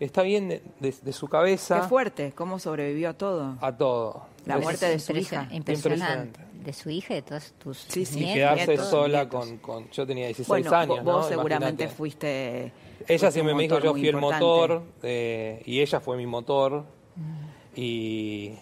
está 0.00 0.22
bien 0.22 0.48
de, 0.48 0.62
de- 0.80 0.94
de 1.02 1.12
su 1.12 1.28
cabeza 1.28 1.82
Qué 1.82 1.88
fuerte, 1.88 2.32
cómo 2.34 2.58
sobrevivió 2.58 3.10
a 3.10 3.12
todo. 3.14 3.56
a 3.60 3.76
todo. 3.76 4.26
La 4.46 4.58
muerte 4.58 4.86
de 4.86 4.98
su 4.98 5.12
hija. 5.16 5.46
Impresionante. 5.50 6.40
De 6.64 6.72
su 6.74 6.90
hija 6.90 7.14
y 7.14 7.16
de 7.16 7.22
todos 7.22 7.52
tus 7.62 7.78
Sí, 7.88 8.04
sí, 8.04 8.22
Y 8.24 8.34
quedarse 8.34 8.66
nietos, 8.66 8.88
sola 8.90 9.22
nietos. 9.24 9.46
con, 9.46 9.56
con... 9.58 9.90
Yo 9.90 10.06
tenía 10.06 10.26
16 10.26 10.48
Bueno, 10.48 10.76
años, 10.76 10.98
vo- 10.98 11.04
¿no? 11.04 11.12
vos 11.12 11.28
seguramente 11.28 11.84
Imagínate. 11.84 11.96
fuiste... 11.96 12.62
Ella 12.64 12.72
fuiste 13.06 13.30
siempre 13.32 13.54
me 13.54 13.62
dijo, 13.62 13.74
motor 13.76 13.84
yo 13.86 13.92
fui 13.92 14.08
el 14.08 14.16
motor, 14.16 14.82
eh, 15.02 15.62
y 15.64 15.80
ella 15.80 16.00
fue 16.00 16.16
mi 16.18 16.26
motor. 16.26 16.84
Y 17.74 18.52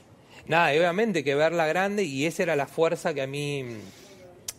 nada, 0.47 0.74
y 0.74 0.78
obviamente 0.78 1.24
que 1.24 1.34
verla 1.34 1.66
grande, 1.66 2.05
y 2.05 2.24
esa 2.26 2.43
era 2.45 2.57
la 2.57 2.66
fuerza 2.66 3.14
que 3.14 3.22
a 3.22 3.26
mí, 3.26 3.64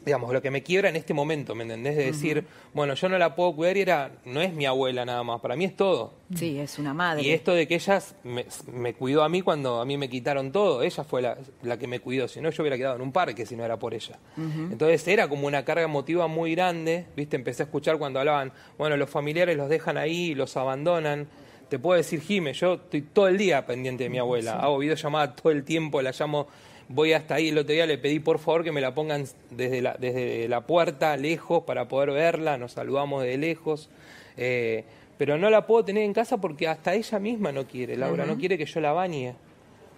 digamos, 0.10 0.34
lo 0.34 0.42
que 0.42 0.50
me 0.52 0.64
quiebra 0.64 0.90
en 0.90 0.96
este 0.96 1.14
momento, 1.14 1.54
¿me 1.56 1.64
entendés? 1.64 1.96
De 1.96 2.06
decir, 2.06 2.46
bueno, 2.74 2.96
yo 2.96 3.10
no 3.10 3.18
la 3.18 3.36
puedo 3.36 3.56
cuidar 3.56 3.78
y 3.78 3.82
era, 3.82 4.12
no 4.26 4.42
es 4.42 4.54
mi 4.54 4.66
abuela 4.66 5.06
nada 5.06 5.24
más, 5.24 5.40
para 5.40 5.56
mí 5.56 5.66
es 5.66 5.76
todo. 5.76 6.14
Sí, 6.36 6.60
es 6.60 6.80
una 6.80 6.94
madre. 6.94 7.24
Y 7.24 7.32
esto 7.32 7.54
de 7.54 7.68
que 7.68 7.76
ella 7.76 8.02
me, 8.24 8.46
me 8.74 8.94
cuidó 8.94 9.24
a 9.24 9.30
mí 9.30 9.42
cuando 9.42 9.80
a 9.80 9.86
mí 9.86 9.98
me 9.98 10.10
quitaron 10.10 10.52
todo, 10.52 10.82
ella 10.82 11.04
fue 11.04 11.22
la, 11.22 11.38
la 11.62 11.78
que 11.78 11.88
me 11.88 12.00
cuidó, 12.00 12.28
si 12.28 12.42
no 12.42 12.50
yo 12.50 12.64
hubiera 12.64 12.78
quedado 12.78 12.96
en 12.96 13.02
un 13.02 13.12
parque 13.12 13.46
si 13.46 13.56
no 13.56 13.64
era 13.64 13.78
por 13.78 13.94
ella. 13.94 14.18
Entonces 14.38 15.08
era 15.08 15.28
como 15.28 15.48
una 15.48 15.64
carga 15.64 15.84
emotiva 15.84 16.28
muy 16.28 16.56
grande, 16.56 17.06
¿viste? 17.16 17.36
Empecé 17.36 17.64
a 17.64 17.66
escuchar 17.66 17.98
cuando 17.98 18.20
hablaban, 18.20 18.52
bueno, 18.78 18.98
los 18.98 19.10
familiares 19.10 19.56
los 19.58 19.70
dejan 19.70 19.98
ahí, 19.98 20.34
los 20.36 20.58
abandonan. 20.58 21.28
Te 21.70 21.78
puedo 21.78 21.98
decir, 21.98 22.22
Jime, 22.22 22.54
yo 22.54 22.74
estoy 22.74 23.04
todo 23.04 23.28
el 23.28 23.38
día 23.38 23.66
pendiente 23.66 24.06
de 24.06 24.10
mi 24.10 24.18
abuela, 24.18 24.60
hago 24.60 24.80
videollamadas 24.80 25.36
todo 25.36 25.52
el 25.52 25.64
tiempo, 25.64 26.02
la 26.02 26.12
llamo, 26.18 26.48
voy 26.90 27.14
hasta 27.14 27.36
ahí, 27.36 27.48
el 27.50 27.58
otro 27.58 27.72
día 27.74 27.86
le 27.86 27.98
pedí 27.98 28.20
por 28.20 28.40
favor 28.40 28.64
que 28.64 28.72
me 28.72 28.82
la 28.82 28.94
pongan 28.94 29.24
desde 29.52 29.82
la, 29.82 29.96
desde 29.98 30.48
la 30.50 30.62
puerta, 30.62 31.16
lejos, 31.16 31.64
para 31.64 31.88
poder 31.88 32.12
verla, 32.12 32.58
nos 32.58 32.74
saludamos 32.74 33.24
de 33.24 33.38
lejos. 33.38 33.90
Eh, 34.36 34.84
pero 35.18 35.38
no 35.38 35.50
la 35.50 35.66
puedo 35.66 35.86
tener 35.86 36.04
en 36.04 36.14
casa 36.14 36.38
porque 36.38 36.68
hasta 36.68 36.94
ella 36.96 37.20
misma 37.20 37.52
no 37.52 37.66
quiere, 37.66 37.96
Laura, 37.96 38.26
no 38.26 38.38
quiere 38.38 38.58
que 38.58 38.66
yo 38.66 38.80
la 38.82 38.92
bañe. 38.92 39.36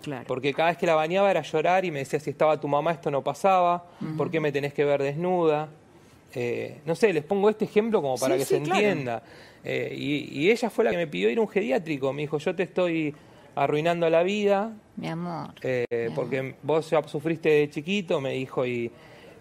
Claro. 0.01 0.25
Porque 0.27 0.51
cada 0.53 0.69
vez 0.69 0.77
que 0.79 0.87
la 0.87 0.95
bañaba 0.95 1.29
era 1.29 1.41
llorar 1.43 1.85
y 1.85 1.91
me 1.91 1.99
decía, 1.99 2.19
si 2.19 2.31
estaba 2.31 2.59
tu 2.59 2.67
mamá 2.67 2.91
esto 2.91 3.11
no 3.11 3.23
pasaba, 3.23 3.85
¿por 4.17 4.31
qué 4.31 4.39
me 4.39 4.51
tenés 4.51 4.73
que 4.73 4.83
ver 4.83 5.01
desnuda? 5.03 5.69
Eh, 6.33 6.79
no 6.85 6.95
sé, 6.95 7.13
les 7.13 7.23
pongo 7.23 7.49
este 7.49 7.65
ejemplo 7.65 8.01
como 8.01 8.15
para 8.17 8.33
Sí, 8.33 8.39
que 8.39 8.45
sí, 8.45 8.55
se 8.55 8.61
claro. 8.63 8.79
entienda. 8.79 9.23
Eh, 9.63 9.93
y, 9.95 10.39
y 10.39 10.49
ella 10.49 10.69
fue 10.71 10.85
la 10.85 10.91
que 10.91 10.97
me 10.97 11.05
pidió 11.07 11.29
ir 11.29 11.37
a 11.37 11.41
un 11.41 11.47
geriátrico, 11.49 12.11
me 12.13 12.23
dijo, 12.23 12.39
yo 12.39 12.55
te 12.55 12.63
estoy 12.63 13.13
arruinando 13.55 14.09
la 14.09 14.23
vida, 14.23 14.71
Mi 14.95 15.07
amor. 15.07 15.49
eh, 15.61 15.85
mi 16.09 16.15
porque 16.15 16.39
amor. 16.39 16.55
vos 16.63 16.89
ya 16.89 17.01
sufriste 17.07 17.49
de 17.49 17.69
chiquito, 17.69 18.21
me 18.21 18.31
dijo, 18.33 18.65
y, 18.65 18.91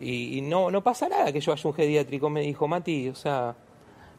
y, 0.00 0.38
y 0.38 0.40
no, 0.42 0.70
no 0.70 0.82
pasa 0.82 1.08
nada 1.08 1.32
que 1.32 1.40
yo 1.40 1.52
vaya 1.52 1.62
a 1.64 1.68
un 1.68 1.74
geriátrico, 1.74 2.28
me 2.30 2.40
dijo, 2.42 2.66
Mati, 2.68 3.08
o 3.08 3.14
sea, 3.14 3.54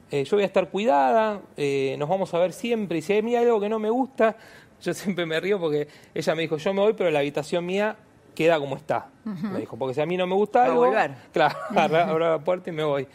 eh, 0.09 0.23
yo 0.23 0.37
voy 0.37 0.43
a 0.43 0.47
estar 0.47 0.69
cuidada, 0.69 1.41
eh, 1.57 1.95
nos 1.97 2.07
vamos 2.09 2.33
a 2.33 2.39
ver 2.39 2.53
siempre, 2.53 2.99
y 2.99 3.01
si 3.01 3.13
hay 3.13 3.35
algo 3.35 3.59
que 3.59 3.69
no 3.69 3.79
me 3.79 3.89
gusta, 3.89 4.35
yo 4.81 4.93
siempre 4.93 5.25
me 5.25 5.39
río 5.39 5.59
porque 5.59 5.87
ella 6.13 6.35
me 6.35 6.41
dijo, 6.43 6.57
yo 6.57 6.73
me 6.73 6.81
voy, 6.81 6.93
pero 6.93 7.09
la 7.11 7.19
habitación 7.19 7.65
mía 7.65 7.95
queda 8.35 8.59
como 8.59 8.77
está, 8.77 9.09
me 9.25 9.59
dijo, 9.59 9.77
porque 9.77 9.93
si 9.93 9.99
a 10.01 10.05
mí 10.05 10.15
no 10.15 10.25
me 10.25 10.35
gusta 10.35 10.63
algo, 10.65 10.85
volver. 10.85 11.11
claro, 11.33 11.57
abro 11.75 12.31
la 12.31 12.39
puerta 12.39 12.69
y 12.69 12.73
me 12.73 12.83
voy. 12.83 13.05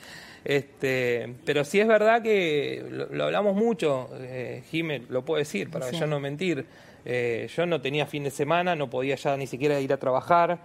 Este, 0.50 1.34
pero 1.44 1.64
sí 1.64 1.80
es 1.80 1.88
verdad 1.88 2.22
que 2.22 2.84
lo, 2.88 3.06
lo 3.06 3.24
hablamos 3.24 3.56
mucho, 3.56 4.08
eh, 4.14 4.62
Jimé 4.70 5.02
lo 5.08 5.24
puedo 5.24 5.38
decir, 5.40 5.68
para 5.70 5.86
Sí. 5.90 5.98
yo 5.98 6.06
no 6.06 6.20
mentir. 6.20 6.64
Eh, 7.04 7.48
yo 7.54 7.66
no 7.66 7.80
tenía 7.80 8.06
fin 8.06 8.22
de 8.22 8.30
semana, 8.30 8.76
no 8.76 8.88
podía 8.88 9.16
ya 9.16 9.36
ni 9.36 9.48
siquiera 9.48 9.80
ir 9.80 9.92
a 9.92 9.96
trabajar. 9.96 10.58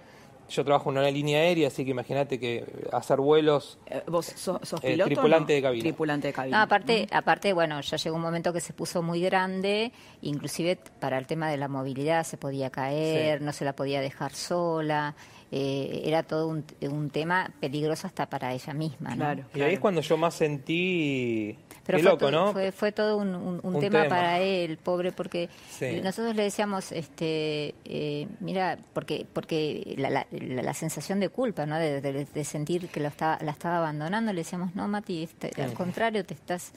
Yo 0.49 0.63
trabajo 0.65 0.91
en 0.91 0.97
una 0.97 1.09
línea 1.09 1.39
aérea, 1.39 1.69
así 1.69 1.83
que 1.85 1.91
imagínate 1.91 2.39
que 2.39 2.63
hacer 2.91 3.17
vuelos. 3.17 3.79
Eh, 3.87 4.03
¿Vos 4.07 4.25
sos, 4.27 4.59
sos 4.67 4.83
Eh, 4.83 4.91
piloto? 4.91 5.03
o 5.05 5.07
tripulante 5.13 5.53
no? 5.53 5.55
de 5.55 5.61
cabina. 5.61 5.81
Tripulante 5.83 6.27
de 6.27 6.33
cabina. 6.33 6.57
No, 6.57 6.63
aparte, 6.63 7.07
aparte, 7.11 7.53
bueno, 7.53 7.79
ya 7.81 7.97
llegó 7.97 8.15
un 8.17 8.21
momento 8.21 8.51
que 8.53 8.59
se 8.61 8.73
puso 8.73 9.01
muy 9.01 9.21
grande, 9.21 9.91
inclusive 10.21 10.77
para 10.99 11.17
el 11.17 11.25
tema 11.25 11.49
de 11.49 11.57
la 11.57 11.67
movilidad 11.67 12.23
se 12.23 12.37
podía 12.37 12.69
caer, 12.69 13.39
Sí. 13.39 13.45
no 13.45 13.51
se 13.53 13.65
la 13.65 13.73
podía 13.73 14.01
dejar 14.01 14.33
sola, 14.33 15.15
eh, 15.51 16.03
era 16.05 16.23
todo 16.23 16.47
un, 16.47 16.63
un 16.81 17.09
tema 17.09 17.51
peligroso 17.59 18.07
hasta 18.07 18.29
para 18.29 18.53
ella 18.53 18.73
misma, 18.73 19.09
¿no? 19.11 19.15
Claro. 19.17 19.43
Y 19.53 19.61
ahí 19.61 19.73
es 19.73 19.79
cuando 19.79 20.01
yo 20.01 20.15
más 20.17 20.33
sentí. 20.35 21.57
Pero 21.85 21.97
Qué 21.97 22.03
fue, 22.03 22.11
loco, 22.11 22.19
todo, 22.19 22.31
¿no? 22.31 22.51
fue, 22.53 22.71
fue 22.71 22.91
todo 22.91 23.17
un, 23.17 23.29
un- 23.35 23.59
un 23.63 23.75
Un 23.75 23.81
tema, 23.81 24.03
tema. 24.03 24.15
para 24.15 24.39
él, 24.39 24.77
pobre, 24.77 25.11
porque 25.11 25.49
Sí. 25.71 25.99
nosotros 26.01 26.35
le 26.35 26.43
decíamos, 26.43 26.91
este, 26.91 27.73
eh, 27.85 28.27
mira, 28.39 28.77
porque 28.93 29.25
porque 29.33 29.95
la, 29.97 30.09
la- 30.09 30.27
la- 30.31 30.61
la 30.61 30.73
sensación 30.73 31.19
de 31.19 31.29
culpa, 31.29 31.65
¿no? 31.65 31.77
De, 31.79 31.99
de- 31.99 32.25
de 32.25 32.43
sentir 32.45 32.87
que 32.89 32.99
lo 32.99 33.07
estaba, 33.07 33.37
la 33.41 33.51
estaba 33.51 33.77
abandonando, 33.79 34.31
le 34.31 34.41
decíamos, 34.41 34.75
no, 34.75 34.87
Mati, 34.87 35.23
este, 35.23 35.51
al 35.61 35.73
contrario, 35.73 36.23
te 36.23 36.33
estás 36.35 36.71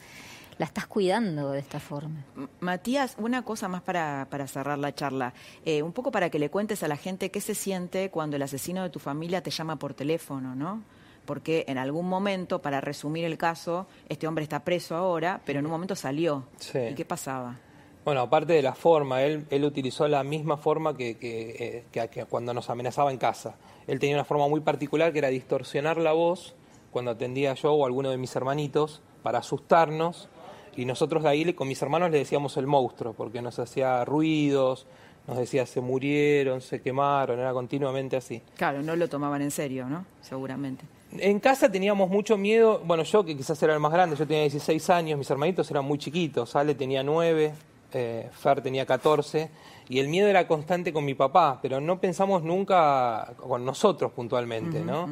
la 0.59 0.67
estás 0.67 0.87
cuidando 0.87 1.51
de 1.53 1.59
esta 1.59 1.81
forma. 1.81 2.25
Matías, 2.61 3.17
una 3.19 3.43
cosa 3.43 3.69
más 3.69 3.83
para, 3.83 4.27
para 4.31 4.47
cerrar 4.47 4.79
la 4.79 4.95
charla. 4.95 5.35
Eh, 5.65 5.83
un 5.83 5.93
poco 5.93 6.11
para 6.11 6.31
que 6.31 6.39
le 6.39 6.51
cuentes 6.51 6.83
a 6.83 6.89
la 6.89 6.97
gente 6.97 7.31
qué 7.31 7.41
se 7.41 7.55
siente 7.55 8.11
cuando 8.11 8.37
el 8.37 8.43
asesino 8.43 8.83
de 8.83 8.91
tu 8.91 8.99
familia 8.99 9.43
te 9.43 9.51
llama 9.51 9.77
por 9.77 9.95
teléfono, 9.95 10.55
¿no? 10.55 10.83
Porque 11.27 11.65
en 11.69 11.79
algún 11.79 12.09
momento, 12.09 12.61
para 12.61 12.81
resumir 12.81 13.25
el 13.25 13.39
caso, 13.39 13.87
este 14.09 14.27
hombre 14.27 14.43
está 14.45 14.61
preso 14.63 14.95
ahora, 14.95 15.41
pero 15.45 15.59
en 15.59 15.65
un 15.65 15.73
momento 15.73 15.97
salió. 15.97 16.45
Sí. 16.59 16.79
¿Y 16.91 16.95
qué 16.95 17.05
pasaba? 17.05 17.57
Bueno, 18.05 18.21
aparte 18.21 18.53
de 18.53 18.61
la 18.61 18.75
forma, 18.75 19.23
él, 19.23 19.47
él 19.49 19.65
utilizó 19.65 20.07
la 20.07 20.23
misma 20.23 20.59
forma 20.59 20.95
que, 20.95 21.17
que, 21.17 21.51
eh, 21.59 21.85
que- 21.91 22.09
que 22.09 22.25
cuando 22.27 22.53
nos 22.53 22.69
amenazaba 22.69 23.11
en 23.11 23.17
casa. 23.17 23.55
Él 23.87 23.99
tenía 23.99 24.17
una 24.17 24.25
forma 24.27 24.47
muy 24.49 24.61
particular 24.61 25.13
que 25.13 25.19
era 25.21 25.29
distorsionar 25.29 25.97
la 25.97 26.13
voz 26.13 26.55
cuando 26.91 27.11
atendía 27.13 27.55
yo 27.55 27.73
o 27.73 27.87
alguno 27.87 28.11
de 28.11 28.19
mis 28.19 28.37
hermanitos 28.37 29.01
para 29.23 29.39
asustarnos 29.39 30.29
y 30.77 30.85
nosotros 30.85 31.23
de 31.23 31.29
ahí 31.29 31.53
con 31.55 31.69
mis 31.69 31.81
hermanos 31.83 32.11
le 32.11 32.19
decíamos 32.19 32.57
el 32.57 32.67
monstruo 32.67 33.13
porque 33.13 33.43
nos 33.43 33.59
hacía 33.59 34.05
ruidos, 34.05 34.87
nos 35.27 35.39
decía 35.39 35.67
se 35.67 35.81
murieron, 35.81 36.61
se 36.61 36.81
quemaron, 36.81 37.39
era 37.39 37.53
continuamente 37.53 38.17
así. 38.17 38.43
Claro, 38.57 38.83
no 38.83 38.97
lo 38.97 39.09
tomaban 39.09 39.43
en 39.43 39.51
serio, 39.51 39.89
¿no? 39.89 40.05
Seguramente. 40.21 40.85
En 41.19 41.39
casa 41.39 41.71
teníamos 41.71 42.11
mucho 42.11 42.37
miedo, 42.37 42.83
bueno, 42.85 43.05
yo 43.05 43.25
que 43.25 43.37
quizás 43.37 43.63
era 43.63 43.73
el 43.73 43.81
más 43.81 43.93
grande, 43.93 44.17
yo 44.17 44.27
tenía 44.27 44.43
16 44.43 44.91
años, 44.91 45.19
mis 45.19 45.31
hermanitos 45.31 45.71
eran 45.71 45.85
muy 45.85 45.97
chiquitos, 45.97 46.57
Ale 46.57 46.75
tenía 46.75 47.05
9, 47.05 47.53
eh, 47.93 48.29
Fer 48.33 48.61
tenía 48.61 48.85
14, 48.85 49.49
y 49.89 50.01
el 50.01 50.09
miedo 50.09 50.27
era 50.27 50.49
constante 50.49 50.93
con 50.93 51.05
mi 51.05 51.15
papá, 51.15 51.61
pero 51.63 51.81
no 51.81 52.01
pensamos 52.01 52.43
nunca 52.43 53.33
con 53.37 53.65
nosotros 53.65 54.11
puntualmente, 54.11 54.81
¿no? 54.81 55.09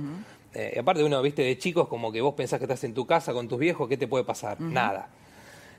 Eh, 0.54 0.72
y 0.74 0.78
aparte 0.78 1.04
uno, 1.04 1.22
viste, 1.22 1.42
de 1.42 1.56
chicos, 1.56 1.86
como 1.86 2.10
que 2.10 2.20
vos 2.20 2.34
pensás 2.34 2.58
que 2.58 2.64
estás 2.64 2.82
en 2.82 2.94
tu 2.94 3.06
casa 3.06 3.32
con 3.32 3.46
tus 3.46 3.58
viejos, 3.58 3.88
¿qué 3.88 3.96
te 3.96 4.08
puede 4.08 4.24
pasar? 4.24 4.60
Nada. 4.60 5.08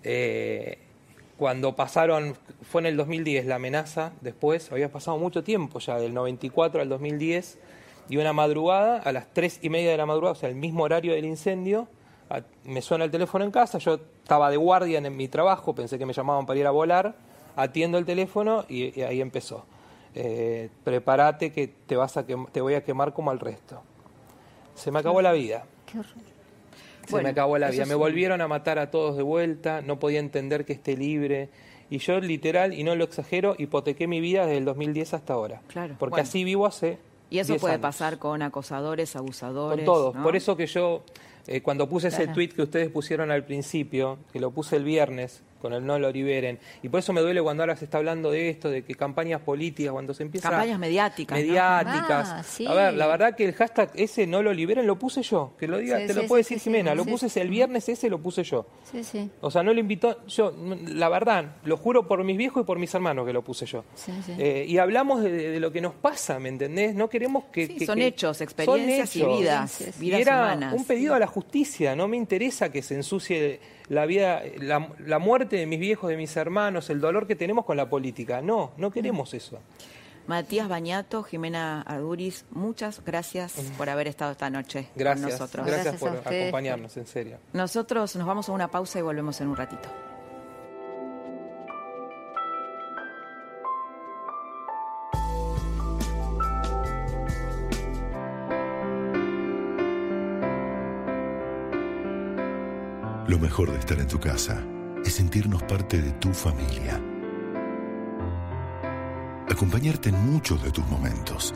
Eh, 0.04 0.78
cuando 1.38 1.76
pasaron, 1.76 2.36
fue 2.62 2.82
en 2.82 2.88
el 2.88 2.97
2010 2.97 3.45
la 3.45 3.56
amenaza, 3.56 4.14
después 4.22 4.72
había 4.72 4.91
pasado 4.91 5.18
mucho 5.18 5.43
tiempo 5.43 5.80
ya, 5.80 5.97
del 5.97 6.14
94 6.14 6.82
al 6.82 6.89
2010, 6.89 7.58
y 8.10 8.18
una 8.18 8.34
madrugada, 8.34 8.97
a 8.99 9.12
las 9.12 9.34
3 9.34 9.60
y 9.62 9.70
media 9.70 9.91
de 9.91 9.97
la 9.97 10.06
madrugada, 10.06 10.34
o 10.34 10.36
sea, 10.36 10.49
el 10.49 10.56
mismo 10.56 10.84
horario 10.84 11.14
del 11.14 11.26
incendio, 11.26 11.88
a- 12.30 12.41
me 12.64 12.82
suena 12.82 13.06
el 13.06 13.12
teléfono 13.12 13.43
en 13.43 13.51
casa, 13.51 13.78
yo 13.80 13.95
estaba 14.22 14.49
de 14.49 14.58
guardia 14.58 14.99
en, 14.99 15.16
mi 15.16 15.28
trabajo, 15.28 15.74
pensé 15.74 15.97
que 15.97 16.06
me 16.06 16.14
llamaban 16.14 16.45
para 16.45 16.60
ir 16.60 16.68
a 16.68 16.72
volar, 16.72 17.16
atiendo 17.56 17.97
el 17.97 18.06
teléfono 18.06 18.66
y, 18.70 18.97
y 18.99 19.04
ahí 19.04 19.22
empezó. 19.22 19.66
Eh, 20.16 20.70
prepárate 20.84 21.51
que 21.51 21.68
te, 21.68 21.95
vas 21.95 22.16
a 22.18 22.24
te 22.26 22.62
voy 22.62 22.76
a 22.76 22.84
quemar 22.84 23.14
como 23.14 23.32
al 23.32 23.39
resto. 23.39 23.82
Se 24.76 24.91
me 24.91 24.99
acabó 24.99 25.22
la 25.22 25.32
vida. 25.32 25.66
Qué. 25.86 25.99
Se 27.06 27.12
Bueno, 27.12 27.26
me 27.28 27.30
acabó 27.32 27.58
la 27.58 27.70
vida. 27.70 27.86
Me 27.86 27.95
volvieron 27.95 28.41
a 28.41 28.47
matar 28.47 28.80
a 28.80 28.91
todos 28.91 29.18
de 29.18 29.24
vuelta, 29.24 29.82
no 29.82 29.99
podía 29.99 30.20
entender 30.20 30.66
que 30.66 30.74
esté 30.74 30.95
libre. 30.97 31.49
Y 31.89 31.97
yo 31.99 32.20
literal, 32.20 32.74
y 32.74 32.84
no 32.84 32.95
lo 32.95 33.04
exagero, 33.04 33.56
hipotequé 33.58 34.08
mi 34.08 34.20
vida 34.20 34.45
desde 34.45 34.58
el 34.58 34.66
2010 34.66 35.14
hasta 35.14 35.34
ahora. 35.34 35.62
Claro, 35.68 35.95
Porque 35.99 36.12
bueno. 36.12 36.24
así 36.28 36.43
vivo 36.43 36.66
hace 36.66 36.97
Y 37.30 37.39
eso 37.39 37.54
10 37.54 37.62
puede 37.62 37.74
años. 37.76 37.82
pasar 37.82 38.18
con 38.18 38.41
acosadores, 38.41 39.16
abusadores. 39.16 39.86
Con 39.86 39.93
todos. 39.93 40.16
¿no? 40.16 40.24
Por 40.24 40.36
eso 40.36 40.56
que 40.58 40.66
yo, 40.66 41.04
eh, 41.45 41.62
cuando 41.62 41.88
puse 41.89 42.08
ese 42.08 42.28
tweet 42.28 42.49
que 42.49 42.62
ustedes 42.64 42.89
pusieron 42.89 43.30
al 43.32 43.43
principio, 43.43 44.18
que 44.32 44.39
lo 44.39 44.49
puse 44.51 44.78
el 44.78 44.84
viernes 44.86 45.43
con 45.64 45.74
el 45.74 45.84
no 45.86 45.97
lo 45.97 46.11
liberen, 46.11 46.59
y 46.84 46.89
por 46.89 46.99
eso 46.99 47.11
me 47.14 47.22
duele 47.22 47.41
cuando 47.41 47.64
ahora 47.64 47.76
se 47.76 47.86
está 47.86 47.97
hablando 47.97 48.30
de 48.30 48.49
esto, 48.49 48.70
de 48.70 48.84
que 48.84 48.93
campañas 48.93 49.41
políticas, 49.41 49.91
cuando 49.93 50.14
se 50.14 50.22
empieza... 50.24 50.49
Campañas 50.49 50.78
mediáticas, 50.78 51.39
¿no? 51.39 51.43
Mediáticas. 51.43 52.30
Ah, 52.30 52.43
sí. 52.43 52.68
A 52.68 52.74
ver, 52.74 52.93
la 52.93 53.07
verdad 53.07 53.36
que 53.36 53.45
el 53.45 53.53
hashtag 53.53 53.89
ese 53.95 54.28
no 54.28 54.43
lo 54.43 54.53
liberen 54.53 54.86
lo 54.86 54.99
puse 54.99 55.24
yo. 55.24 55.53
Que 55.57 55.68
lo 55.68 55.78
diga, 55.78 55.99
Sí, 56.01 56.07
te 56.07 56.14
lo 56.14 56.28
puede 56.28 56.41
decir. 56.41 56.59
Jimena. 56.59 56.93
Lo 56.93 57.05
puse 57.05 57.28
el 57.41 57.49
viernes 57.49 57.88
ese, 57.89 58.09
lo 58.09 58.20
puse 58.20 58.43
yo. 58.43 58.68
Sí, 58.91 59.03
sí. 59.03 59.30
O 59.41 59.49
sea, 59.49 59.64
no 59.64 59.74
le 59.74 59.80
invitó, 59.80 60.26
yo, 60.28 60.53
la 60.88 61.09
verdad, 61.09 61.55
lo 61.64 61.78
juro 61.78 62.07
por 62.07 62.24
mis 62.24 62.38
viejos 62.38 62.64
y 62.64 62.66
por 62.66 62.78
mis 62.78 62.93
hermanos 62.93 63.26
que 63.26 63.34
lo 63.34 63.41
puse 63.41 63.66
yo. 63.66 63.86
Sí, 63.95 64.11
sí. 64.26 64.34
Eh, 64.38 64.66
y 64.68 64.78
hablamos 64.78 65.24
de, 65.24 65.32
de 65.32 65.59
lo 65.59 65.72
que 65.72 65.80
nos 65.82 65.93
pasa, 65.93 66.38
¿me 66.39 66.49
entendés? 66.49 66.93
No 66.93 67.09
queremos 67.09 67.45
que... 67.45 67.86
Son 67.86 67.97
que- 67.97 68.07
hechos, 68.07 68.38
son 68.38 68.43
experiencias 68.43 69.16
y 69.16 69.24
vidas, 69.26 69.84
vidas 69.99 70.20
y 70.20 70.22
era 70.22 70.41
humanas. 70.41 70.74
un 70.74 70.84
pedido 70.86 71.16
a 71.16 71.20
la 71.20 71.28
justicia, 71.28 71.95
no 71.95 72.07
me 72.07 72.18
interesa 72.18 72.72
que 72.72 72.82
se 72.82 72.95
ensucie 72.95 73.59
la 73.90 74.06
vida, 74.06 74.42
la, 74.60 74.90
la 75.06 75.20
muerte 75.20 75.56
de 75.58 75.66
mis 75.66 75.80
viejos, 75.80 76.10
de 76.10 76.18
mis 76.18 76.36
hermanos, 76.38 76.90
el 76.90 77.00
dolor 77.02 77.28
que 77.28 77.36
tenemos 77.36 77.66
con 77.66 77.78
la 77.78 77.90
política. 77.90 78.42
No, 78.42 78.72
no 78.78 78.92
queremos 78.92 79.34
eso. 79.34 79.60
Matías 80.26 80.70
Bañato, 80.70 81.22
Jimena 81.24 81.82
Arduriz, 81.82 82.46
muchas 82.52 83.04
gracias 83.04 83.56
por 83.78 83.90
haber 83.90 84.08
estado 84.08 84.32
esta 84.32 84.50
noche 84.50 84.88
Gracias, 84.96 85.22
con 85.26 85.32
nosotros. 85.32 85.68
gracias, 85.68 85.96
por 85.98 86.12
ustedes. 86.14 86.44
acompañarnos, 86.44 86.96
en 86.96 87.08
serio. 87.08 87.38
Nosotros 87.52 88.16
nos 88.16 88.26
vamos 88.26 88.48
a 88.48 88.54
una 88.54 88.70
pausa 88.72 89.00
y 89.00 89.02
volvemos 89.02 89.42
en 89.42 89.50
un 89.50 89.58
ratito. 89.58 89.90
Mejor 103.54 103.72
de 103.72 103.78
estar 103.78 103.99
en 103.99 104.08
tu 104.08 104.20
casa 104.20 104.64
es 105.06 105.14
sentirnos 105.14 105.62
parte 105.62 106.01
de 106.01 106.12
tu 106.14 106.34
familia. 106.34 106.99
Acompañarte 109.47 110.10
en 110.10 110.26
muchos 110.26 110.64
de 110.64 110.72
tus 110.72 110.84
momentos. 110.88 111.54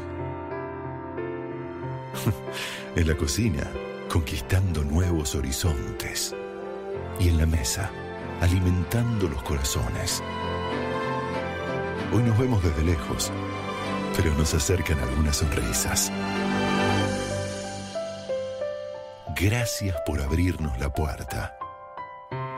en 2.96 3.08
la 3.08 3.18
cocina, 3.18 3.64
conquistando 4.12 4.84
nuevos 4.84 5.34
horizontes. 5.34 6.36
Y 7.20 7.30
en 7.30 7.40
la 7.40 7.48
mesa, 7.48 7.90
alimentando 8.42 9.28
los 9.28 9.42
corazones. 9.42 10.22
Hoy 12.14 12.22
nos 12.22 12.38
vemos 12.38 12.64
desde 12.64 12.84
lejos, 12.84 13.32
pero 14.16 14.36
nos 14.36 14.54
acercan 14.54 15.00
algunas 15.00 15.38
sonrisas. 15.38 16.12
Gracias 19.36 19.96
por 20.06 20.22
abrirnos 20.22 20.78
la 20.78 20.94
puerta. 20.94 21.58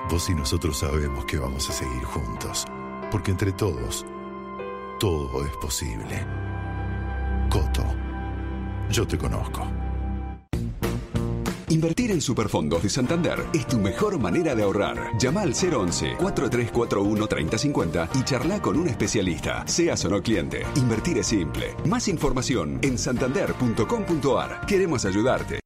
Vos 0.10 0.28
y 0.30 0.34
nosotros 0.34 0.80
sabemos 0.80 1.26
que 1.26 1.38
vamos 1.38 1.70
a 1.70 1.74
seguir 1.74 2.04
juntos, 2.04 2.66
porque 3.12 3.30
entre 3.30 3.52
todos, 3.52 4.06
todo 5.00 5.46
es 5.46 5.56
posible. 5.58 6.26
Coto, 7.50 7.86
yo 8.90 9.08
te 9.08 9.20
conozco. 9.20 9.68
Invertir 11.70 12.10
en 12.10 12.22
Superfondos 12.22 12.82
de 12.82 12.90
Santander 12.90 13.46
es 13.54 13.68
tu 13.68 13.78
mejor 13.78 14.18
manera 14.18 14.56
de 14.56 14.64
ahorrar. 14.64 15.16
Llama 15.20 15.42
al 15.42 15.54
011-4341-3050 15.54 18.10
y 18.16 18.24
charla 18.24 18.60
con 18.60 18.78
un 18.78 18.88
especialista, 18.88 19.68
seas 19.68 20.04
o 20.06 20.10
no 20.10 20.24
cliente. 20.24 20.66
Invertir 20.76 21.20
es 21.20 21.28
simple. 21.28 21.76
Más 21.86 22.08
información 22.08 22.80
en 22.82 22.98
santander.com.ar. 22.98 24.66
Queremos 24.66 25.06
ayudarte. 25.06 25.59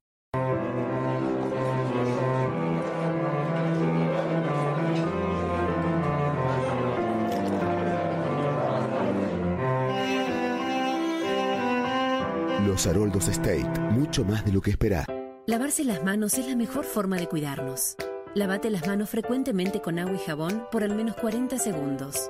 Los 12.84 12.96
Haroldos 12.96 13.30
State, 13.30 13.80
mucho 13.92 14.26
más 14.26 14.44
de 14.44 14.52
lo 14.52 14.60
que 14.60 14.70
esperás. 14.70 15.06
Lavarse 15.48 15.86
las 15.86 16.04
manos 16.04 16.34
es 16.34 16.50
la 16.50 16.58
mejor 16.58 16.84
forma 16.84 17.16
de 17.16 17.30
cuidarnos. 17.30 17.96
Lávate 18.36 18.70
las 18.70 18.86
manos 18.86 19.10
frecuentemente 19.10 19.82
con 19.82 20.00
agua 20.00 20.16
y 20.16 20.18
jabón 20.18 20.66
por 20.70 20.84
al 20.84 20.94
menos 20.94 21.16
40 21.16 21.60
segundos. 21.60 22.30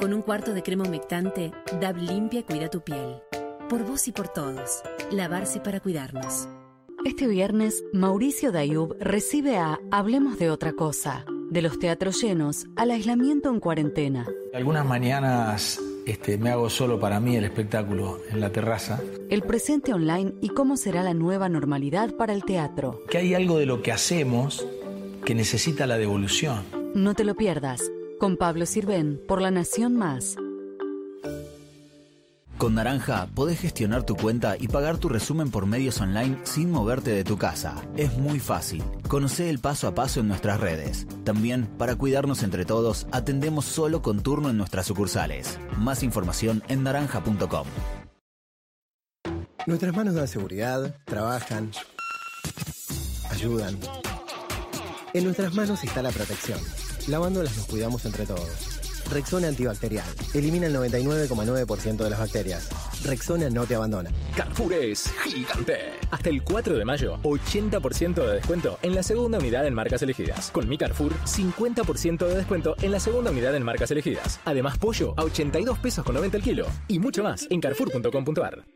Con 0.00 0.12
un 0.12 0.22
cuarto 0.22 0.54
de 0.54 0.64
crema 0.64 0.88
humectante, 0.88 1.52
DAB 1.80 1.98
limpia 1.98 2.40
y 2.40 2.42
cuida 2.42 2.68
tu 2.68 2.80
piel. 2.80 3.22
Por 3.68 3.84
vos 3.84 4.08
y 4.08 4.12
por 4.12 4.26
todos. 4.26 4.82
Lavarse 5.12 5.60
para 5.60 5.78
cuidarnos. 5.78 6.48
Este 7.04 7.28
viernes, 7.28 7.84
Mauricio 7.92 8.50
Dayub 8.50 8.96
recibe 8.98 9.56
a 9.56 9.78
Hablemos 9.92 10.36
de 10.40 10.50
otra 10.50 10.72
cosa, 10.72 11.24
de 11.50 11.62
los 11.62 11.78
teatros 11.78 12.20
llenos 12.20 12.66
al 12.74 12.90
aislamiento 12.90 13.50
en 13.50 13.60
cuarentena. 13.60 14.26
Algunas 14.52 14.84
mañanas 14.84 15.80
este, 16.06 16.38
me 16.38 16.50
hago 16.50 16.70
solo 16.70 16.98
para 16.98 17.20
mí 17.20 17.36
el 17.36 17.44
espectáculo 17.44 18.20
en 18.30 18.40
la 18.40 18.50
terraza. 18.50 19.00
El 19.28 19.42
presente 19.42 19.92
online 19.92 20.34
y 20.40 20.48
cómo 20.48 20.76
será 20.76 21.02
la 21.02 21.14
nueva 21.14 21.48
normalidad 21.48 22.14
para 22.14 22.32
el 22.32 22.44
teatro. 22.44 23.02
Que 23.10 23.18
hay 23.18 23.34
algo 23.34 23.58
de 23.58 23.66
lo 23.66 23.82
que 23.82 23.92
hacemos 23.92 24.66
que 25.24 25.34
necesita 25.34 25.86
la 25.86 25.98
devolución. 25.98 26.62
No 26.94 27.14
te 27.14 27.24
lo 27.24 27.34
pierdas. 27.34 27.82
Con 28.18 28.36
Pablo 28.36 28.64
Sirven, 28.64 29.20
por 29.26 29.42
La 29.42 29.50
Nación 29.50 29.96
Más. 29.96 30.36
Con 32.58 32.74
Naranja 32.74 33.28
podés 33.34 33.60
gestionar 33.60 34.04
tu 34.04 34.16
cuenta 34.16 34.56
y 34.58 34.68
pagar 34.68 34.96
tu 34.96 35.10
resumen 35.10 35.50
por 35.50 35.66
medios 35.66 36.00
online 36.00 36.38
sin 36.44 36.70
moverte 36.70 37.10
de 37.10 37.22
tu 37.22 37.36
casa. 37.36 37.74
Es 37.98 38.16
muy 38.16 38.40
fácil. 38.40 38.82
Conoce 39.08 39.50
el 39.50 39.58
paso 39.58 39.86
a 39.88 39.94
paso 39.94 40.20
en 40.20 40.28
nuestras 40.28 40.58
redes. 40.58 41.06
También, 41.22 41.66
para 41.76 41.96
cuidarnos 41.96 42.42
entre 42.42 42.64
todos, 42.64 43.06
atendemos 43.12 43.66
solo 43.66 44.00
con 44.00 44.22
turno 44.22 44.48
en 44.48 44.56
nuestras 44.56 44.86
sucursales. 44.86 45.58
Más 45.76 46.02
información 46.02 46.62
en 46.68 46.82
naranja.com. 46.82 47.66
Nuestras 49.66 49.94
manos 49.94 50.14
dan 50.14 50.28
seguridad, 50.28 50.96
trabajan, 51.04 51.72
ayudan. 53.30 53.76
En 55.12 55.24
nuestras 55.24 55.54
manos 55.54 55.84
está 55.84 56.00
la 56.00 56.10
protección. 56.10 56.60
Lavándolas 57.08 57.54
nos 57.54 57.66
cuidamos 57.66 58.04
entre 58.06 58.24
todos. 58.24 58.85
Rexona 59.10 59.48
antibacterial. 59.48 60.06
Elimina 60.34 60.66
el 60.66 60.76
99,9% 60.76 61.96
de 61.96 62.10
las 62.10 62.18
bacterias. 62.18 62.68
Rexona 63.04 63.50
no 63.50 63.66
te 63.66 63.74
abandona. 63.74 64.10
Carrefour 64.36 64.72
es 64.72 65.10
gigante. 65.24 65.92
Hasta 66.10 66.30
el 66.30 66.42
4 66.42 66.76
de 66.76 66.84
mayo, 66.84 67.18
80% 67.22 68.14
de 68.14 68.34
descuento 68.34 68.78
en 68.82 68.94
la 68.94 69.02
segunda 69.02 69.38
unidad 69.38 69.66
en 69.66 69.74
marcas 69.74 70.02
elegidas. 70.02 70.50
Con 70.50 70.68
mi 70.68 70.78
Carrefour, 70.78 71.12
50% 71.24 72.26
de 72.26 72.36
descuento 72.36 72.76
en 72.82 72.92
la 72.92 73.00
segunda 73.00 73.30
unidad 73.30 73.54
en 73.56 73.62
marcas 73.62 73.90
elegidas. 73.90 74.40
Además, 74.44 74.78
pollo 74.78 75.14
a 75.16 75.24
82 75.24 75.78
pesos 75.78 76.04
con 76.04 76.14
90 76.14 76.36
el 76.36 76.42
kilo. 76.42 76.66
Y 76.88 76.98
mucho 76.98 77.22
más 77.22 77.46
en 77.50 77.60
carrefour.com.ar. 77.60 78.75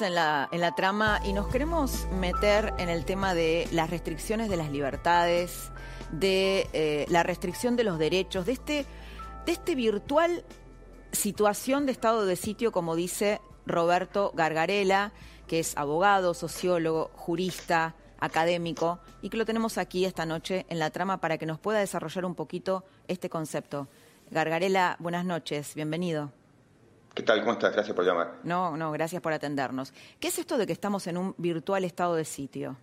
En 0.00 0.16
la, 0.16 0.48
en 0.50 0.60
la 0.60 0.74
trama 0.74 1.20
y 1.24 1.32
nos 1.32 1.46
queremos 1.46 2.08
meter 2.10 2.74
en 2.78 2.88
el 2.88 3.04
tema 3.04 3.32
de 3.32 3.68
las 3.70 3.90
restricciones 3.90 4.50
de 4.50 4.56
las 4.56 4.72
libertades, 4.72 5.70
de 6.10 6.68
eh, 6.72 7.06
la 7.10 7.22
restricción 7.22 7.76
de 7.76 7.84
los 7.84 7.96
derechos, 8.00 8.44
de 8.44 8.52
este, 8.52 8.86
de 9.46 9.52
este 9.52 9.76
virtual 9.76 10.44
situación 11.12 11.86
de 11.86 11.92
estado 11.92 12.26
de 12.26 12.34
sitio, 12.34 12.72
como 12.72 12.96
dice 12.96 13.40
Roberto 13.66 14.32
Gargarela, 14.34 15.12
que 15.46 15.60
es 15.60 15.76
abogado, 15.76 16.34
sociólogo, 16.34 17.12
jurista, 17.14 17.94
académico, 18.18 18.98
y 19.22 19.28
que 19.28 19.36
lo 19.36 19.46
tenemos 19.46 19.78
aquí 19.78 20.04
esta 20.06 20.26
noche 20.26 20.66
en 20.70 20.80
la 20.80 20.90
trama 20.90 21.20
para 21.20 21.38
que 21.38 21.46
nos 21.46 21.60
pueda 21.60 21.78
desarrollar 21.78 22.24
un 22.24 22.34
poquito 22.34 22.84
este 23.06 23.30
concepto. 23.30 23.86
Gargarela, 24.32 24.96
buenas 24.98 25.24
noches, 25.24 25.76
bienvenido. 25.76 26.32
¿Qué 27.14 27.22
tal? 27.22 27.40
¿Cómo 27.40 27.52
estás? 27.52 27.72
Gracias 27.72 27.94
por 27.94 28.04
llamar. 28.04 28.40
No, 28.42 28.76
no, 28.76 28.90
gracias 28.90 29.22
por 29.22 29.32
atendernos. 29.32 29.92
¿Qué 30.18 30.28
es 30.28 30.38
esto 30.40 30.58
de 30.58 30.66
que 30.66 30.72
estamos 30.72 31.06
en 31.06 31.16
un 31.16 31.34
virtual 31.38 31.84
estado 31.84 32.16
de 32.16 32.24
sitio? 32.24 32.76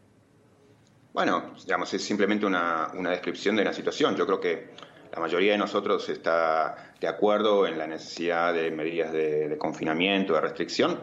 Bueno, 1.12 1.52
digamos, 1.66 1.94
es 1.94 2.02
simplemente 2.02 2.46
una, 2.46 2.92
una 2.94 3.10
descripción 3.10 3.58
de 3.58 3.64
una 3.64 3.74
situación. 3.74 4.16
Yo 4.16 4.26
creo 4.26 4.40
que 4.40 4.70
la 5.14 5.20
mayoría 5.20 5.52
de 5.52 5.58
nosotros 5.58 6.08
está 6.08 6.94
de 7.02 7.08
acuerdo 7.10 7.68
en 7.68 7.78
la 7.78 7.88
necesidad 7.88 8.54
de 8.54 8.72
medidas 8.72 9.12
de, 9.12 9.50
de 9.50 9.58
confinamiento, 9.58 10.34
de 10.34 10.40
restricción, 10.40 10.98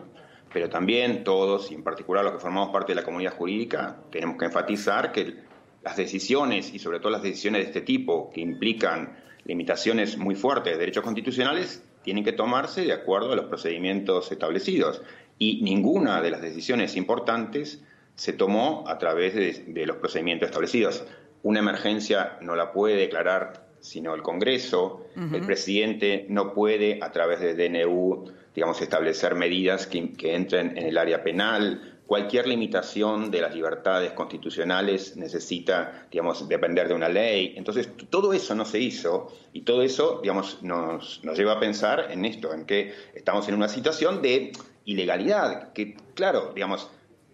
pero 0.50 0.70
también 0.70 1.22
todos, 1.22 1.70
y 1.70 1.74
en 1.74 1.84
particular 1.84 2.24
los 2.24 2.32
que 2.32 2.38
formamos 2.38 2.70
parte 2.70 2.92
de 2.92 2.96
la 2.96 3.04
comunidad 3.04 3.34
jurídica, 3.34 3.98
tenemos 4.10 4.38
que 4.38 4.46
enfatizar 4.46 5.12
que 5.12 5.42
las 5.82 5.98
decisiones, 5.98 6.72
y 6.72 6.78
sobre 6.78 6.98
todo 6.98 7.10
las 7.10 7.22
decisiones 7.22 7.60
de 7.60 7.66
este 7.66 7.80
tipo, 7.82 8.30
que 8.30 8.40
implican 8.40 9.18
limitaciones 9.44 10.16
muy 10.16 10.34
fuertes 10.34 10.72
de 10.72 10.78
derechos 10.78 11.04
constitucionales, 11.04 11.84
tienen 12.08 12.24
que 12.24 12.32
tomarse 12.32 12.86
de 12.86 12.94
acuerdo 12.94 13.32
a 13.32 13.36
los 13.36 13.44
procedimientos 13.44 14.32
establecidos. 14.32 15.02
Y 15.38 15.60
ninguna 15.60 16.22
de 16.22 16.30
las 16.30 16.40
decisiones 16.40 16.96
importantes 16.96 17.84
se 18.14 18.32
tomó 18.32 18.84
a 18.88 18.96
través 18.96 19.34
de, 19.34 19.64
de 19.66 19.84
los 19.84 19.98
procedimientos 19.98 20.48
establecidos. 20.48 21.04
Una 21.42 21.58
emergencia 21.58 22.38
no 22.40 22.56
la 22.56 22.72
puede 22.72 22.96
declarar 22.96 23.68
sino 23.80 24.14
el 24.14 24.22
Congreso. 24.22 25.04
El 25.16 25.44
presidente 25.44 26.24
no 26.30 26.54
puede, 26.54 26.98
a 27.02 27.12
través 27.12 27.40
de 27.40 27.54
DNU, 27.54 28.24
digamos, 28.54 28.80
establecer 28.80 29.34
medidas 29.34 29.86
que, 29.86 30.14
que 30.14 30.34
entren 30.34 30.78
en 30.78 30.86
el 30.86 30.96
área 30.96 31.22
penal. 31.22 31.97
Cualquier 32.08 32.48
limitación 32.48 33.30
de 33.30 33.42
las 33.42 33.54
libertades 33.54 34.12
constitucionales 34.12 35.14
necesita, 35.18 36.06
digamos, 36.10 36.48
depender 36.48 36.88
de 36.88 36.94
una 36.94 37.10
ley. 37.10 37.52
Entonces, 37.54 37.90
todo 38.08 38.32
eso 38.32 38.54
no 38.54 38.64
se 38.64 38.80
hizo 38.80 39.30
y 39.52 39.60
todo 39.60 39.82
eso, 39.82 40.20
digamos, 40.22 40.62
nos, 40.62 41.22
nos 41.22 41.38
lleva 41.38 41.52
a 41.52 41.60
pensar 41.60 42.06
en 42.10 42.24
esto, 42.24 42.54
en 42.54 42.64
que 42.64 42.94
estamos 43.14 43.46
en 43.48 43.56
una 43.56 43.68
situación 43.68 44.22
de 44.22 44.52
ilegalidad, 44.86 45.74
que, 45.74 45.98
claro, 46.14 46.52
digamos, 46.54 46.90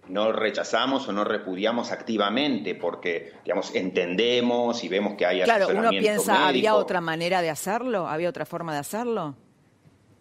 no 0.08 0.32
rechazamos 0.32 1.08
o 1.08 1.12
no 1.12 1.22
repudiamos 1.22 1.92
activamente 1.92 2.74
porque, 2.74 3.32
digamos, 3.44 3.74
entendemos 3.74 4.82
y 4.82 4.88
vemos 4.88 5.14
que 5.14 5.24
hay 5.24 5.42
Claro, 5.42 5.68
uno 5.72 5.90
piensa, 5.90 6.48
¿había 6.48 6.74
otra 6.74 7.00
manera 7.00 7.42
de 7.42 7.50
hacerlo? 7.50 8.08
¿Había 8.08 8.28
otra 8.28 8.44
forma 8.44 8.72
de 8.72 8.80
hacerlo? 8.80 9.36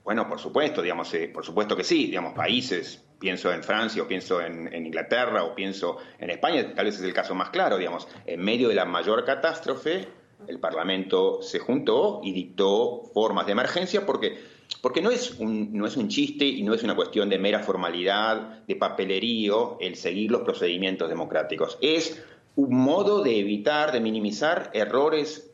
Bueno, 0.03 0.27
por 0.27 0.39
supuesto, 0.39 0.81
digamos, 0.81 1.13
eh, 1.13 1.29
por 1.33 1.45
supuesto 1.45 1.75
que 1.75 1.83
sí, 1.83 2.05
digamos, 2.05 2.33
países, 2.33 3.02
pienso 3.23 3.53
en 3.53 3.63
Francia 3.63 4.03
o 4.03 4.07
pienso 4.07 4.41
en, 4.41 4.85
Inglaterra 4.85 5.45
o 5.45 5.55
pienso 5.55 5.97
en 6.19 6.29
España, 6.29 6.75
tal 6.75 6.83
vez 6.83 6.95
es 6.95 7.03
el 7.03 7.13
caso 7.13 7.33
más 7.33 7.51
claro, 7.51 7.77
digamos, 7.77 8.05
en 8.25 8.41
medio 8.41 8.67
de 8.67 8.75
la 8.75 8.83
mayor 8.83 9.23
catástrofe, 9.23 10.09
el 10.45 10.59
Parlamento 10.59 11.41
se 11.41 11.59
juntó 11.59 12.19
y 12.21 12.33
dictó 12.33 13.03
formas 13.13 13.45
de 13.45 13.53
emergencia 13.53 14.05
porque, 14.05 14.39
porque 14.81 15.01
no, 15.01 15.09
es 15.09 15.39
un, 15.39 15.71
no 15.71 15.87
es 15.87 15.95
un 15.95 16.09
chiste 16.09 16.43
y 16.43 16.63
no 16.63 16.73
es 16.73 16.83
una 16.83 16.97
cuestión 16.97 17.29
de 17.29 17.39
mera 17.39 17.59
formalidad, 17.59 18.65
de 18.67 18.75
papelerío, 18.75 19.77
el 19.79 19.95
seguir 19.95 20.29
los 20.29 20.41
procedimientos 20.41 21.07
democráticos. 21.07 21.77
Es 21.79 22.21
un 22.57 22.75
modo 22.75 23.23
de 23.23 23.39
evitar, 23.39 23.93
de 23.93 24.01
minimizar 24.01 24.69
errores 24.73 25.49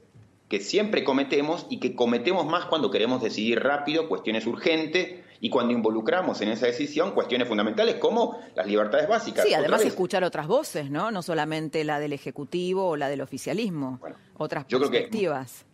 que 0.48 0.60
siempre 0.60 1.04
cometemos 1.04 1.68
y 1.70 1.78
que 1.80 1.96
cometemos 1.96 2.48
más 2.48 2.66
cuando 2.66 2.90
queremos 2.90 3.22
decidir 3.22 3.60
rápido 3.60 4.10
cuestiones 4.10 4.48
urgentes 4.48 5.29
y 5.42 5.50
cuando 5.50 5.74
involucramos 5.74 6.42
en 6.42 6.50
esa 6.50 6.66
decisión 6.66 7.12
cuestiones 7.14 7.48
fundamentales 7.48 7.96
como 7.96 8.40
las 8.56 8.68
libertades 8.68 9.08
básicas. 9.08 9.46
Sí, 9.46 9.54
además 9.54 9.84
escuchar 9.86 10.24
otras 10.24 10.48
voces, 10.48 10.90
¿no? 10.92 11.12
No 11.12 11.22
solamente 11.22 11.84
la 11.84 12.00
del 12.00 12.14
Ejecutivo 12.14 12.90
o 12.90 12.96
la 12.98 13.08
del 13.10 13.22
oficialismo, 13.22 14.00
otras 14.38 14.66
yo 14.68 14.80
creo 14.80 14.92
que- 14.92 14.98
perspectivas. 15.00 15.66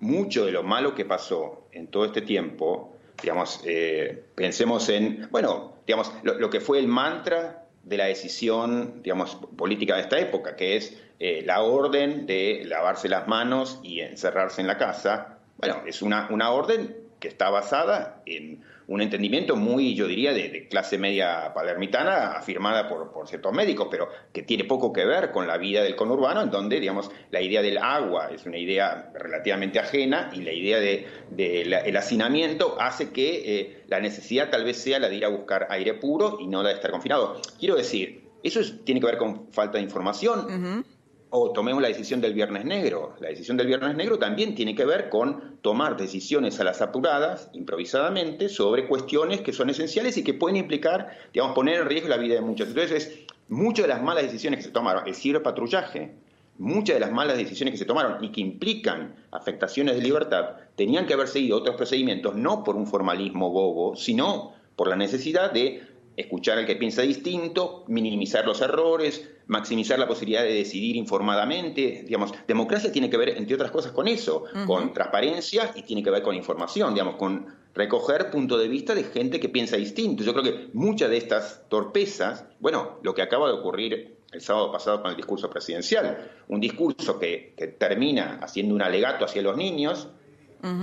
mucho 0.00 0.46
de 0.46 0.52
lo 0.52 0.62
malo 0.62 0.94
que 0.94 1.04
pasó 1.04 1.66
en 1.72 1.88
todo 1.88 2.04
este 2.04 2.22
tiempo, 2.22 2.96
digamos, 3.20 3.60
eh, 3.64 4.24
pensemos 4.34 4.88
en, 4.88 5.28
bueno, 5.30 5.74
digamos, 5.86 6.10
lo, 6.22 6.34
lo 6.38 6.48
que 6.48 6.60
fue 6.60 6.78
el 6.78 6.86
mantra 6.88 7.66
de 7.82 7.96
la 7.96 8.04
decisión, 8.06 9.02
digamos, 9.02 9.36
política 9.56 9.96
de 9.96 10.02
esta 10.02 10.18
época, 10.18 10.56
que 10.56 10.76
es 10.76 10.96
eh, 11.18 11.42
la 11.44 11.60
orden 11.62 12.24
de 12.26 12.62
lavarse 12.66 13.08
las 13.08 13.26
manos 13.28 13.80
y 13.82 14.00
encerrarse 14.00 14.60
en 14.62 14.66
la 14.68 14.78
casa. 14.78 15.38
Bueno, 15.58 15.82
es 15.86 16.00
una, 16.00 16.28
una 16.30 16.50
orden 16.50 16.96
que 17.18 17.28
está 17.28 17.50
basada 17.50 18.22
en 18.24 18.62
un 18.90 19.00
entendimiento 19.00 19.54
muy, 19.54 19.94
yo 19.94 20.08
diría, 20.08 20.32
de, 20.32 20.66
clase 20.68 20.98
media 20.98 21.52
palermitana, 21.54 22.32
afirmada 22.32 22.88
por, 22.88 23.12
por 23.12 23.28
ciertos 23.28 23.52
médicos, 23.52 23.86
pero 23.88 24.08
que 24.32 24.42
tiene 24.42 24.64
poco 24.64 24.92
que 24.92 25.04
ver 25.04 25.30
con 25.30 25.46
la 25.46 25.58
vida 25.58 25.82
del 25.84 25.94
conurbano, 25.94 26.42
en 26.42 26.50
donde, 26.50 26.80
digamos, 26.80 27.08
la 27.30 27.40
idea 27.40 27.62
del 27.62 27.78
agua 27.78 28.30
es 28.34 28.46
una 28.46 28.58
idea 28.58 29.12
relativamente 29.14 29.78
ajena 29.78 30.30
y 30.32 30.42
la 30.42 30.52
idea 30.52 30.80
del 30.80 31.06
de, 31.30 31.94
hacinamiento 31.96 32.76
hace 32.80 33.10
que 33.10 33.60
eh, 33.60 33.82
la 33.86 34.00
necesidad 34.00 34.50
tal 34.50 34.64
vez 34.64 34.76
sea 34.78 34.98
la 34.98 35.08
de 35.08 35.14
ir 35.16 35.24
a 35.24 35.28
buscar 35.28 35.68
aire 35.70 35.94
puro 35.94 36.38
y 36.40 36.48
no 36.48 36.62
la 36.64 36.70
de 36.70 36.74
estar 36.74 36.90
confinado. 36.90 37.40
Quiero 37.60 37.76
decir, 37.76 38.24
eso 38.42 38.58
es- 38.58 38.84
tiene 38.84 39.00
que 39.00 39.06
ver 39.06 39.18
con 39.18 39.52
falta 39.52 39.78
de 39.78 39.84
información, 39.84 40.84
o 41.30 41.52
tomemos 41.52 41.80
la 41.80 41.88
decisión 41.88 42.20
del 42.20 42.34
Viernes 42.34 42.64
Negro. 42.64 43.14
La 43.20 43.28
decisión 43.28 43.56
del 43.56 43.68
Viernes 43.68 43.94
Negro 43.96 44.18
también 44.18 44.54
tiene 44.54 44.74
que 44.74 44.84
ver 44.84 45.08
con 45.08 45.58
tomar 45.62 45.96
decisiones 45.96 46.58
a 46.60 46.64
las 46.64 46.82
apuradas, 46.82 47.50
improvisadamente, 47.52 48.48
sobre 48.48 48.88
cuestiones 48.88 49.40
que 49.40 49.52
son 49.52 49.70
esenciales 49.70 50.16
y 50.16 50.24
que 50.24 50.34
pueden 50.34 50.56
implicar, 50.56 51.16
digamos, 51.32 51.54
poner 51.54 51.80
en 51.80 51.88
riesgo 51.88 52.08
la 52.08 52.16
vida 52.16 52.34
de 52.34 52.40
muchos. 52.40 52.68
Entonces, 52.68 53.06
es, 53.06 53.18
muchas 53.48 53.84
de 53.84 53.88
las 53.88 54.02
malas 54.02 54.24
decisiones 54.24 54.58
que 54.58 54.64
se 54.64 54.70
tomaron, 54.70 55.06
el 55.06 55.14
ciberpatrullaje, 55.14 56.14
muchas 56.58 56.94
de 56.94 57.00
las 57.00 57.12
malas 57.12 57.38
decisiones 57.38 57.72
que 57.72 57.78
se 57.78 57.84
tomaron 57.84 58.22
y 58.22 58.32
que 58.32 58.40
implican 58.40 59.14
afectaciones 59.30 59.94
de 59.96 60.02
libertad, 60.02 60.56
tenían 60.74 61.06
que 61.06 61.14
haber 61.14 61.28
seguido 61.28 61.58
otros 61.58 61.76
procedimientos, 61.76 62.34
no 62.34 62.64
por 62.64 62.76
un 62.76 62.86
formalismo 62.86 63.50
bobo, 63.50 63.94
sino 63.96 64.52
por 64.74 64.88
la 64.88 64.96
necesidad 64.96 65.52
de 65.52 65.82
escuchar 66.16 66.58
al 66.58 66.66
que 66.66 66.76
piensa 66.76 67.02
distinto, 67.02 67.84
minimizar 67.86 68.44
los 68.44 68.60
errores, 68.60 69.28
maximizar 69.50 69.98
la 69.98 70.06
posibilidad 70.06 70.42
de 70.44 70.54
decidir 70.54 70.94
informadamente. 70.96 72.04
Digamos, 72.06 72.32
democracia 72.46 72.92
tiene 72.92 73.10
que 73.10 73.16
ver, 73.16 73.30
entre 73.30 73.56
otras 73.56 73.70
cosas, 73.72 73.90
con 73.92 74.06
eso, 74.06 74.44
con 74.64 74.92
transparencia 74.94 75.72
y 75.74 75.82
tiene 75.82 76.02
que 76.02 76.10
ver 76.10 76.22
con 76.22 76.34
información, 76.36 76.94
digamos, 76.94 77.16
con 77.16 77.46
recoger 77.74 78.30
punto 78.30 78.56
de 78.56 78.68
vista 78.68 78.94
de 78.94 79.04
gente 79.04 79.40
que 79.40 79.48
piensa 79.48 79.76
distinto. 79.76 80.22
Yo 80.22 80.32
creo 80.32 80.44
que 80.44 80.68
muchas 80.72 81.10
de 81.10 81.16
estas 81.16 81.68
torpezas, 81.68 82.44
bueno, 82.60 82.98
lo 83.02 83.12
que 83.12 83.22
acaba 83.22 83.48
de 83.48 83.54
ocurrir 83.54 84.16
el 84.32 84.40
sábado 84.40 84.70
pasado 84.70 85.02
con 85.02 85.10
el 85.10 85.16
discurso 85.16 85.50
presidencial, 85.50 86.30
un 86.46 86.60
discurso 86.60 87.18
que, 87.18 87.54
que 87.56 87.66
termina 87.66 88.38
haciendo 88.42 88.74
un 88.74 88.82
alegato 88.82 89.24
hacia 89.24 89.42
los 89.42 89.56
niños, 89.56 90.08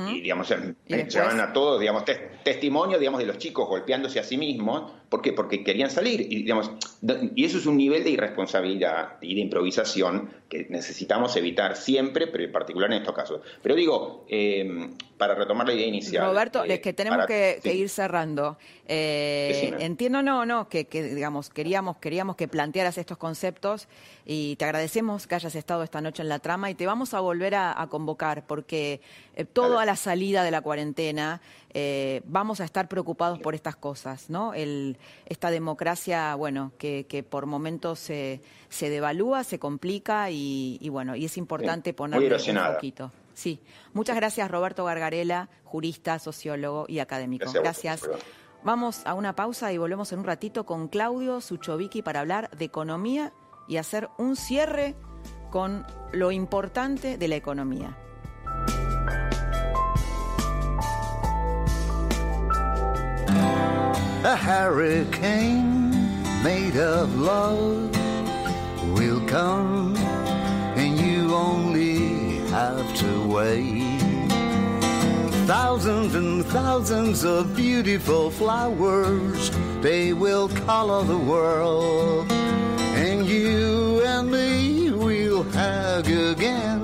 y 0.10 0.22
digamos 0.22 0.50
Y 0.88 0.94
llevan 1.08 1.40
a 1.40 1.54
todos 1.54 1.80
digamos 1.80 2.04
tes- 2.04 2.20
testimonio 2.44 2.98
digamos 2.98 3.20
de 3.20 3.28
los 3.28 3.38
chicos 3.38 3.68
golpeándose 3.70 4.20
a 4.20 4.24
sí 4.24 4.36
mismos 4.36 4.92
¿por 5.10 5.22
qué? 5.22 5.34
porque 5.34 5.64
querían 5.64 5.90
salir 5.90 6.22
y 6.22 6.44
digamos 6.44 6.72
y 7.36 7.46
eso 7.46 7.58
es 7.58 7.66
un 7.66 7.78
nivel 7.78 8.04
de 8.04 8.12
irresponsabilidad 8.12 9.18
y 9.22 9.36
de 9.36 9.42
improvisación 9.42 10.30
que 10.50 10.68
necesitamos 10.70 11.36
evitar 11.36 11.76
siempre 11.76 12.28
pero 12.28 12.44
en 12.44 12.52
particular 12.52 12.92
en 12.92 13.00
estos 13.00 13.16
casos 13.16 13.42
pero 13.62 13.76
digo 13.76 14.26
eh, 14.30 14.90
para 15.18 15.34
retomar 15.36 15.66
la 15.68 15.74
idea 15.74 15.88
inicial 15.88 16.26
Roberto, 16.28 16.64
eh, 16.64 16.76
es 16.76 16.80
que 16.80 16.94
tenemos 16.94 17.18
para- 17.18 17.28
que, 17.28 17.60
ir 17.74 17.90
cerrando. 17.90 18.58
Eh, 18.88 19.76
entiendo, 19.80 20.22
no, 20.22 20.46
no, 20.46 20.70
que, 20.70 20.86
que, 20.86 21.04
digamos 21.04 21.50
queríamos 21.50 21.98
queríamos 21.98 22.36
que 22.36 22.48
plantearas 22.48 22.98
estos 22.98 23.18
conceptos 23.18 23.88
y 24.26 24.56
te 24.58 24.66
agradecemos 24.66 25.28
que 25.28 25.36
hayas 25.36 25.56
estado 25.56 25.84
esta 25.84 26.02
noche 26.02 26.22
en 26.22 26.30
la 26.30 26.40
trama 26.40 26.70
y 26.70 26.76
te 26.76 26.86
vamos 26.86 27.14
a 27.14 27.20
volver 27.20 27.56
a, 27.56 27.80
a 27.82 27.88
convocar 27.88 28.46
porque 28.46 29.02
eh, 29.36 29.46
todo 29.46 29.80
a 29.80 29.86
la 29.86 29.96
salida 29.96 30.44
de 30.44 30.52
la 30.52 30.62
cuarentena 30.62 31.42
eh, 31.74 32.22
vamos 32.26 32.62
a 32.62 32.66
estar 32.66 32.88
preocupados 32.88 33.40
por 33.40 33.56
estas 33.56 33.76
cosas, 33.76 34.30
¿no? 34.30 34.54
El, 34.54 34.98
esta 35.26 35.52
democracia, 35.52 36.34
bueno, 36.36 36.72
que, 36.78 37.06
que 37.08 37.24
por 37.24 37.46
momentos 37.46 38.00
se, 38.00 38.42
se 38.70 38.90
devalúa, 38.90 39.44
se 39.44 39.60
complica 39.60 40.32
y, 40.32 40.78
y 40.82 40.90
bueno, 40.90 41.16
y 41.16 41.26
es 41.26 41.38
importante 41.38 41.94
ponerle 41.94 42.26
un 42.70 42.74
poquito. 42.76 43.12
Sí. 43.38 43.62
Muchas 43.94 44.16
gracias, 44.16 44.50
Roberto 44.50 44.84
Gargarela, 44.84 45.48
jurista, 45.64 46.18
sociólogo 46.18 46.86
y 46.88 46.98
académico. 46.98 47.46
Gracias 47.52 47.56
a 47.56 47.60
vos, 47.60 47.64
Gracias. 47.64 48.02
perdón. 48.02 48.20
Vamos 48.64 49.02
a 49.06 49.14
una 49.14 49.36
pausa 49.36 49.72
y 49.72 49.78
volvemos 49.78 50.12
en 50.12 50.20
un 50.20 50.26
ratito 50.26 50.66
con 50.66 50.88
Claudio 50.88 51.40
Suchovicki 51.40 52.02
para 52.02 52.22
hablar 52.22 52.50
de 52.58 52.66
economía 52.66 53.34
y 53.68 53.78
hacer 53.78 54.10
un 54.18 54.36
cierre 54.36 54.96
con 55.52 55.86
lo 56.14 56.32
importante 56.32 57.20
de 57.20 57.28
la 57.28 57.36
economía. 57.36 57.96
A 64.24 64.36
hurricane 64.36 65.92
made 66.44 66.76
of 66.76 67.16
love 67.20 67.92
will 68.96 69.22
come, 69.28 69.96
and 70.76 70.98
you 71.00 71.34
only 71.36 71.77
have 72.58 72.92
to 72.96 73.12
wait. 73.28 74.02
Thousands 75.46 76.16
and 76.16 76.44
thousands 76.46 77.24
of 77.24 77.56
beautiful 77.56 78.32
flowers, 78.32 79.52
they 79.82 80.12
will 80.14 80.48
color 80.66 81.04
the 81.14 81.22
world. 81.34 82.32
And 83.06 83.20
you 83.28 84.02
and 84.14 84.32
me 84.32 84.90
will 84.90 85.44
hug 85.60 86.08
again 86.08 86.82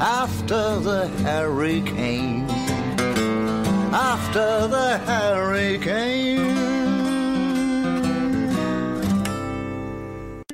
after 0.00 0.62
the 0.88 1.02
hurricane. 1.26 2.44
after 4.14 4.50
the 4.76 4.90
hurricane. 5.08 6.50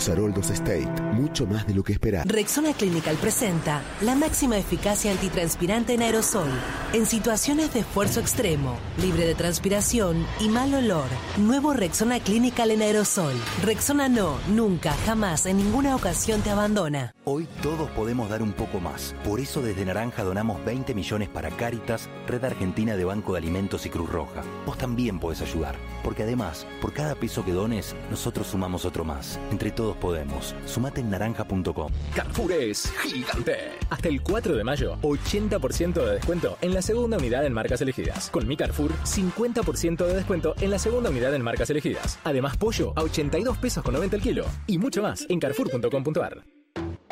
Los 0.06 0.12
Haroldos 0.12 0.52
State, 0.52 1.02
mucho 1.14 1.48
más 1.48 1.66
de 1.66 1.74
lo 1.74 1.84
que 1.84 1.92
esperar. 1.92 2.28
Rexona 2.28 2.74
Clinical 2.74 3.16
presenta 3.16 3.82
la 4.02 4.14
máxima 4.14 4.56
eficacia 4.56 5.10
antitranspirante 5.10 5.96
en 5.96 6.04
aerosol. 6.04 6.48
En 6.94 7.08
situaciones 7.08 7.74
de 7.74 7.80
esfuerzo 7.80 8.20
extremo, 8.20 8.78
libre 9.02 9.26
de 9.26 9.34
transpiración 9.34 10.24
y 10.40 10.50
mal 10.50 10.76
olor. 10.76 11.08
Nuevo 11.38 11.74
Rexona 11.74 12.20
Clinical 12.20 12.70
en 12.70 12.84
aerosol. 12.84 13.34
Rexona 13.64 14.08
no, 14.08 14.38
nunca, 14.48 14.94
jamás, 15.08 15.48
en 15.48 15.58
ninguna 15.58 15.96
ocasión 15.96 16.42
te 16.42 16.52
abandona. 16.52 17.16
Hoy 17.24 17.48
todos 17.64 17.90
podemos 17.90 18.30
dar 18.30 18.44
un 18.44 18.54
poco 18.54 18.80
más. 18.80 19.16
Por 19.24 19.40
eso 19.40 19.64
desde 19.64 19.84
Naranja 19.84 20.24
donamos 20.24 20.64
20 20.64 20.94
millones 20.94 21.30
para 21.30 21.50
Cáritas, 21.50 22.08
Red 22.28 22.46
Argentina 22.46 22.96
de 22.96 23.06
Banco 23.06 23.32
de 23.32 23.40
Alimentos 23.40 23.88
y 23.88 23.90
Cruz 23.90 24.12
Roja. 24.12 24.44
Vos 24.68 24.78
también 24.78 25.20
podés 25.20 25.42
ayudar. 25.42 25.76
Porque 26.04 26.22
además, 26.22 26.68
por 26.80 26.94
cada 26.94 27.16
peso 27.16 27.44
que 27.44 27.52
dones, 27.52 27.96
nosotros 28.12 28.46
sumamos 28.46 28.86
otro 28.86 29.04
más. 29.04 29.40
Entre 29.50 29.72
todos 29.72 29.95
podemos. 29.96 30.56
Sumate 30.66 31.02
en 31.02 31.10
naranja.com. 31.10 31.92
Carrefour 32.16 32.52
es 32.52 32.92
gigante. 33.02 33.72
Hasta 33.90 34.10
el 34.10 34.22
4 34.22 34.56
de 34.56 34.64
mayo, 34.64 34.98
80% 35.02 35.94
de 35.94 36.14
descuento 36.14 36.58
en 36.62 36.74
la 36.74 36.82
segunda 36.82 37.18
unidad 37.18 37.46
en 37.46 37.54
marcas 37.54 37.82
elegidas. 37.82 38.30
Con 38.30 38.48
mi 38.48 38.58
Carrefour, 38.58 38.92
50% 39.04 40.06
de 40.06 40.16
descuento 40.16 40.56
en 40.62 40.72
la 40.72 40.80
segunda 40.80 41.10
unidad 41.10 41.34
en 41.34 41.42
marcas 41.42 41.70
elegidas. 41.70 42.20
Además, 42.24 42.58
pollo 42.58 42.94
a 42.96 43.02
82 43.04 43.58
pesos 43.58 43.84
con 43.84 43.94
90 43.94 44.16
el 44.16 44.22
kilo. 44.22 44.46
Y 44.68 44.78
mucho 44.78 45.02
más 45.02 45.26
en 45.30 45.40
carrefour.com.ar. 45.40 46.44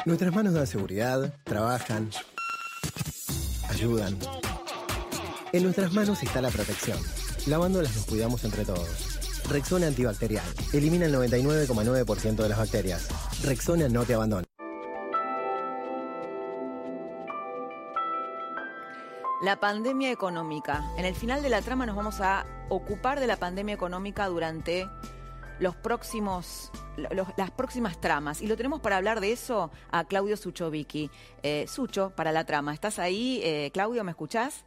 Nuestras 0.06 0.36
manos 0.36 0.54
dan 0.54 0.68
seguridad, 0.68 1.34
trabajan, 1.46 2.10
ayudan. 3.70 4.18
En 5.54 5.64
nuestras 5.64 5.94
manos 5.94 6.22
está 6.24 6.42
la 6.42 6.50
protección. 6.50 6.98
Lavándolas 7.48 7.96
nos 7.96 8.06
cuidamos 8.06 8.44
entre 8.44 8.66
todos. 8.66 9.13
Rexona 9.50 9.88
antibacterial. 9.88 10.46
Elimina 10.72 11.06
el 11.06 11.14
99,9% 11.14 12.36
de 12.36 12.50
las 12.50 12.58
bacterias. 12.58 13.08
Rexona 13.44 13.90
no 13.90 14.04
te 14.04 14.14
abandona. 14.14 14.46
La 19.44 19.60
pandemia 19.60 20.10
económica. 20.10 20.86
En 20.98 21.04
el 21.04 21.16
final 21.16 21.42
de 21.42 21.50
la 21.50 21.62
trama 21.62 21.86
nos 21.86 21.98
vamos 21.98 22.22
a 22.22 22.46
ocupar 22.70 23.20
de 23.20 23.28
la 23.28 23.36
pandemia 23.36 23.76
económica 23.76 24.26
durante 24.28 24.88
los 25.60 25.76
próximos, 25.76 26.72
las 27.36 27.52
próximas 27.52 28.00
tramas. 28.00 28.42
Y 28.42 28.48
lo 28.48 28.56
tenemos 28.56 28.80
para 28.80 28.96
hablar 28.96 29.20
de 29.20 29.34
eso 29.34 29.70
a 29.92 30.06
Claudio 30.06 30.38
Suchovicki. 30.38 31.12
Eh, 31.42 31.66
Sucho, 31.68 32.14
para 32.16 32.32
la 32.32 32.46
trama. 32.46 32.74
¿Estás 32.74 33.00
ahí? 33.00 33.42
Eh, 33.44 33.70
Claudio, 33.74 34.06
¿me 34.06 34.12
escuchás? 34.12 34.66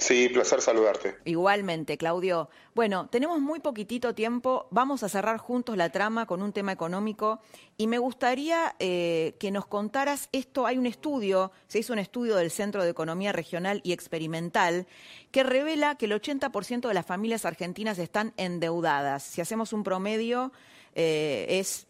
Sí, 0.00 0.30
placer 0.30 0.62
saludarte. 0.62 1.16
Igualmente, 1.26 1.98
Claudio. 1.98 2.48
Bueno, 2.74 3.08
tenemos 3.10 3.38
muy 3.38 3.60
poquitito 3.60 4.14
tiempo. 4.14 4.66
Vamos 4.70 5.02
a 5.02 5.10
cerrar 5.10 5.36
juntos 5.36 5.76
la 5.76 5.90
trama 5.90 6.24
con 6.24 6.40
un 6.40 6.54
tema 6.54 6.72
económico 6.72 7.40
y 7.76 7.86
me 7.86 7.98
gustaría 7.98 8.74
eh, 8.78 9.36
que 9.38 9.50
nos 9.50 9.66
contaras 9.66 10.30
esto. 10.32 10.66
Hay 10.66 10.78
un 10.78 10.86
estudio, 10.86 11.52
se 11.68 11.80
hizo 11.80 11.92
un 11.92 11.98
estudio 11.98 12.36
del 12.36 12.50
Centro 12.50 12.82
de 12.82 12.88
Economía 12.88 13.32
Regional 13.32 13.82
y 13.84 13.92
Experimental 13.92 14.86
que 15.32 15.42
revela 15.42 15.96
que 15.96 16.06
el 16.06 16.12
80% 16.12 16.88
de 16.88 16.94
las 16.94 17.04
familias 17.04 17.44
argentinas 17.44 17.98
están 17.98 18.32
endeudadas. 18.38 19.22
Si 19.22 19.42
hacemos 19.42 19.74
un 19.74 19.84
promedio, 19.84 20.50
eh, 20.94 21.46
es, 21.60 21.86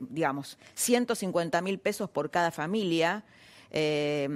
digamos, 0.00 0.56
150 0.74 1.60
mil 1.60 1.78
pesos 1.78 2.08
por 2.08 2.30
cada 2.30 2.52
familia. 2.52 3.22
Eh, 3.72 4.28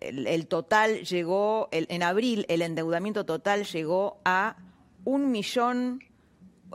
el, 0.00 0.26
el 0.26 0.46
total 0.46 1.02
llegó, 1.04 1.68
el- 1.70 1.86
en 1.90 2.02
abril 2.02 2.44
el 2.48 2.62
endeudamiento 2.62 3.24
total 3.24 3.64
llegó 3.64 4.18
a 4.24 4.56
un 5.04 5.30
millón, 5.30 6.02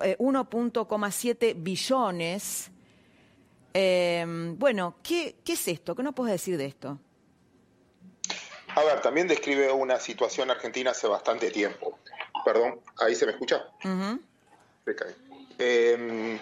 eh, 0.01 0.15
1.7 0.19 1.53
billones. 1.55 2.71
Eh, 3.73 4.25
bueno, 4.57 4.95
¿qué, 5.03 5.35
¿qué 5.43 5.53
es 5.53 5.67
esto? 5.67 5.95
¿Qué 5.95 6.03
nos 6.03 6.13
puedes 6.13 6.31
decir 6.33 6.57
de 6.57 6.65
esto? 6.65 6.97
A 8.75 8.83
ver, 8.83 9.01
también 9.01 9.27
describe 9.27 9.71
una 9.71 9.99
situación 9.99 10.49
argentina 10.51 10.91
hace 10.91 11.07
bastante 11.07 11.49
tiempo. 11.51 11.97
Perdón, 12.43 12.79
¿ahí 12.99 13.15
se 13.15 13.25
me 13.25 13.31
escucha? 13.33 13.65
Se 14.85 14.95
cae. 14.95 15.15
Eh, 15.57 16.39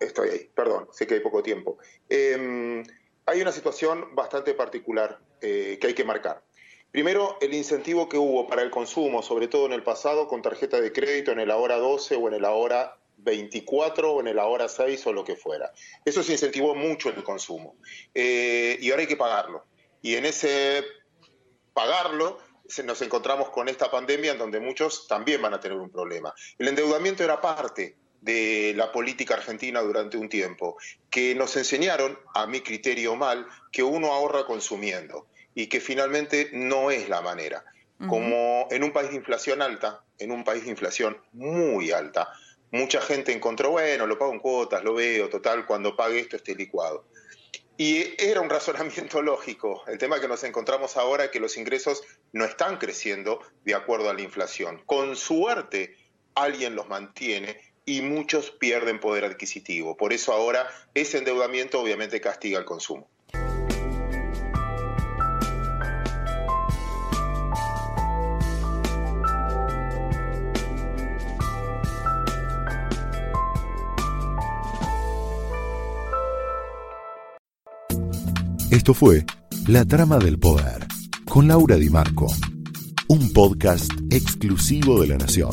estoy 0.00 0.30
ahí, 0.30 0.50
perdón, 0.54 0.88
sé 0.92 1.06
que 1.06 1.14
hay 1.14 1.20
poco 1.20 1.42
tiempo. 1.42 1.78
Eh, 2.08 2.82
hay 3.26 3.40
una 3.40 3.52
situación 3.52 4.14
bastante 4.14 4.54
particular 4.54 5.18
eh, 5.40 5.78
que 5.80 5.88
hay 5.88 5.94
que 5.94 6.04
marcar. 6.04 6.42
Primero, 6.90 7.38
el 7.40 7.54
incentivo 7.54 8.08
que 8.08 8.18
hubo 8.18 8.46
para 8.46 8.62
el 8.62 8.70
consumo, 8.70 9.22
sobre 9.22 9.48
todo 9.48 9.66
en 9.66 9.72
el 9.72 9.82
pasado, 9.82 10.28
con 10.28 10.42
tarjeta 10.42 10.80
de 10.80 10.92
crédito 10.92 11.32
en 11.32 11.40
el 11.40 11.50
ahora 11.50 11.78
12 11.78 12.16
o 12.16 12.28
en 12.28 12.34
el 12.34 12.44
ahora 12.44 12.98
24 13.18 14.12
o 14.12 14.20
en 14.20 14.28
el 14.28 14.38
ahora 14.38 14.68
6 14.68 15.06
o 15.06 15.12
lo 15.12 15.24
que 15.24 15.36
fuera. 15.36 15.72
Eso 16.04 16.22
se 16.22 16.32
incentivó 16.32 16.74
mucho 16.74 17.08
el 17.08 17.24
consumo. 17.24 17.76
Eh, 18.14 18.76
y 18.80 18.90
ahora 18.90 19.02
hay 19.02 19.08
que 19.08 19.16
pagarlo. 19.16 19.64
Y 20.02 20.16
en 20.16 20.26
ese 20.26 20.84
pagarlo, 21.72 22.38
nos 22.84 23.00
encontramos 23.02 23.50
con 23.50 23.68
esta 23.68 23.90
pandemia 23.90 24.32
en 24.32 24.38
donde 24.38 24.60
muchos 24.60 25.06
también 25.06 25.40
van 25.40 25.54
a 25.54 25.60
tener 25.60 25.78
un 25.78 25.90
problema. 25.90 26.34
El 26.58 26.68
endeudamiento 26.68 27.24
era 27.24 27.40
parte 27.40 27.96
de 28.22 28.72
la 28.76 28.92
política 28.92 29.34
argentina 29.34 29.80
durante 29.80 30.16
un 30.16 30.28
tiempo, 30.28 30.78
que 31.10 31.34
nos 31.34 31.56
enseñaron, 31.56 32.18
a 32.34 32.46
mi 32.46 32.60
criterio 32.60 33.16
mal, 33.16 33.46
que 33.70 33.82
uno 33.82 34.12
ahorra 34.12 34.46
consumiendo 34.46 35.26
y 35.54 35.66
que 35.66 35.80
finalmente 35.80 36.48
no 36.52 36.90
es 36.90 37.08
la 37.08 37.20
manera. 37.20 37.64
Como 38.08 38.66
en 38.72 38.82
un 38.82 38.92
país 38.92 39.10
de 39.10 39.16
inflación 39.16 39.62
alta, 39.62 40.02
en 40.18 40.32
un 40.32 40.42
país 40.42 40.64
de 40.64 40.70
inflación 40.70 41.18
muy 41.32 41.92
alta, 41.92 42.28
mucha 42.72 43.00
gente 43.00 43.32
encontró, 43.32 43.70
bueno, 43.70 44.08
lo 44.08 44.18
pago 44.18 44.32
en 44.32 44.40
cuotas, 44.40 44.82
lo 44.82 44.94
veo, 44.94 45.28
total, 45.28 45.66
cuando 45.66 45.94
pague 45.94 46.18
esto 46.18 46.34
esté 46.34 46.56
licuado. 46.56 47.04
Y 47.76 48.14
era 48.18 48.40
un 48.40 48.50
razonamiento 48.50 49.22
lógico. 49.22 49.84
El 49.86 49.98
tema 49.98 50.20
que 50.20 50.26
nos 50.26 50.42
encontramos 50.42 50.96
ahora 50.96 51.26
es 51.26 51.30
que 51.30 51.38
los 51.38 51.56
ingresos 51.56 52.02
no 52.32 52.44
están 52.44 52.78
creciendo 52.78 53.40
de 53.64 53.76
acuerdo 53.76 54.10
a 54.10 54.14
la 54.14 54.22
inflación. 54.22 54.82
Con 54.84 55.14
suerte, 55.14 55.96
alguien 56.34 56.74
los 56.74 56.88
mantiene 56.88 57.71
y 57.84 58.02
muchos 58.02 58.50
pierden 58.50 59.00
poder 59.00 59.24
adquisitivo. 59.24 59.96
Por 59.96 60.12
eso 60.12 60.32
ahora 60.32 60.66
ese 60.94 61.18
endeudamiento 61.18 61.80
obviamente 61.80 62.20
castiga 62.20 62.58
el 62.58 62.64
consumo. 62.64 63.08
Esto 78.70 78.94
fue 78.94 79.26
La 79.68 79.84
Trama 79.84 80.18
del 80.18 80.38
Poder 80.38 80.86
con 81.26 81.46
Laura 81.46 81.76
Di 81.76 81.90
Marco. 81.90 82.26
un 83.08 83.30
podcast 83.34 83.92
exclusivo 84.10 85.02
de 85.02 85.08
La 85.08 85.18
Nación. 85.18 85.52